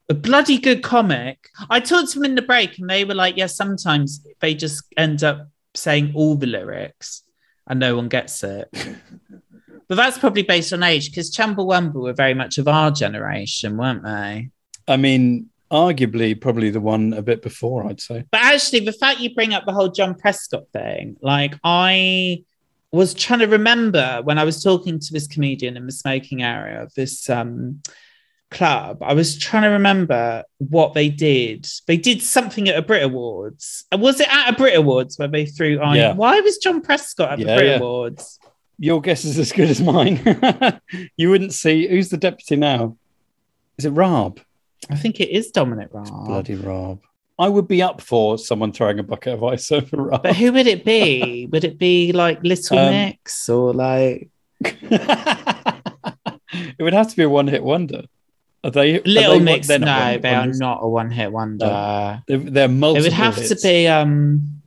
A 0.09 0.13
bloody 0.13 0.57
good 0.57 0.81
comic. 0.81 1.49
I 1.69 1.79
talked 1.79 2.11
to 2.11 2.19
them 2.19 2.25
in 2.25 2.35
the 2.35 2.41
break, 2.41 2.79
and 2.79 2.89
they 2.89 3.05
were 3.05 3.15
like, 3.15 3.37
"Yeah, 3.37 3.47
sometimes 3.47 4.25
they 4.39 4.55
just 4.55 4.83
end 4.97 5.23
up 5.23 5.49
saying 5.75 6.13
all 6.15 6.35
the 6.35 6.47
lyrics, 6.47 7.23
and 7.67 7.79
no 7.79 7.95
one 7.95 8.09
gets 8.09 8.43
it." 8.43 8.69
but 9.87 9.95
that's 9.95 10.17
probably 10.17 10.43
based 10.43 10.73
on 10.73 10.83
age, 10.83 11.09
because 11.09 11.35
Chumbawamba 11.35 11.93
were 11.93 12.13
very 12.13 12.33
much 12.33 12.57
of 12.57 12.67
our 12.67 12.91
generation, 12.91 13.77
weren't 13.77 14.03
they? 14.03 14.49
I 14.87 14.97
mean, 14.97 15.49
arguably, 15.71 16.39
probably 16.39 16.69
the 16.71 16.81
one 16.81 17.13
a 17.13 17.21
bit 17.21 17.41
before, 17.41 17.85
I'd 17.85 18.01
say. 18.01 18.23
But 18.31 18.41
actually, 18.41 18.81
the 18.81 18.93
fact 18.93 19.19
you 19.19 19.33
bring 19.33 19.53
up 19.53 19.65
the 19.65 19.73
whole 19.73 19.89
John 19.89 20.15
Prescott 20.15 20.65
thing, 20.73 21.17
like 21.21 21.55
I 21.63 22.43
was 22.91 23.13
trying 23.13 23.39
to 23.39 23.47
remember 23.47 24.21
when 24.23 24.39
I 24.39 24.43
was 24.43 24.63
talking 24.63 24.99
to 24.99 25.13
this 25.13 25.27
comedian 25.27 25.77
in 25.77 25.85
the 25.85 25.91
smoking 25.91 26.41
area 26.41 26.81
of 26.81 26.93
this 26.95 27.29
um, 27.29 27.81
club, 28.51 28.99
I 29.01 29.13
was 29.13 29.37
trying 29.37 29.63
to 29.63 29.69
remember 29.69 30.43
what 30.57 30.93
they 30.93 31.09
did. 31.09 31.67
They 31.87 31.97
did 31.97 32.21
something 32.21 32.67
at 32.67 32.77
a 32.77 32.81
Brit 32.81 33.03
Awards. 33.03 33.85
Was 33.91 34.19
it 34.19 34.27
at 34.33 34.53
a 34.53 34.55
Brit 34.55 34.75
Awards 34.75 35.17
where 35.17 35.27
they 35.27 35.45
threw 35.45 35.79
on? 35.79 35.95
Yeah. 35.95 36.13
Why 36.13 36.39
was 36.41 36.57
John 36.57 36.81
Prescott 36.81 37.33
at 37.33 37.39
the 37.39 37.45
Brit 37.45 37.65
yeah. 37.65 37.77
Awards? 37.77 38.39
Your 38.77 39.01
guess 39.01 39.25
is 39.25 39.37
as 39.37 39.51
good 39.51 39.69
as 39.69 39.81
mine. 39.81 40.19
you 41.17 41.29
wouldn't 41.29 41.53
see 41.53 41.87
who's 41.87 42.09
the 42.09 42.17
deputy 42.17 42.55
now. 42.55 42.97
Is 43.77 43.85
it 43.85 43.91
Rob? 43.91 44.39
I 44.89 44.95
think 44.95 45.19
it 45.19 45.29
is 45.29 45.51
Dominic 45.51 45.89
Raab. 45.91 46.25
Bloody 46.25 46.55
Rob. 46.55 47.01
I 47.37 47.47
would 47.47 47.67
be 47.67 47.81
up 47.81 48.01
for 48.01 48.37
someone 48.37 48.73
throwing 48.73 48.99
a 48.99 49.03
bucket 49.03 49.33
of 49.33 49.43
ice 49.43 49.71
over 49.73 49.97
Rob. 49.97 50.23
But 50.23 50.35
who 50.35 50.51
would 50.53 50.67
it 50.67 50.83
be? 50.83 51.47
would 51.51 51.63
it 51.63 51.77
be 51.77 52.11
like 52.11 52.43
Little 52.43 52.79
Um, 52.79 52.91
Mix 52.91 53.47
or 53.49 53.73
like 53.73 54.29
it 54.61 55.01
would 56.79 56.93
have 56.93 57.09
to 57.09 57.15
be 57.15 57.23
a 57.23 57.29
one-hit 57.29 57.63
wonder. 57.63 58.03
Are 58.63 58.71
they 58.71 58.97
are 58.97 59.01
Little 59.05 59.33
they- 59.39 59.39
Mix? 59.39 59.67
they're 59.67 59.79
No, 59.79 59.85
not 59.85 59.95
one-hit 59.97 60.21
they 60.21 60.29
are 60.33 60.39
wonders. 60.39 60.59
not 60.59 60.79
a 60.81 60.87
one-hit 60.89 61.31
wonder. 61.31 62.21
They're, 62.27 62.37
they're 62.37 62.67
multiple. 62.67 63.05
It 63.05 63.09
would 63.09 63.13
have 63.13 63.35
to 63.47 63.55
be 63.55 63.87
um 63.87 64.61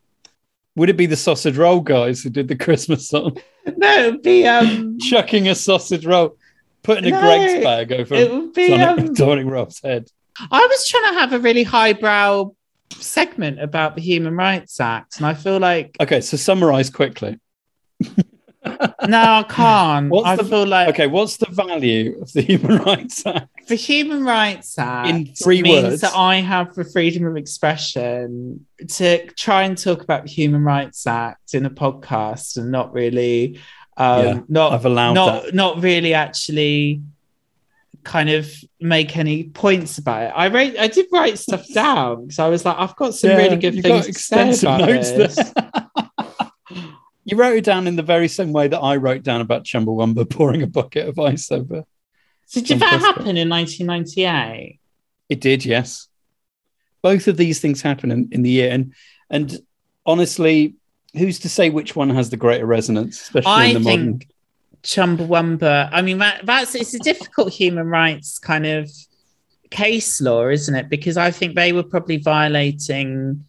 Would 0.76 0.88
it 0.88 0.96
be 0.96 1.06
the 1.06 1.16
sausage 1.16 1.56
roll 1.58 1.80
guys 1.80 2.22
who 2.22 2.30
did 2.30 2.48
the 2.48 2.56
Christmas 2.56 3.08
song, 3.08 3.36
no, 3.76 4.04
it 4.06 4.10
would 4.12 4.22
be 4.22 4.46
um 4.46 4.98
chucking 5.00 5.48
a 5.48 5.54
sausage 5.54 6.06
roll, 6.06 6.36
putting 6.82 7.04
a 7.06 7.10
No, 7.10 7.20
Greggs 7.20 7.62
bag 7.64 7.92
over 7.92 8.14
it 8.14 8.32
would 8.32 8.52
be 8.54 8.72
um 8.74 9.48
Rob's 9.48 9.80
head? 9.82 10.08
I 10.50 10.66
was 10.70 10.88
trying 10.88 11.12
to 11.12 11.20
have 11.20 11.32
a 11.34 11.38
really 11.38 11.62
highbrow 11.62 12.52
segment 12.92 13.60
about 13.60 13.94
the 13.96 14.00
Human 14.00 14.34
Rights 14.34 14.80
Act, 14.80 15.18
and 15.18 15.26
I 15.26 15.34
feel 15.34 15.58
like 15.58 15.96
Okay, 16.00 16.22
so 16.22 16.38
summarize 16.38 16.88
quickly. 16.88 17.38
no, 18.00 19.18
I 19.18 19.44
can't. 19.48 20.08
What's 20.10 20.26
I 20.26 20.36
the- 20.36 20.44
feel 20.44 20.66
like 20.66 20.88
Okay, 20.88 21.06
what's 21.06 21.36
the 21.36 21.50
value 21.50 22.18
of 22.22 22.32
the 22.32 22.40
Human 22.42 22.78
Rights 22.78 23.24
Act? 23.26 23.48
The 23.66 23.74
Human 23.74 24.24
Rights 24.24 24.78
Act 24.78 25.08
In 25.08 25.26
three 25.34 25.62
means 25.62 25.82
words. 25.84 26.00
that 26.02 26.14
I 26.14 26.36
have 26.36 26.74
the 26.74 26.84
freedom 26.84 27.26
of 27.26 27.36
expression 27.36 28.66
to 28.88 29.26
try 29.34 29.62
and 29.62 29.76
talk 29.78 30.02
about 30.02 30.24
the 30.24 30.30
Human 30.30 30.62
Rights 30.64 31.06
Act 31.06 31.54
in 31.54 31.64
a 31.66 31.70
podcast 31.70 32.56
and 32.56 32.70
not 32.70 32.92
really 32.92 33.58
um 33.96 34.24
Yeah, 34.24 34.40
not 34.48 34.72
I've 34.72 34.84
allowed 34.86 35.14
not 35.14 35.42
that. 35.44 35.54
not 35.54 35.82
really 35.82 36.14
actually 36.14 37.02
kind 38.04 38.30
of 38.30 38.50
make 38.80 39.16
any 39.16 39.44
points 39.44 39.98
about 39.98 40.22
it. 40.22 40.32
I 40.34 40.48
wrote 40.48 40.76
I 40.78 40.88
did 40.88 41.06
write 41.12 41.38
stuff 41.38 41.64
down 41.72 42.22
because 42.26 42.38
I 42.38 42.48
was 42.48 42.64
like, 42.64 42.76
I've 42.78 42.96
got 42.96 43.14
some 43.14 43.30
Yeah, 43.30 43.36
really 43.36 43.56
good 43.56 43.74
things 43.74 43.86
got 43.86 43.96
to 43.98 44.02
say 44.04 44.08
extensive 44.10 44.68
about 44.68 44.88
notes 44.88 45.10
this. 45.12 45.38
you 47.24 47.36
wrote 47.36 47.56
it 47.56 47.64
down 47.64 47.86
in 47.86 47.96
the 47.96 48.02
very 48.02 48.28
same 48.28 48.52
way 48.52 48.66
that 48.68 48.80
I 48.80 48.96
wrote 48.96 49.22
down 49.22 49.40
about 49.40 49.64
Chumbawamba 49.64 50.28
pouring 50.28 50.62
a 50.62 50.66
bucket 50.66 51.08
of 51.08 51.18
ice 51.18 51.50
over. 51.52 51.84
So 52.46 52.60
did 52.60 52.80
that 52.80 53.00
happen 53.00 53.36
in 53.36 53.48
1998? 53.48 54.78
It 55.28 55.40
did, 55.40 55.64
yes. 55.64 56.08
Both 57.00 57.26
of 57.28 57.36
these 57.36 57.60
things 57.60 57.82
happen 57.82 58.10
in, 58.10 58.28
in 58.30 58.42
the 58.42 58.50
year, 58.50 58.70
and 58.70 58.94
and 59.30 59.58
honestly, 60.06 60.74
who's 61.14 61.40
to 61.40 61.48
say 61.48 61.70
which 61.70 61.96
one 61.96 62.10
has 62.10 62.30
the 62.30 62.36
greater 62.36 62.66
resonance, 62.66 63.20
especially 63.20 63.50
I 63.50 63.64
in 63.66 63.74
the 63.74 63.80
think 63.80 64.00
modern? 64.02 64.28
Chumbawamba. 64.82 65.88
I 65.92 66.02
mean, 66.02 66.18
that, 66.18 66.44
that's 66.44 66.74
it's 66.74 66.94
a 66.94 66.98
difficult 66.98 67.52
human 67.52 67.88
rights 67.88 68.38
kind 68.38 68.66
of 68.66 68.90
case 69.70 70.20
law, 70.20 70.48
isn't 70.48 70.74
it? 70.74 70.88
Because 70.88 71.16
I 71.16 71.30
think 71.30 71.54
they 71.54 71.72
were 71.72 71.82
probably 71.82 72.18
violating 72.18 73.44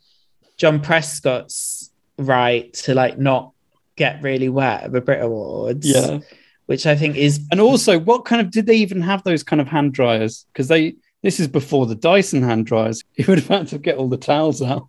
John 0.58 0.80
Prescott's 0.80 1.92
right 2.18 2.74
to 2.74 2.94
like 2.94 3.18
not 3.18 3.52
get 3.96 4.22
really 4.22 4.50
wet 4.50 4.84
at 4.84 4.92
the 4.92 5.02
Brit 5.02 5.22
Awards. 5.22 5.88
Yeah, 5.88 6.20
which 6.66 6.86
I 6.86 6.96
think 6.96 7.16
is 7.18 7.46
and 7.52 7.60
also, 7.60 8.00
what 8.00 8.26
kind 8.26 8.42
of 8.42 8.52
did 8.52 8.66
they 8.66 8.76
even 8.78 9.02
have 9.02 9.24
those 9.24 9.44
kind 9.44 9.62
of 9.62 9.68
hand 9.68 9.94
dryers? 9.94 10.46
Because 10.54 10.68
they 10.68 10.96
this 11.22 11.40
is 11.40 11.48
before 11.48 11.86
the 11.86 11.96
Dyson 11.96 12.44
hand 12.44 12.66
dryers. 12.66 13.04
You 13.16 13.26
would 13.28 13.40
have 13.40 13.48
had 13.48 13.68
to 13.70 13.78
get 13.78 13.98
all 13.98 14.10
the 14.10 14.18
towels 14.18 14.62
out. 14.62 14.88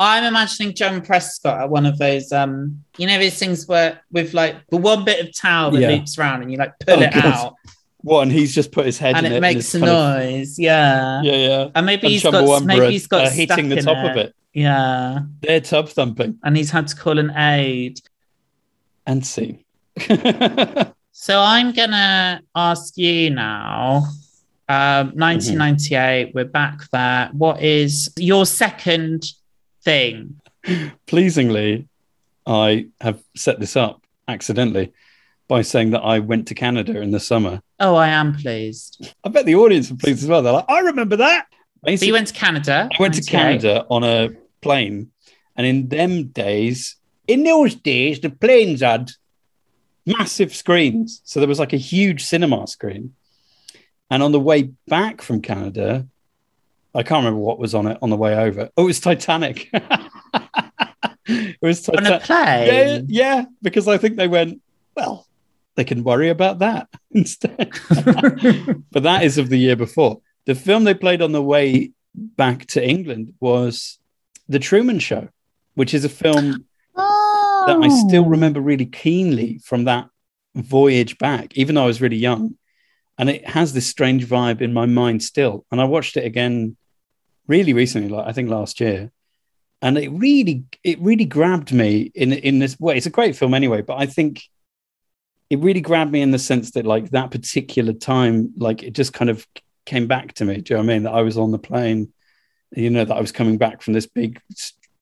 I'm 0.00 0.22
imagining 0.24 0.74
John 0.74 1.02
Prescott 1.02 1.60
at 1.60 1.70
one 1.70 1.84
of 1.84 1.98
those, 1.98 2.30
um, 2.30 2.84
you 2.98 3.06
know, 3.08 3.18
those 3.18 3.36
things 3.36 3.66
where 3.66 4.00
with 4.12 4.32
like 4.32 4.54
the 4.68 4.76
one 4.76 5.04
bit 5.04 5.24
of 5.26 5.34
towel 5.36 5.72
that 5.72 5.80
Yeah. 5.80 5.88
loops 5.90 6.16
around 6.18 6.42
and 6.42 6.52
you 6.52 6.56
like 6.58 6.78
pull 6.80 6.98
Oh, 6.98 7.02
it 7.02 7.12
God. 7.12 7.24
out 7.24 7.54
What? 8.02 8.22
And 8.22 8.30
he's 8.32 8.54
just 8.54 8.70
put 8.70 8.86
his 8.86 8.96
head 8.96 9.16
and 9.16 9.26
in 9.26 9.32
it 9.32 9.36
it, 9.36 9.40
makes 9.40 9.74
a 9.74 9.80
kind 9.80 9.90
of- 9.90 10.18
noise. 10.22 10.56
yeah. 10.58 11.20
yeah, 11.22 11.32
yeah. 11.36 11.68
And 11.74 11.84
maybe 11.84 12.02
And 12.02 12.12
he's 12.12 12.22
got 12.22 12.64
maybe 12.64 12.90
he's 12.90 13.08
got 13.08 13.26
are 13.26 13.30
hitting 13.30 13.68
the 13.70 13.82
top 13.82 14.08
of 14.08 14.16
it. 14.16 14.34
Yeah. 14.54 15.20
They're 15.42 15.60
tub 15.60 15.88
thumping 15.88 16.38
And 16.44 16.56
he's 16.56 16.70
had 16.70 16.86
to 16.88 16.96
call 16.96 17.18
an 17.18 17.32
aid. 17.36 18.00
and 19.04 19.26
see. 19.26 19.64
So 21.20 21.40
I'm 21.40 21.72
gonna 21.72 22.42
ask 22.54 22.96
you 22.96 23.30
now. 23.30 24.06
Um, 24.68 25.08
1998, 25.16 26.32
we're 26.32 26.44
back 26.44 26.88
there. 26.92 27.28
What 27.32 27.60
is 27.60 28.08
your 28.16 28.46
second 28.46 29.24
thing? 29.82 30.40
Pleasingly, 31.06 31.88
I 32.46 32.86
have 33.00 33.20
set 33.34 33.58
this 33.58 33.74
up 33.74 34.06
accidentally 34.28 34.92
by 35.48 35.62
saying 35.62 35.90
that 35.90 36.02
I 36.02 36.20
went 36.20 36.46
to 36.48 36.54
Canada 36.54 37.00
in 37.00 37.10
the 37.10 37.18
summer. 37.18 37.62
Oh, 37.80 37.96
I 37.96 38.08
am 38.08 38.36
pleased. 38.36 39.12
I 39.24 39.28
bet 39.28 39.44
the 39.44 39.56
audience 39.56 39.90
are 39.90 39.96
pleased 39.96 40.22
as 40.22 40.28
well. 40.28 40.40
They're 40.40 40.52
like, 40.52 40.66
I 40.68 40.80
remember 40.80 41.16
that. 41.16 41.46
So 41.50 41.56
Basically, 41.82 42.06
you 42.06 42.12
went 42.12 42.28
to 42.28 42.34
Canada. 42.34 42.88
I 42.96 43.02
went 43.02 43.14
to 43.14 43.22
Canada 43.22 43.86
on 43.90 44.04
a 44.04 44.30
plane, 44.60 45.10
and 45.56 45.66
in 45.66 45.88
them 45.88 46.28
days, 46.28 46.94
in 47.26 47.42
those 47.42 47.74
days, 47.74 48.20
the 48.20 48.30
planes 48.30 48.82
had 48.82 49.10
massive 50.08 50.54
screens. 50.54 51.20
So 51.24 51.40
there 51.40 51.48
was 51.48 51.58
like 51.58 51.72
a 51.72 51.78
huge 51.78 52.24
cinema 52.24 52.66
screen. 52.66 53.14
And 54.10 54.22
on 54.22 54.32
the 54.32 54.40
way 54.40 54.70
back 54.86 55.20
from 55.20 55.42
Canada, 55.42 56.06
I 56.94 57.02
can't 57.02 57.24
remember 57.24 57.40
what 57.40 57.58
was 57.58 57.74
on 57.74 57.86
it 57.86 57.98
on 58.00 58.10
the 58.10 58.16
way 58.16 58.36
over. 58.36 58.70
Oh, 58.76 58.84
it 58.84 58.86
was 58.86 59.00
Titanic. 59.00 59.68
it 61.26 61.58
was 61.60 61.88
on 61.88 61.98
a 61.98 62.18
Titanic. 62.18 62.22
plane. 62.22 63.06
Yeah, 63.08 63.36
yeah, 63.36 63.44
because 63.60 63.86
I 63.86 63.98
think 63.98 64.16
they 64.16 64.28
went, 64.28 64.62
well, 64.96 65.26
they 65.74 65.84
can 65.84 66.02
worry 66.02 66.30
about 66.30 66.58
that 66.60 66.88
instead. 67.10 67.70
but 68.90 69.02
that 69.02 69.22
is 69.22 69.38
of 69.38 69.48
the 69.48 69.58
year 69.58 69.76
before. 69.76 70.20
The 70.46 70.54
film 70.54 70.84
they 70.84 70.94
played 70.94 71.22
on 71.22 71.32
the 71.32 71.42
way 71.42 71.92
back 72.14 72.66
to 72.66 72.84
England 72.84 73.34
was 73.38 73.98
The 74.48 74.58
Truman 74.58 74.98
Show, 74.98 75.28
which 75.74 75.92
is 75.92 76.04
a 76.04 76.08
film 76.08 76.64
that 77.68 77.82
I 77.82 77.88
still 77.88 78.24
Oh. 78.24 78.28
remember 78.28 78.60
really 78.60 78.86
keenly 78.86 79.58
from 79.64 79.84
that 79.84 80.08
voyage 80.54 81.18
back, 81.18 81.56
even 81.56 81.74
though 81.74 81.84
I 81.84 81.86
was 81.86 82.00
really 82.00 82.16
young. 82.16 82.56
And 83.18 83.28
it 83.28 83.48
has 83.48 83.72
this 83.72 83.86
strange 83.86 84.26
vibe 84.26 84.60
in 84.60 84.72
my 84.72 84.86
mind 84.86 85.22
still. 85.22 85.64
And 85.70 85.80
I 85.80 85.84
watched 85.84 86.16
it 86.16 86.24
again 86.24 86.76
really 87.46 87.72
recently, 87.72 88.08
like 88.08 88.26
I 88.26 88.32
think 88.32 88.48
last 88.48 88.80
year. 88.80 89.10
And 89.80 89.96
it 89.98 90.08
really, 90.08 90.64
it 90.82 91.00
really 91.00 91.24
grabbed 91.24 91.72
me 91.72 92.10
in 92.14 92.32
in 92.32 92.58
this 92.58 92.78
way. 92.80 92.96
It's 92.96 93.06
a 93.06 93.10
great 93.10 93.36
film 93.36 93.54
anyway, 93.54 93.82
but 93.82 93.96
I 93.96 94.06
think 94.06 94.42
it 95.50 95.60
really 95.60 95.80
grabbed 95.80 96.12
me 96.12 96.20
in 96.20 96.30
the 96.30 96.38
sense 96.38 96.72
that 96.72 96.84
like 96.86 97.10
that 97.10 97.30
particular 97.30 97.92
time, 97.92 98.52
like 98.56 98.82
it 98.82 98.92
just 98.92 99.12
kind 99.12 99.30
of 99.30 99.46
came 99.86 100.06
back 100.06 100.34
to 100.34 100.44
me. 100.44 100.60
Do 100.60 100.74
you 100.74 100.76
know 100.76 100.84
what 100.84 100.90
I 100.90 100.94
mean? 100.94 101.02
That 101.04 101.14
I 101.14 101.22
was 101.22 101.38
on 101.38 101.52
the 101.52 101.58
plane, 101.58 102.12
you 102.72 102.90
know, 102.90 103.04
that 103.04 103.16
I 103.16 103.20
was 103.20 103.32
coming 103.32 103.56
back 103.56 103.82
from 103.82 103.94
this 103.94 104.06
big, 104.06 104.40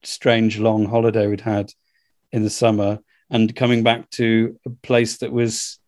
strange, 0.03 0.59
long 0.59 0.85
holiday 0.85 1.27
we'd 1.27 1.41
had 1.41 1.73
in 2.37 2.43
the 2.43 2.49
summer 2.49 2.99
and 3.29 3.53
coming 3.53 3.83
back 3.83 4.09
to 4.11 4.57
a 4.65 4.69
place 4.69 5.17
that 5.17 5.31
was 5.33 5.79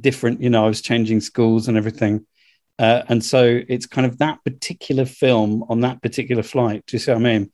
different. 0.00 0.40
You 0.40 0.48
know, 0.48 0.64
I 0.64 0.68
was 0.68 0.80
changing 0.80 1.20
schools 1.20 1.68
and 1.68 1.76
everything. 1.76 2.24
Uh, 2.78 3.02
and 3.08 3.22
so 3.22 3.60
it's 3.68 3.84
kind 3.86 4.06
of 4.06 4.18
that 4.18 4.38
particular 4.44 5.04
film 5.04 5.64
on 5.68 5.80
that 5.80 6.00
particular 6.00 6.42
flight. 6.42 6.84
Do 6.86 6.94
you 6.94 6.98
see 6.98 7.10
what 7.12 7.18
I 7.18 7.22
mean? 7.22 7.50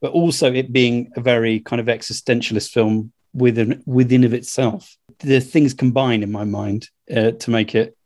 But 0.00 0.12
also 0.12 0.52
it 0.52 0.72
being 0.72 1.10
a 1.16 1.20
very 1.20 1.60
kind 1.60 1.80
of 1.80 1.86
existentialist 1.86 2.70
film 2.70 3.12
within 3.34 3.82
within 3.86 4.24
of 4.24 4.32
itself. 4.32 4.96
The 5.18 5.40
things 5.40 5.74
combine 5.74 6.22
in 6.22 6.32
my 6.32 6.44
mind 6.44 6.88
uh, 7.14 7.32
to 7.32 7.50
make 7.50 7.74
it 7.74 7.96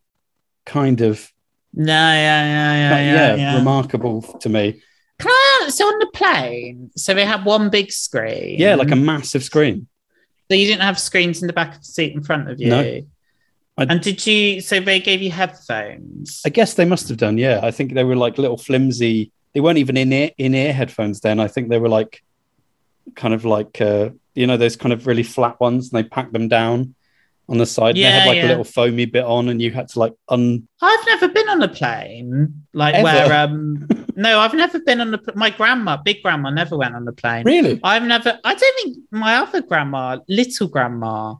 kind 0.65 1.01
of 1.03 1.31
No, 1.73 1.93
yeah, 1.93 2.45
yeah, 2.47 2.75
yeah, 2.75 3.15
yeah. 3.15 3.37
yeah. 3.37 3.57
remarkable 3.59 4.23
to 4.23 4.49
me. 4.49 4.83
So 5.70 5.87
on 5.87 5.98
the 5.98 6.07
plane, 6.12 6.90
so 6.96 7.14
they 7.14 7.24
had 7.24 7.44
one 7.44 7.70
big 7.70 7.92
screen. 7.92 8.59
Yeah, 8.59 8.74
like 8.74 8.90
a 8.90 8.96
massive 8.96 9.44
screen. 9.44 9.88
So 10.50 10.57
you 10.57 10.66
didn't 10.66 10.83
have 10.83 10.98
screens 10.98 11.40
in 11.40 11.46
the 11.46 11.53
back 11.53 11.74
of 11.74 11.81
the 11.81 11.87
seat 11.87 12.14
in 12.14 12.22
front 12.22 12.50
of 12.50 12.61
you. 12.61 12.68
No. 12.68 12.81
I- 13.77 13.87
and 13.88 14.00
did 14.00 14.24
you? 14.27 14.61
So 14.61 14.79
they 14.81 15.00
gave 15.00 15.20
you 15.22 15.31
headphones. 15.31 16.42
I 16.46 16.50
guess 16.50 16.74
they 16.74 16.85
must 16.85 17.09
have 17.09 17.18
done. 17.18 17.38
Yeah, 17.38 17.61
I 17.62 17.70
think 17.70 17.94
they 17.94 18.05
were 18.05 18.16
like 18.16 18.38
little 18.38 18.59
flimsy. 18.59 19.33
They 19.53 19.61
weren't 19.61 19.79
even 19.79 19.96
in 19.96 20.12
ear 20.12 20.31
in 20.38 20.55
ear 20.55 20.72
headphones 20.72 21.20
then. 21.20 21.40
I 21.40 21.48
think 21.48 21.68
they 21.68 21.79
were 21.79 21.88
like 21.88 22.22
kind 23.16 23.35
of 23.35 23.44
like 23.44 23.81
uh, 23.81 24.11
you 24.35 24.46
know 24.46 24.57
those 24.57 24.77
kind 24.77 24.92
of 24.92 25.07
really 25.07 25.22
flat 25.24 25.59
ones, 25.61 25.92
and 25.92 25.98
they 25.98 26.09
packed 26.09 26.33
them 26.33 26.48
down 26.48 26.94
on 27.48 27.59
the 27.59 27.66
side. 27.66 27.96
and 27.96 28.05
they 28.05 28.11
had 28.11 28.27
like 28.27 28.37
yeah. 28.37 28.46
a 28.46 28.48
little 28.48 28.64
foamy 28.64 29.07
bit 29.07 29.24
on, 29.24 29.48
and 29.48 29.61
you 29.61 29.70
had 29.70 29.88
to 29.88 29.98
like 29.98 30.14
un. 30.29 30.68
I've 30.81 31.07
never 31.07 31.29
been 31.29 31.48
on 31.48 31.62
a 31.62 31.68
plane 31.68 32.66
like 32.72 32.94
Ever? 32.94 33.05
where 33.05 33.44
um 33.44 33.88
no, 34.16 34.38
I've 34.40 34.55
never 34.55 34.79
been 34.81 35.00
on 35.00 35.11
the. 35.11 35.33
my 35.35 35.50
grandma, 35.50 35.96
big 35.96 36.22
grandma 36.22 36.50
never 36.50 36.77
went 36.77 36.94
on 36.94 37.07
a 37.07 37.12
plane. 37.12 37.44
Really? 37.44 37.81
I've 37.83 38.03
never 38.03 38.38
I 38.44 38.55
don't 38.55 38.83
think 38.83 38.98
my 39.11 39.37
other 39.37 39.62
grandma, 39.62 40.18
little 40.29 40.68
grandma, 40.68 41.35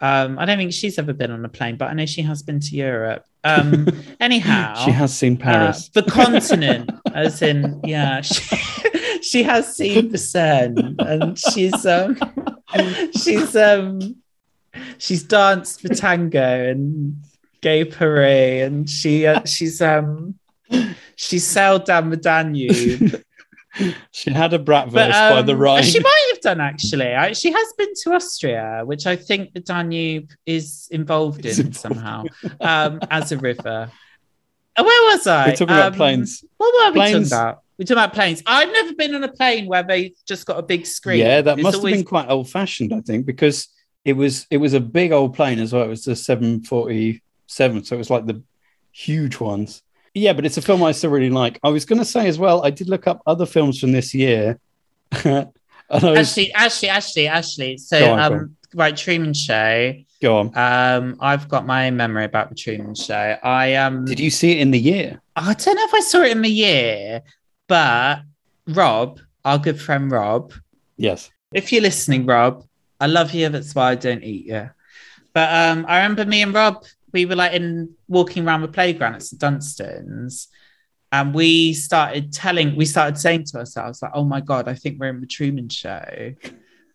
um, 0.00 0.38
I 0.38 0.44
don't 0.44 0.58
think 0.58 0.72
she's 0.72 0.98
ever 0.98 1.12
been 1.12 1.30
on 1.30 1.44
a 1.44 1.48
plane, 1.48 1.76
but 1.76 1.88
I 1.88 1.94
know 1.94 2.06
she 2.06 2.22
has 2.22 2.42
been 2.42 2.60
to 2.60 2.76
Europe. 2.76 3.24
Um 3.42 3.88
anyhow 4.20 4.74
She 4.84 4.90
has 4.90 5.16
seen 5.16 5.36
Paris. 5.36 5.90
Uh, 5.94 6.00
the 6.00 6.10
continent, 6.10 6.90
as 7.12 7.42
in, 7.42 7.80
yeah, 7.84 8.20
she, 8.20 8.56
she 9.22 9.42
has 9.42 9.74
seen 9.74 10.10
the 10.10 10.18
sun, 10.18 10.96
and 10.98 11.38
she's 11.38 11.86
um, 11.86 12.18
she's 13.16 13.56
um, 13.56 14.16
she's 14.98 15.22
danced 15.24 15.80
for 15.80 15.88
tango 15.88 16.70
and 16.70 17.16
gay 17.60 17.84
parade, 17.84 18.62
and 18.62 18.88
she 18.88 19.26
uh, 19.26 19.44
she's 19.44 19.80
um, 19.80 20.38
she 21.16 21.38
sailed 21.38 21.84
down 21.84 22.10
the 22.10 22.16
Danube. 22.16 23.22
she 24.12 24.30
had 24.30 24.52
a 24.54 24.58
Bratwurst 24.58 24.92
But, 24.92 25.10
by 25.10 25.38
um, 25.40 25.46
the 25.46 25.56
Rhine. 25.56 25.82
She 25.82 25.98
might 26.00 26.26
have 26.32 26.40
done 26.40 26.60
actually. 26.60 27.14
I, 27.14 27.32
she 27.32 27.50
has 27.52 27.72
been 27.76 27.88
to 28.04 28.12
Austria, 28.14 28.82
which 28.84 29.06
I 29.06 29.16
think 29.16 29.52
the 29.52 29.60
Danube 29.60 30.30
is 30.46 30.88
involved 30.90 31.44
It's 31.44 31.58
in 31.58 31.66
involved. 31.66 31.76
somehow 31.80 32.24
um, 32.60 33.00
as 33.10 33.32
a 33.32 33.38
river. 33.38 33.90
Uh, 34.76 34.82
Where 34.84 35.12
was 35.16 35.26
I? 35.26 35.46
We're 35.48 35.52
talking 35.52 35.74
about 35.74 35.92
Um, 35.92 35.98
planes. 35.98 36.44
What 36.56 36.72
were 36.86 36.90
we 36.92 36.98
Planes. 36.98 37.30
talking 37.30 37.44
about? 37.46 37.60
We're 37.78 37.84
talking 37.86 37.96
about 37.98 38.12
planes. 38.14 38.42
I've 38.46 38.70
never 38.70 38.94
been 38.94 39.14
on 39.16 39.24
a 39.24 39.32
plane 39.32 39.66
where 39.66 39.82
they 39.82 40.14
just 40.26 40.46
got 40.46 40.58
a 40.58 40.62
big 40.62 40.86
screen. 40.86 41.18
Yeah, 41.18 41.40
that 41.42 41.58
It's 41.58 41.62
must 41.64 41.76
always- 41.78 41.94
have 41.94 41.98
been 41.98 42.08
quite 42.08 42.28
old 42.28 42.48
fashioned, 42.48 42.92
I 42.92 43.00
think, 43.00 43.26
because 43.26 43.68
it 44.04 44.12
was 44.12 44.46
it 44.50 44.58
was 44.58 44.74
a 44.74 44.80
big 44.80 45.10
old 45.12 45.34
plane 45.34 45.58
as 45.58 45.72
well. 45.72 45.82
It 45.82 45.88
was 45.88 46.04
the 46.04 46.14
747, 46.14 47.84
so 47.84 47.94
it 47.94 47.98
was 47.98 48.10
like 48.10 48.26
the 48.26 48.42
huge 48.92 49.40
ones. 49.40 49.82
Yeah, 50.14 50.32
but 50.32 50.46
it's 50.46 50.56
a 50.56 50.62
film 50.62 50.82
I 50.84 50.92
still 50.92 51.10
really 51.10 51.30
like. 51.30 51.58
I 51.64 51.68
was 51.70 51.84
going 51.84 51.98
to 51.98 52.04
say 52.04 52.28
as 52.28 52.38
well, 52.38 52.64
I 52.64 52.70
did 52.70 52.88
look 52.88 53.06
up 53.08 53.20
other 53.26 53.46
films 53.46 53.80
from 53.80 53.90
this 53.92 54.14
year. 54.14 54.58
and 55.24 55.50
I 55.90 56.00
was, 56.02 56.18
Ashley, 56.18 56.52
Ashley, 56.52 56.88
Ashley, 56.88 57.28
Ashley. 57.28 57.78
So, 57.78 58.12
on, 58.12 58.20
um, 58.20 58.56
right, 58.74 58.96
Truman 58.96 59.34
Show. 59.34 59.92
go 60.22 60.36
on. 60.38 60.56
Um, 60.56 61.16
I've 61.20 61.48
got 61.48 61.66
my 61.66 61.88
own 61.88 61.96
memory 61.96 62.24
about 62.24 62.48
the 62.48 62.54
Truman 62.54 62.94
Show. 62.94 63.36
I 63.42 63.74
um, 63.74 64.04
Did 64.04 64.20
you 64.20 64.30
see 64.30 64.52
it 64.52 64.58
in 64.60 64.70
the 64.70 64.78
year? 64.78 65.20
I 65.36 65.52
don't 65.52 65.74
know 65.74 65.84
if 65.84 65.94
I 65.94 66.00
saw 66.00 66.22
it 66.22 66.30
in 66.30 66.42
the 66.42 66.48
year, 66.48 67.22
but 67.66 68.20
Rob, 68.68 69.20
our 69.44 69.58
good 69.58 69.80
friend 69.80 70.10
Rob, 70.10 70.52
Yes. 70.96 71.30
if 71.52 71.72
you're 71.72 71.82
listening, 71.82 72.24
Rob, 72.24 72.64
I 73.00 73.06
love 73.06 73.34
you. 73.34 73.48
That's 73.48 73.74
why 73.74 73.90
I 73.90 73.94
don't 73.96 74.22
eat 74.22 74.46
you. 74.46 74.70
But 75.32 75.52
um, 75.52 75.84
I 75.88 75.96
remember 76.02 76.24
me 76.24 76.42
and 76.42 76.54
Rob, 76.54 76.84
we 77.14 77.24
were 77.24 77.36
like 77.36 77.52
in 77.54 77.94
walking 78.08 78.46
around 78.46 78.60
the 78.60 78.68
playground 78.68 79.14
at 79.14 79.22
St 79.22 79.40
Dunstan's, 79.40 80.48
and 81.10 81.32
we 81.32 81.72
started 81.72 82.32
telling, 82.32 82.76
we 82.76 82.84
started 82.84 83.16
saying 83.18 83.44
to 83.46 83.58
ourselves, 83.58 84.02
like, 84.02 84.10
"Oh 84.14 84.24
my 84.24 84.40
god, 84.42 84.68
I 84.68 84.74
think 84.74 84.98
we're 85.00 85.08
in 85.08 85.20
the 85.22 85.26
Truman 85.26 85.68
Show." 85.70 86.34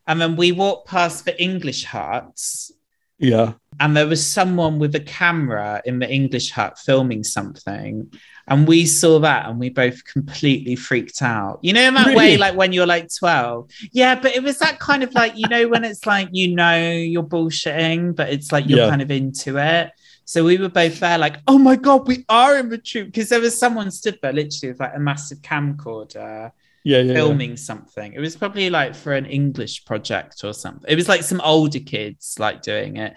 And 0.05 0.19
then 0.21 0.35
we 0.35 0.51
walked 0.51 0.87
past 0.87 1.25
the 1.25 1.41
English 1.41 1.85
huts, 1.85 2.71
Yeah. 3.19 3.53
and 3.79 3.95
there 3.95 4.07
was 4.07 4.25
someone 4.25 4.77
with 4.79 4.93
a 4.95 4.99
camera 4.99 5.81
in 5.85 5.99
the 5.99 6.09
English 6.11 6.51
hut 6.51 6.77
filming 6.79 7.23
something. 7.23 8.11
And 8.47 8.67
we 8.67 8.87
saw 8.87 9.19
that 9.19 9.47
and 9.47 9.59
we 9.59 9.69
both 9.69 10.03
completely 10.05 10.75
freaked 10.75 11.21
out. 11.21 11.59
You 11.61 11.73
know, 11.73 11.87
in 11.87 11.93
that 11.93 12.15
way, 12.15 12.35
like 12.37 12.55
when 12.55 12.73
you're 12.73 12.87
like 12.87 13.07
12. 13.15 13.69
Yeah, 13.91 14.15
but 14.19 14.35
it 14.35 14.41
was 14.41 14.57
that 14.57 14.79
kind 14.79 15.03
of 15.03 15.13
like, 15.13 15.37
you 15.37 15.47
know, 15.47 15.67
when 15.67 15.83
it's 15.83 16.07
like, 16.07 16.29
you 16.31 16.55
know, 16.55 16.89
you're 16.91 17.21
bullshitting, 17.21 18.15
but 18.15 18.29
it's 18.33 18.51
like 18.51 18.67
you're 18.67 18.79
Yeah. 18.79 18.89
kind 18.89 19.03
of 19.03 19.11
into 19.11 19.57
it. 19.59 19.91
So 20.29 20.43
we 20.45 20.59
were 20.59 20.69
both 20.69 20.99
there, 20.99 21.17
like, 21.17 21.37
oh 21.47 21.57
my 21.57 21.75
God, 21.75 22.07
we 22.07 22.23
are 22.29 22.59
in 22.59 22.69
the 22.69 22.77
truth. 22.77 23.07
Because 23.07 23.29
there 23.29 23.39
was 23.41 23.57
someone 23.57 23.89
stood 23.89 24.19
there 24.21 24.31
literally 24.31 24.71
with 24.71 24.79
like 24.79 24.95
a 24.95 24.99
massive 24.99 25.39
camcorder 25.41 26.51
Yeah. 26.83 26.97
Yeah. 26.97 27.01
yeah. 27.01 27.13
filming 27.15 27.57
something. 27.57 28.13
It 28.13 28.19
was 28.19 28.35
probably 28.35 28.69
like 28.69 28.93
for 28.93 29.13
an 29.13 29.25
English 29.25 29.85
project 29.85 30.43
or 30.43 30.53
something. 30.53 30.85
It 30.87 30.95
was 30.95 31.09
like 31.09 31.23
some 31.23 31.41
older 31.41 31.79
kids 31.79 32.35
like 32.37 32.61
doing 32.61 32.97
it. 32.97 33.13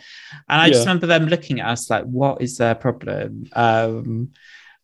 And 0.49 0.61
I 0.63 0.69
just 0.71 0.87
remember 0.87 1.07
them 1.07 1.27
looking 1.27 1.61
at 1.61 1.67
us 1.69 1.91
like, 1.91 2.05
what 2.05 2.41
is 2.41 2.57
their 2.57 2.75
problem? 2.75 3.45
Um, 3.53 4.31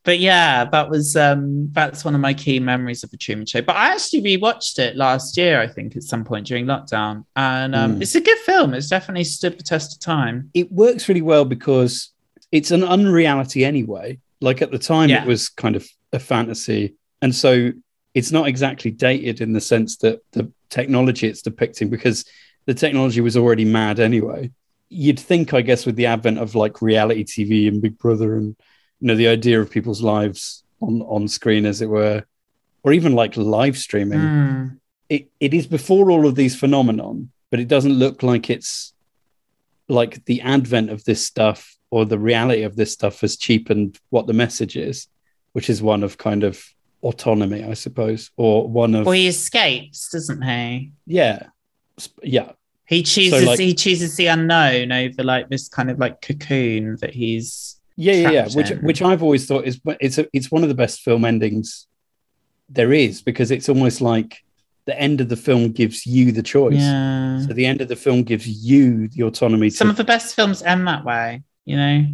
but 0.05 0.19
yeah, 0.19 0.65
that 0.65 0.89
was 0.89 1.15
um 1.15 1.69
that's 1.71 2.05
one 2.05 2.15
of 2.15 2.21
my 2.21 2.33
key 2.33 2.59
memories 2.59 3.03
of 3.03 3.09
the 3.11 3.17
Truman 3.17 3.45
Show. 3.47 3.61
But 3.63 3.75
I 3.75 3.85
actually 3.93 4.21
rewatched 4.21 4.77
it 4.77 4.95
last 4.95 5.35
year, 5.35 5.59
I 5.59 5.67
think, 5.67 5.95
at 5.95 6.03
some 6.03 6.23
point 6.23 6.45
during 6.47 6.65
lockdown. 6.67 7.25
And 7.35 7.75
um, 7.75 7.95
Mm. 7.95 8.01
it's 8.03 8.15
a 8.15 8.21
good 8.21 8.37
film. 8.49 8.73
It's 8.75 8.87
definitely 8.87 9.23
stood 9.25 9.57
the 9.59 9.63
test 9.63 9.95
of 9.95 9.99
time. 9.99 10.51
It 10.53 10.71
works 10.71 11.09
really 11.09 11.23
well 11.23 11.43
because 11.43 12.11
it's 12.51 12.71
an 12.71 12.83
unreality 12.83 13.63
anyway. 13.65 14.19
Like 14.41 14.61
at 14.61 14.71
the 14.71 14.79
time, 14.79 15.09
Yeah. 15.09 15.23
it 15.23 15.27
was 15.27 15.49
kind 15.49 15.75
of 15.75 15.87
a 16.13 16.19
fantasy. 16.19 16.95
And 17.21 17.35
so 17.35 17.71
it's 18.13 18.31
not 18.31 18.47
exactly 18.47 18.91
dated 18.91 19.41
in 19.41 19.53
the 19.53 19.61
sense 19.61 19.97
that 19.97 20.19
the 20.31 20.51
technology 20.69 21.27
it's 21.27 21.41
depicting, 21.41 21.89
because 21.89 22.25
the 22.65 22.73
technology 22.73 23.21
was 23.21 23.35
already 23.37 23.65
mad 23.65 23.99
anyway. 23.99 24.51
You'd 24.89 25.19
think, 25.19 25.53
I 25.53 25.61
guess, 25.61 25.85
with 25.85 25.95
the 25.95 26.07
advent 26.07 26.39
of 26.39 26.55
like 26.55 26.81
reality 26.81 27.23
TV 27.23 27.67
and 27.67 27.81
Big 27.81 27.97
Brother 27.97 28.35
and, 28.35 28.55
you 28.99 29.07
know, 29.07 29.15
the 29.15 29.27
idea 29.27 29.61
of 29.61 29.69
people's 29.69 30.01
lives 30.01 30.63
on, 30.81 31.01
on 31.03 31.27
screen, 31.27 31.65
as 31.65 31.81
it 31.81 31.89
were, 31.89 32.23
or 32.83 32.93
even 32.93 33.13
like 33.13 33.35
live 33.37 33.77
streaming, 33.77 34.19
Mm. 34.19 34.77
it, 35.09 35.27
it 35.39 35.53
is 35.53 35.67
before 35.67 36.09
all 36.09 36.25
of 36.25 36.35
these 36.35 36.55
phenomenon, 36.55 37.29
but 37.51 37.59
it 37.59 37.67
doesn't 37.67 37.93
look 37.93 38.23
like 38.23 38.49
it's 38.49 38.93
like 39.87 40.23
the 40.25 40.41
advent 40.41 40.89
of 40.89 41.03
this 41.03 41.25
stuff 41.25 41.75
or 41.91 42.05
the 42.05 42.19
reality 42.19 42.63
of 42.63 42.75
this 42.75 42.93
stuff 42.93 43.21
has 43.21 43.35
cheapened 43.37 43.97
what 44.09 44.27
the 44.27 44.33
message 44.33 44.75
is, 44.77 45.07
which 45.53 45.69
is 45.69 45.81
one 45.81 46.03
of 46.03 46.17
kind 46.17 46.43
of 46.43 46.63
autonomy, 47.01 47.63
I 47.63 47.73
suppose, 47.73 48.31
or 48.37 48.67
one 48.67 48.93
of 48.95 49.05
Well, 49.05 49.13
he 49.13 49.27
escapes, 49.27 50.09
doesn't 50.11 50.41
he? 50.41 50.91
yeah, 51.05 51.47
yeah, 52.23 52.51
He 52.87 53.03
chooses 53.03 53.45
like- 53.45 53.59
he 53.59 53.73
chooses 53.73 54.15
the 54.15 54.27
unknown 54.27 54.91
over 54.91 55.23
like 55.23 55.49
this 55.49 55.67
kind 55.69 55.89
of 55.89 55.99
like 55.99 56.21
cocoon 56.21 56.97
that 57.01 57.13
he's 57.13 57.77
yeah, 57.95 58.13
yeah, 58.13 58.29
yeah. 58.31 58.41
Trapped 58.47 58.55
Which 58.55 58.69
which 58.81 59.01
I've 59.01 59.21
always 59.23 59.45
thought 59.45 59.65
is 59.65 59.79
it's 59.99 60.17
a, 60.17 60.27
it's 60.31 60.49
one 60.49 60.63
of 60.63 60.69
the 60.69 60.75
best 60.75 61.01
film 61.01 61.25
endings 61.25 61.87
there 62.69 62.93
is 62.93 63.21
because 63.21 63.51
it's 63.51 63.67
almost 63.67 63.99
like 63.99 64.37
the 64.85 64.97
end 64.99 65.19
of 65.21 65.27
the 65.29 65.35
film 65.35 65.71
gives 65.71 66.05
you 66.05 66.31
the 66.31 66.41
choice. 66.43 66.75
yeah. 66.79 67.39
So 67.41 67.53
the 67.53 67.65
end 67.65 67.81
of 67.81 67.87
the 67.89 67.95
film 67.97 68.23
gives 68.23 68.47
you 68.47 69.07
the 69.09 69.23
autonomy 69.23 69.69
Some 69.69 69.87
to 69.87 69.91
of 69.91 69.97
the 69.97 70.03
best 70.05 70.35
films 70.35 70.61
end 70.63 70.87
that 70.87 71.03
way, 71.03 71.43
you 71.69 71.77
know. 71.77 72.05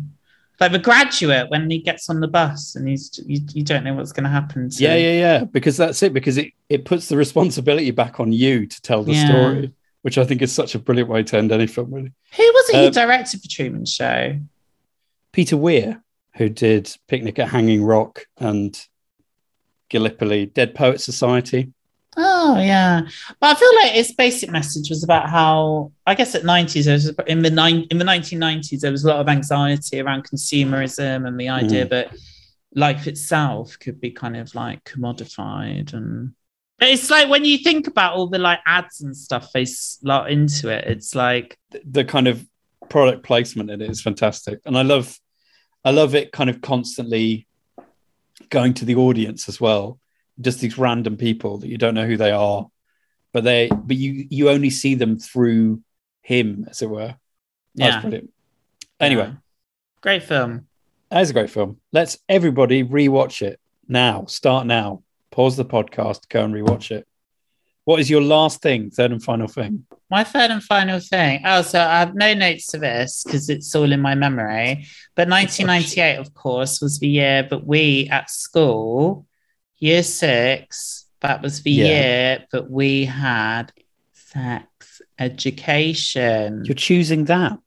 Like 0.60 0.72
The 0.72 0.80
Graduate, 0.80 1.50
when 1.50 1.70
he 1.70 1.80
gets 1.80 2.10
on 2.10 2.22
the 2.22 2.30
bus 2.30 2.76
and 2.76 2.88
he's 2.88 3.20
you, 3.26 3.42
you 3.54 3.62
don't 3.64 3.84
know 3.84 3.94
what's 3.94 4.14
going 4.14 4.24
to 4.24 4.30
happen. 4.30 4.70
To 4.70 4.84
Yeah, 4.84 4.96
yeah, 4.96 5.12
yeah. 5.26 5.44
Because 5.44 5.76
that's 5.76 6.02
it. 6.02 6.14
Because 6.14 6.38
it 6.38 6.54
it 6.70 6.86
puts 6.86 7.10
the 7.10 7.18
responsibility 7.18 7.92
back 7.92 8.20
on 8.22 8.32
you 8.32 8.66
to 8.66 8.82
tell 8.82 9.04
the 9.04 9.12
Yeah. 9.14 9.26
story, 9.28 9.72
which 10.04 10.18
I 10.18 10.24
think 10.24 10.42
is 10.42 10.54
such 10.54 10.74
a 10.74 10.80
brilliant 10.80 11.10
way 11.10 11.24
to 11.24 11.38
end 11.38 11.52
any 11.52 11.68
film. 11.68 11.94
Really, 11.94 12.14
Who 12.38 12.44
was 12.44 12.70
it 12.70 12.76
who 12.78 12.88
Uh, 12.88 12.90
directed 12.90 13.44
the 13.44 13.50
Truman 13.50 13.86
Show? 13.86 14.40
Peter 15.34 15.58
Weir, 15.58 16.02
who 16.38 16.48
did 16.48 16.90
Picnic 17.10 17.38
at 17.40 17.50
Hanging 17.50 17.84
Rock 17.84 18.26
and 18.38 18.80
Gallipoli, 19.90 20.46
Dead 20.46 20.74
Poet 20.74 21.02
Society. 21.02 21.74
Oh 22.18 22.58
yeah, 22.60 23.02
but 23.40 23.56
I 23.56 23.60
feel 23.60 23.76
like 23.84 23.96
its 23.96 24.14
basic 24.14 24.50
message 24.50 24.90
was 24.90 25.04
about 25.04 25.30
how 25.30 25.92
I 26.06 26.16
guess 26.16 26.36
at 26.36 26.46
nineties 26.46 26.86
there 26.86 26.94
was 26.94 27.12
in 27.28 27.42
the 27.42 27.50
nine 27.50 27.88
in 27.92 27.98
the 27.98 28.06
nineteen 28.06 28.40
nineties 28.40 28.82
there 28.82 28.92
was 28.92 29.04
a 29.04 29.10
lot 29.10 29.20
of 29.20 29.28
anxiety 29.28 30.00
around 30.00 30.30
consumerism 30.30 31.28
and 31.28 31.40
the 31.40 31.50
idea 31.50 31.86
mm. 31.86 31.90
that 31.90 32.16
life 32.74 33.08
itself 33.08 33.78
could 33.80 34.00
be 34.00 34.12
kind 34.12 34.38
of 34.38 34.54
like 34.56 34.84
commodified 34.84 35.94
and 35.94 36.34
but 36.78 36.90
it's 36.90 37.10
like 37.10 37.30
when 37.30 37.46
you 37.46 37.58
think 37.58 37.88
about 37.88 38.16
all 38.16 38.28
the 38.28 38.38
like 38.38 38.60
ads 38.66 39.02
and 39.02 39.16
stuff 39.16 39.52
they 39.54 39.66
slot 39.66 40.30
into 40.30 40.70
it, 40.70 40.86
it's 40.86 41.16
like 41.16 41.58
The, 41.72 41.82
the 41.86 42.06
kind 42.06 42.28
of 42.28 42.46
product 42.90 43.24
placement 43.24 43.72
in 43.72 43.82
it 43.82 43.90
is 43.90 44.02
fantastic, 44.02 44.60
and 44.66 44.78
I 44.78 44.82
love, 44.82 45.18
I 45.84 45.92
love 45.92 46.16
it 46.16 46.32
kind 46.32 46.50
of 46.50 46.62
constantly 46.62 47.48
going 48.50 48.74
to 48.76 48.86
the 48.86 48.96
audience 48.96 49.48
as 49.48 49.62
well. 49.62 50.00
Just 50.42 50.60
these 50.60 50.78
random 50.78 51.18
people 51.18 51.58
that 51.60 51.68
you 51.68 51.78
don't 51.78 51.94
know 51.96 52.06
who 52.06 52.18
they 52.18 52.32
are, 52.32 52.68
but 53.34 53.44
they 53.44 53.70
but 53.70 53.96
you 53.96 54.28
you 54.30 54.50
only 54.50 54.70
see 54.70 54.96
them 54.96 55.18
through 55.18 55.82
him, 56.22 56.66
as 56.70 56.82
it 56.82 56.90
were. 56.90 57.16
That 57.76 57.86
Yeah. 57.86 58.02
brilliant. 58.02 58.30
Anyway. 59.00 59.34
Great 60.02 60.24
film. 60.24 60.68
that 61.10 61.22
is 61.22 61.30
a 61.30 61.34
great 61.34 61.50
film. 61.50 61.80
Let's 61.92 62.18
everybody 62.28 62.84
rewatch 62.84 63.42
it 63.42 63.60
now. 63.88 64.26
Start 64.26 64.68
now. 64.68 65.04
Pause 65.32 65.58
the 65.58 65.66
podcast. 65.66 66.28
Go 66.30 66.44
and 66.44 66.54
rewatch 66.54 66.92
it. 66.92 67.08
What 67.86 68.00
is 68.00 68.10
your 68.10 68.22
last 68.22 68.62
thing, 68.62 68.90
third 68.90 69.12
and 69.12 69.24
final 69.24 69.48
thing? 69.48 69.86
My 70.10 70.24
third 70.24 70.50
and 70.52 70.64
final 70.64 71.00
thing. 71.00 71.42
Oh, 71.46 71.62
so 71.62 71.80
I 71.80 72.00
have 72.00 72.16
no 72.16 72.34
notes 72.34 72.68
to 72.68 72.80
this 72.80 73.24
because 73.24 73.50
it's 73.50 73.74
all 73.76 73.92
in 73.92 74.02
my 74.02 74.16
memory. 74.16 74.86
But 75.16 75.28
1998, 75.30 76.18
of 76.18 76.34
course, 76.34 76.82
was 76.82 77.00
the 77.00 77.08
year 77.08 77.44
that 77.50 77.66
we 77.66 78.08
at 78.12 78.30
school, 78.32 79.28
year 79.80 80.04
six, 80.04 81.06
that 81.22 81.42
was 81.42 81.62
the 81.64 81.72
Yeah. 81.72 81.86
year 81.86 82.46
that 82.52 82.70
we 82.70 83.06
had 83.06 83.72
sex 84.14 85.02
education. 85.20 86.64
You're 86.66 86.76
choosing 86.76 87.26
that. 87.26 87.58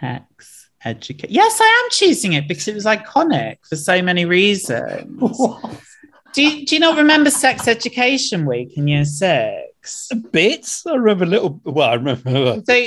Sex 0.00 0.70
education. 0.84 1.34
Yes, 1.34 1.58
I 1.60 1.82
am 1.84 1.90
choosing 1.90 2.32
it 2.32 2.48
because 2.48 2.68
it 2.68 2.74
was 2.74 2.86
iconic 2.86 3.58
for 3.68 3.76
so 3.76 4.00
many 4.02 4.24
reasons. 4.24 5.20
do, 6.32 6.42
you, 6.42 6.66
do 6.66 6.74
you 6.74 6.80
not 6.80 6.96
remember 6.96 7.30
Sex 7.30 7.68
Education 7.68 8.46
Week 8.46 8.76
in 8.76 8.88
year 8.88 9.04
six? 9.04 10.08
Bits. 10.30 10.86
I 10.86 10.94
remember 10.94 11.24
a 11.24 11.28
little. 11.28 11.60
Well, 11.64 11.88
I 11.90 11.94
remember. 11.94 12.62
So, 12.66 12.86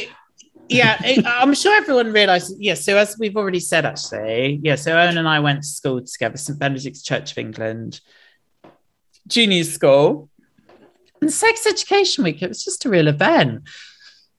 yeah, 0.69 0.97
it- 1.03 1.25
I'm 1.25 1.53
sure 1.53 1.75
everyone 1.75 2.11
realizes. 2.13 2.55
Yeah, 2.59 2.73
so 2.75 2.97
as 2.97 3.15
we've 3.19 3.35
already 3.37 3.59
said, 3.59 3.85
actually, 3.85 4.59
yeah, 4.63 4.75
so 4.75 4.97
Owen 4.97 5.17
and 5.17 5.27
I 5.27 5.39
went 5.39 5.61
to 5.61 5.67
school 5.67 6.01
together, 6.03 6.37
St. 6.37 6.57
Benedict's 6.57 7.01
Church 7.03 7.31
of 7.31 7.37
England, 7.37 7.99
junior 9.27 9.63
school. 9.63 10.29
And 11.21 11.31
Sex 11.31 11.65
Education 11.65 12.23
Week, 12.23 12.41
it 12.41 12.49
was 12.49 12.63
just 12.63 12.85
a 12.85 12.89
real 12.89 13.07
event. 13.07 13.63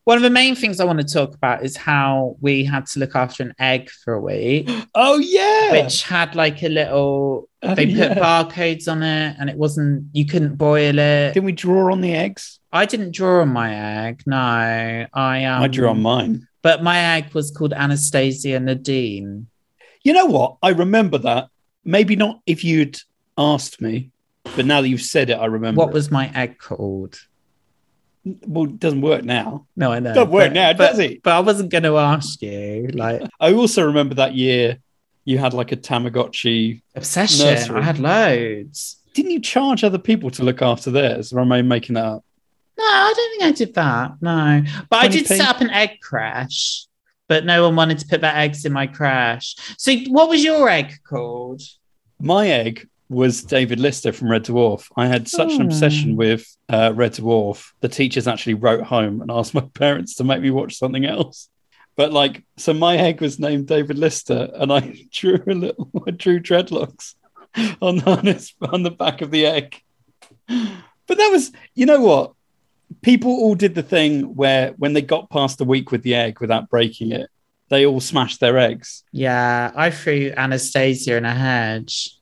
One 0.04 0.18
of 0.18 0.22
the 0.22 0.28
main 0.28 0.54
things 0.54 0.80
I 0.80 0.84
want 0.84 1.00
to 1.00 1.06
talk 1.06 1.34
about 1.34 1.64
is 1.64 1.78
how 1.78 2.36
we 2.42 2.62
had 2.64 2.84
to 2.88 2.98
look 3.00 3.16
after 3.16 3.42
an 3.42 3.54
egg 3.58 3.88
for 3.88 4.12
a 4.12 4.20
week, 4.20 4.68
Oh 4.94 5.16
yeah. 5.18 5.72
which 5.72 6.02
had 6.02 6.34
like 6.34 6.62
a 6.62 6.68
little, 6.68 7.48
Oh, 7.62 7.74
they 7.74 7.86
put 7.86 7.94
yeah. 7.94 8.14
barcodes 8.14 8.86
on 8.86 9.02
it 9.02 9.36
and 9.40 9.48
it 9.48 9.56
wasn't, 9.56 10.08
you 10.12 10.26
couldn't 10.26 10.56
boil 10.56 10.98
it. 10.98 11.32
Didn't 11.32 11.46
we 11.46 11.52
draw 11.52 11.90
on 11.90 12.02
the 12.02 12.12
eggs? 12.12 12.60
I 12.70 12.84
didn't 12.84 13.12
draw 13.14 13.40
on 13.40 13.48
my 13.48 13.74
egg. 14.08 14.22
No, 14.26 14.36
I 14.36 15.44
um, 15.46 15.62
I 15.62 15.68
drew 15.68 15.88
on 15.88 16.02
mine. 16.02 16.46
But 16.60 16.82
my 16.82 16.98
egg 17.16 17.32
was 17.32 17.50
called 17.50 17.72
Anastasia 17.72 18.60
Nadine. 18.60 19.46
You 20.02 20.12
know 20.12 20.26
what? 20.26 20.56
I 20.62 20.70
remember 20.70 21.16
that. 21.18 21.48
Maybe 21.84 22.14
not 22.16 22.40
if 22.46 22.62
you'd 22.64 22.98
asked 23.38 23.80
me, 23.80 24.10
but 24.56 24.66
now 24.66 24.80
that 24.80 24.88
you've 24.88 25.02
said 25.02 25.30
it, 25.30 25.34
I 25.34 25.46
remember. 25.46 25.78
What 25.80 25.90
it. 25.90 25.94
was 25.94 26.10
my 26.10 26.30
egg 26.34 26.58
called? 26.58 27.18
Well, 28.24 28.64
it 28.64 28.78
doesn't 28.78 29.02
work 29.02 29.24
now. 29.24 29.66
No, 29.76 29.92
I 29.92 30.00
know. 30.00 30.12
It 30.12 30.14
doesn't 30.14 30.30
work 30.30 30.50
but, 30.50 30.52
now, 30.54 30.72
but, 30.72 30.90
does 30.90 30.98
it? 30.98 31.22
But 31.22 31.34
I 31.34 31.40
wasn't 31.40 31.70
going 31.70 31.82
to 31.84 31.98
ask 31.98 32.40
you. 32.40 32.88
Like 32.92 33.22
I 33.40 33.52
also 33.52 33.84
remember 33.84 34.14
that 34.16 34.34
year 34.34 34.78
you 35.24 35.38
had 35.38 35.54
like 35.54 35.72
a 35.72 35.76
Tamagotchi. 35.76 36.82
obsession. 36.94 37.46
Nursery. 37.46 37.80
I 37.80 37.82
had 37.82 37.98
loads. 37.98 38.96
Didn't 39.14 39.32
you 39.32 39.40
charge 39.40 39.84
other 39.84 39.98
people 39.98 40.30
to 40.32 40.42
look 40.42 40.62
after 40.62 40.90
theirs? 40.90 41.32
Or 41.32 41.40
am 41.40 41.52
I 41.52 41.62
making 41.62 41.94
that 41.94 42.04
up? 42.04 42.24
No, 42.76 42.84
I 42.84 43.12
don't 43.14 43.30
think 43.30 43.42
I 43.42 43.52
did 43.52 43.74
that. 43.74 44.12
No, 44.20 44.62
but 44.90 44.96
I 44.96 45.08
did 45.08 45.26
set 45.26 45.40
up 45.40 45.60
an 45.60 45.70
egg 45.70 46.00
crash. 46.00 46.86
But 47.26 47.46
no 47.46 47.64
one 47.64 47.76
wanted 47.76 47.98
to 48.00 48.06
put 48.06 48.20
their 48.20 48.36
eggs 48.36 48.66
in 48.66 48.72
my 48.72 48.86
crash. 48.86 49.56
So, 49.78 49.94
what 50.08 50.28
was 50.28 50.44
your 50.44 50.68
egg 50.68 50.98
called? 51.08 51.62
My 52.20 52.48
egg 52.48 52.86
was 53.14 53.42
David 53.42 53.80
Lister 53.80 54.12
from 54.12 54.30
Red 54.30 54.44
Dwarf. 54.44 54.90
I 54.96 55.06
had 55.06 55.28
such 55.28 55.52
an 55.54 55.62
Oh. 55.62 55.64
obsession 55.66 56.16
with 56.16 56.46
uh, 56.68 56.92
Red 56.94 57.14
Dwarf. 57.14 57.72
The 57.80 57.88
teachers 57.88 58.26
actually 58.28 58.54
wrote 58.54 58.82
home 58.84 59.20
and 59.22 59.30
asked 59.30 59.54
my 59.54 59.60
parents 59.74 60.14
to 60.16 60.24
make 60.24 60.42
me 60.42 60.50
watch 60.50 60.76
something 60.76 61.04
else. 61.04 61.48
But 61.96 62.12
like, 62.12 62.42
so 62.56 62.74
my 62.74 62.96
egg 62.96 63.20
was 63.20 63.38
named 63.38 63.68
David 63.68 63.98
Lister, 63.98 64.50
and 64.54 64.72
I 64.72 64.96
drew 65.12 65.42
a 65.46 65.54
little, 65.54 65.90
I 66.06 66.10
drew 66.10 66.40
dreadlocks 66.40 67.14
on 67.80 67.98
his, 68.26 68.52
on 68.60 68.82
the 68.82 68.90
back 68.90 69.20
of 69.22 69.30
the 69.30 69.46
egg. 69.46 69.80
But 70.48 71.18
that 71.18 71.28
was, 71.30 71.52
you 71.74 71.86
know 71.86 72.00
what? 72.00 72.32
People 73.02 73.30
all 73.30 73.54
did 73.54 73.74
the 73.74 73.82
thing 73.82 74.34
where 74.34 74.72
when 74.72 74.92
they 74.92 75.02
got 75.02 75.30
past 75.30 75.58
the 75.58 75.64
week 75.64 75.90
with 75.90 76.02
the 76.02 76.14
egg 76.14 76.40
without 76.40 76.68
breaking 76.68 77.12
it, 77.12 77.28
they 77.68 77.86
all 77.86 78.00
smashed 78.00 78.40
their 78.40 78.58
eggs. 78.58 79.04
Yeah, 79.12 79.72
I 79.74 79.90
threw 79.90 80.32
Anastasia 80.36 81.16
in 81.16 81.24
a 81.24 81.34
hedge. 81.34 82.16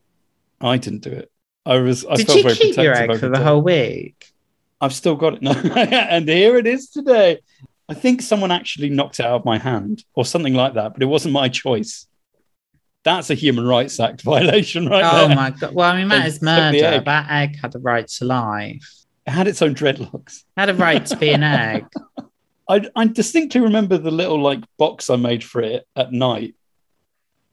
I 0.62 0.77
didn't 0.79 1.01
do 1.03 1.11
it. 1.11 1.31
I 1.66 1.77
was. 1.79 2.05
I 2.07 2.14
Did 2.16 2.27
felt 2.27 2.37
you 2.38 2.42
very 2.44 2.57
keep 2.57 2.77
your 2.77 2.94
egg 2.94 3.18
for 3.18 3.29
the 3.29 3.40
it. 3.40 3.42
whole 3.44 3.62
week? 3.62 4.33
I've 4.81 4.94
still 4.94 5.16
got 5.16 5.35
it. 5.35 5.42
No, 5.42 5.53
and 5.53 6.29
here 6.29 6.57
it 6.57 6.66
is 6.66 6.88
today. 6.90 7.38
I 7.88 7.94
think 7.94 8.22
someone 8.22 8.51
actually 8.51 8.88
knocked 8.90 9.20
it 9.20 9.27
out 9.27 9.40
of 9.40 9.44
my 9.44 9.59
hand 9.59 10.05
or 10.14 10.25
something 10.25 10.55
like 10.55 10.75
that, 10.75 10.94
but 10.94 11.03
it 11.03 11.07
wasn't 11.07 11.35
my 11.35 11.48
choice. 11.48 12.07
That's 13.05 13.31
a 13.31 13.35
Human 13.35 13.66
Rights 13.66 13.98
Act 14.01 14.22
violation, 14.33 14.88
right 14.88 15.05
Oh 15.05 15.27
there. 15.29 15.37
my 15.37 15.51
god! 15.51 15.75
Well, 15.75 15.90
I 15.90 15.96
mean, 15.98 16.09
that 16.09 16.22
They 16.22 16.29
is 16.29 16.42
murder. 16.42 16.85
egg. 16.85 17.05
That 17.05 17.31
egg 17.31 17.59
had 17.61 17.75
a 17.75 17.79
right 17.79 18.07
to 18.09 18.25
life. 18.25 18.88
It 19.27 19.31
had 19.31 19.46
its 19.46 19.62
own 19.62 19.75
dreadlocks. 19.75 20.42
Had 20.57 20.68
a 20.70 20.75
right 20.75 21.05
to 21.07 21.16
be 21.16 21.31
an 21.31 21.42
egg. 21.44 21.87
I, 22.68 22.88
I 22.96 23.07
distinctly 23.07 23.61
remember 23.61 23.98
the 23.98 24.11
little 24.11 24.40
like 24.40 24.61
box 24.79 25.11
I 25.11 25.16
made 25.16 25.44
for 25.44 25.61
it 25.61 25.85
at 25.96 26.12
night. 26.12 26.55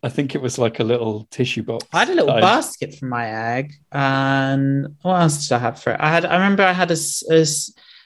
I 0.01 0.09
think 0.09 0.33
it 0.35 0.41
was 0.41 0.57
like 0.57 0.79
a 0.79 0.83
little 0.83 1.27
tissue 1.31 1.63
box. 1.63 1.85
I 1.91 1.99
had 1.99 2.09
a 2.09 2.15
little 2.15 2.31
I- 2.31 2.41
basket 2.41 2.95
for 2.95 3.05
my 3.05 3.27
egg, 3.57 3.73
and 3.91 4.95
what 5.01 5.21
else 5.21 5.47
did 5.47 5.55
I 5.55 5.59
have 5.59 5.81
for 5.81 5.91
it? 5.93 5.97
I 5.99 6.09
had. 6.09 6.25
I 6.25 6.35
remember 6.35 6.63
I 6.63 6.73
had 6.73 6.91
a, 6.91 6.97
a 7.31 7.45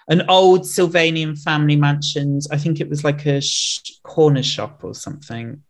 an 0.08 0.24
old 0.30 0.62
Sylvanian 0.62 1.38
family 1.42 1.76
mansions. 1.76 2.48
I 2.52 2.58
think 2.58 2.82
it 2.82 2.90
was 2.90 3.04
like 3.04 3.26
a 3.26 3.42
sh- 3.42 3.80
corner 4.04 4.44
shop 4.44 4.84
or 4.84 4.94
something, 4.96 5.62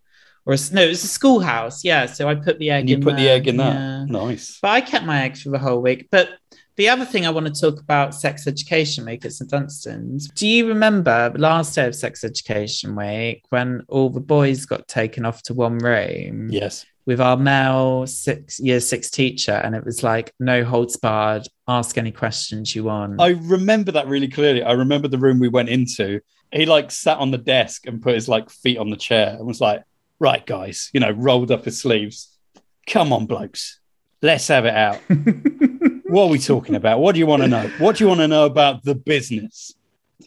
or 0.46 0.54
a, 0.54 0.58
no, 0.72 0.82
it 0.84 0.90
was 0.90 1.04
a 1.04 1.08
schoolhouse. 1.08 1.84
Yeah, 1.84 2.06
so 2.06 2.28
I 2.30 2.36
put 2.36 2.58
the 2.58 2.72
egg. 2.72 2.82
And 2.82 2.90
you 2.90 2.96
in 2.98 3.02
put 3.04 3.18
the 3.18 3.24
there, 3.24 3.36
egg 3.36 3.48
in 3.48 3.58
that. 3.58 3.74
yeah. 3.76 4.06
Nice. 4.06 4.60
But 4.62 4.72
I 4.72 4.82
kept 4.82 5.06
my 5.06 5.24
eggs 5.24 5.42
for 5.44 5.50
the 5.50 5.60
whole 5.60 5.82
week. 5.82 6.08
But 6.10 6.30
the 6.76 6.90
other 6.90 7.06
thing 7.06 7.26
I 7.26 7.30
want 7.30 7.48
to 7.54 7.62
talk 7.62 7.80
about 7.80 8.16
sex 8.16 8.48
education 8.48 9.06
week 9.06 9.26
at 9.26 9.34
St 9.34 9.50
Dunstan's. 9.50 10.30
Do 10.30 10.48
you 10.48 10.68
remember 10.68 11.30
the 11.30 11.40
last 11.40 11.76
day 11.76 11.86
of 11.88 11.96
sex 11.96 12.24
education 12.24 12.96
week 12.96 13.44
when 13.50 13.84
all 13.90 14.10
the 14.10 14.20
boys 14.20 14.66
got 14.66 14.88
taken 14.88 15.26
off 15.26 15.44
to 15.44 15.54
one 15.54 15.78
room 15.78 16.50
Yes. 16.52 16.86
with 17.06 17.22
our 17.22 17.38
male 17.38 18.08
six 18.08 18.60
year 18.60 18.80
six 18.80 19.10
teacher, 19.12 19.52
and 19.52 19.76
it 19.76 19.86
was 19.86 20.04
like 20.04 20.34
no 20.40 20.64
holds 20.64 20.98
barred, 20.98 21.48
ask 21.68 21.98
any 21.98 22.12
questions 22.12 22.76
you 22.76 22.86
want. 22.86 23.22
I 23.22 23.30
remember 23.42 23.92
that 23.92 24.08
really 24.08 24.28
clearly. 24.30 24.64
I 24.64 24.72
remember 24.72 25.08
the 25.08 25.18
room 25.20 25.40
we 25.40 25.50
went 25.50 25.70
into. 25.70 26.20
He 26.52 26.66
like 26.66 26.92
sat 26.92 27.18
on 27.18 27.32
the 27.32 27.38
desk 27.38 27.88
and 27.88 28.02
put 28.02 28.16
his 28.16 28.28
like 28.30 28.50
feet 28.50 28.78
on 28.78 28.90
the 28.90 28.96
chair 28.98 29.36
and 29.38 29.46
was 29.46 29.60
like, 29.62 29.84
"Right, 30.20 30.46
guys, 30.46 30.90
you 30.94 31.00
know, 31.00 31.12
rolled 31.12 31.52
up 31.52 31.66
his 31.66 31.80
sleeves. 31.80 32.30
Come 32.88 33.12
on, 33.14 33.26
blokes, 33.28 33.80
let's 34.24 34.48
have 34.48 34.66
it 34.66 34.74
out. 34.74 34.98
what 36.06 36.24
are 36.24 36.30
we 36.30 36.40
talking 36.40 36.74
about? 36.76 37.00
What 37.00 37.14
do 37.14 37.20
you 37.20 37.28
want 37.28 37.44
to 37.44 37.48
know? 37.48 37.68
What 37.78 37.98
do 37.98 38.04
you 38.04 38.08
want 38.08 38.22
to 38.22 38.28
know 38.28 38.46
about 38.46 38.84
the 38.84 38.96
business? 38.96 39.76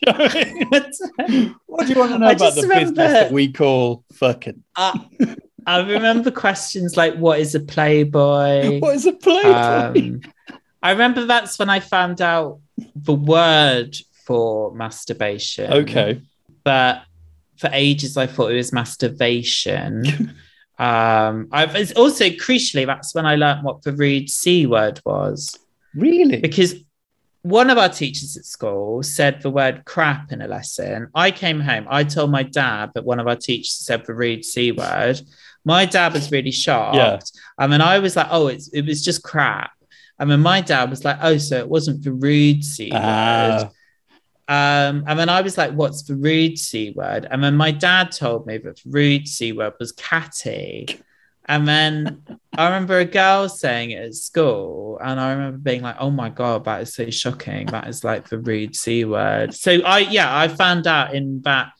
what 0.06 0.22
do 0.22 1.92
you 1.92 1.98
want 1.98 2.12
to 2.12 2.18
know 2.18 2.26
I 2.26 2.32
about 2.32 2.54
the 2.54 2.62
remember- 2.62 2.90
business 2.90 3.12
that 3.12 3.32
we 3.32 3.52
call 3.52 4.04
fucking? 4.12 4.62
I, 4.76 5.08
I 5.66 5.80
remember 5.80 6.30
questions 6.30 6.96
like, 6.96 7.16
"What 7.16 7.40
is 7.40 7.54
a 7.54 7.60
playboy?" 7.60 8.78
What 8.80 8.94
is 8.94 9.06
a 9.06 9.12
playboy? 9.12 9.50
Um, 9.50 10.20
I 10.82 10.90
remember 10.92 11.24
that's 11.24 11.58
when 11.58 11.70
I 11.70 11.80
found 11.80 12.20
out 12.20 12.60
the 12.94 13.14
word 13.14 13.96
for 14.26 14.72
masturbation. 14.74 15.72
okay, 15.72 16.20
But 16.62 17.02
for 17.56 17.70
ages, 17.72 18.16
I 18.16 18.26
thought 18.26 18.52
it 18.52 18.56
was 18.56 18.72
masturbation. 18.72 20.34
Um, 20.78 21.48
I've 21.52 21.74
it's 21.74 21.92
also 21.92 22.26
crucially, 22.26 22.86
that's 22.86 23.14
when 23.14 23.26
I 23.26 23.36
learned 23.36 23.64
what 23.64 23.82
the 23.82 23.92
rude 23.92 24.28
C 24.30 24.66
word 24.66 25.00
was. 25.04 25.58
really? 25.94 26.40
Because 26.40 26.74
one 27.42 27.70
of 27.70 27.78
our 27.78 27.88
teachers 27.88 28.36
at 28.36 28.44
school 28.44 29.02
said 29.04 29.40
the 29.40 29.50
word 29.50 29.84
crap 29.84 30.32
in 30.32 30.42
a 30.42 30.48
lesson. 30.48 31.08
I 31.14 31.30
came 31.30 31.60
home, 31.60 31.86
I 31.88 32.02
told 32.04 32.30
my 32.30 32.42
dad 32.42 32.90
that 32.94 33.04
one 33.04 33.20
of 33.20 33.28
our 33.28 33.36
teachers 33.36 33.72
said 33.72 34.04
the 34.04 34.14
rude 34.14 34.44
C 34.44 34.72
word. 34.72 35.20
My 35.64 35.84
dad 35.84 36.12
was 36.12 36.30
really 36.30 36.50
shocked. 36.50 36.96
Yeah. 36.96 37.18
I 37.56 37.66
mean, 37.66 37.80
I 37.80 37.98
was 38.00 38.16
like, 38.16 38.28
oh, 38.30 38.48
it's, 38.48 38.68
it 38.68 38.82
was 38.82 39.04
just 39.04 39.22
crap. 39.22 39.70
I 40.18 40.24
mean, 40.24 40.40
my 40.40 40.60
dad 40.60 40.90
was 40.90 41.04
like, 41.04 41.18
oh, 41.22 41.36
so 41.38 41.58
it 41.58 41.68
wasn't 41.68 42.02
the 42.02 42.12
rude 42.12 42.64
C 42.64 42.90
word. 42.90 43.00
Ah, 43.00 43.70
Um, 44.48 45.04
and 45.06 45.18
then 45.18 45.28
I 45.28 45.40
was 45.40 45.58
like, 45.58 45.72
what's 45.72 46.02
the 46.02 46.14
rude 46.14 46.58
C 46.58 46.92
word? 46.94 47.26
And 47.30 47.42
then 47.42 47.56
my 47.56 47.72
dad 47.72 48.12
told 48.12 48.46
me 48.46 48.58
that 48.58 48.76
the 48.76 48.90
rude 48.90 49.26
C 49.26 49.52
word 49.52 49.74
was 49.80 49.92
catty. 49.92 50.86
And 51.48 51.66
then 51.66 52.22
I 52.56 52.64
remember 52.66 52.98
a 52.98 53.04
girl 53.04 53.48
saying 53.48 53.92
it 53.92 54.02
at 54.02 54.14
school, 54.14 54.98
and 55.02 55.20
I 55.20 55.30
remember 55.32 55.58
being 55.58 55.82
like, 55.82 55.96
oh 56.00 56.10
my 56.10 56.28
God, 56.28 56.64
that 56.64 56.82
is 56.82 56.94
so 56.94 57.08
shocking. 57.10 57.66
That 57.66 57.86
is 57.86 58.02
like 58.02 58.28
the 58.28 58.38
rude 58.38 58.74
C 58.74 59.04
word. 59.04 59.54
So 59.54 59.80
I, 59.84 60.00
yeah, 60.00 60.36
I 60.36 60.48
found 60.48 60.86
out 60.88 61.14
in 61.14 61.42
that 61.42 61.70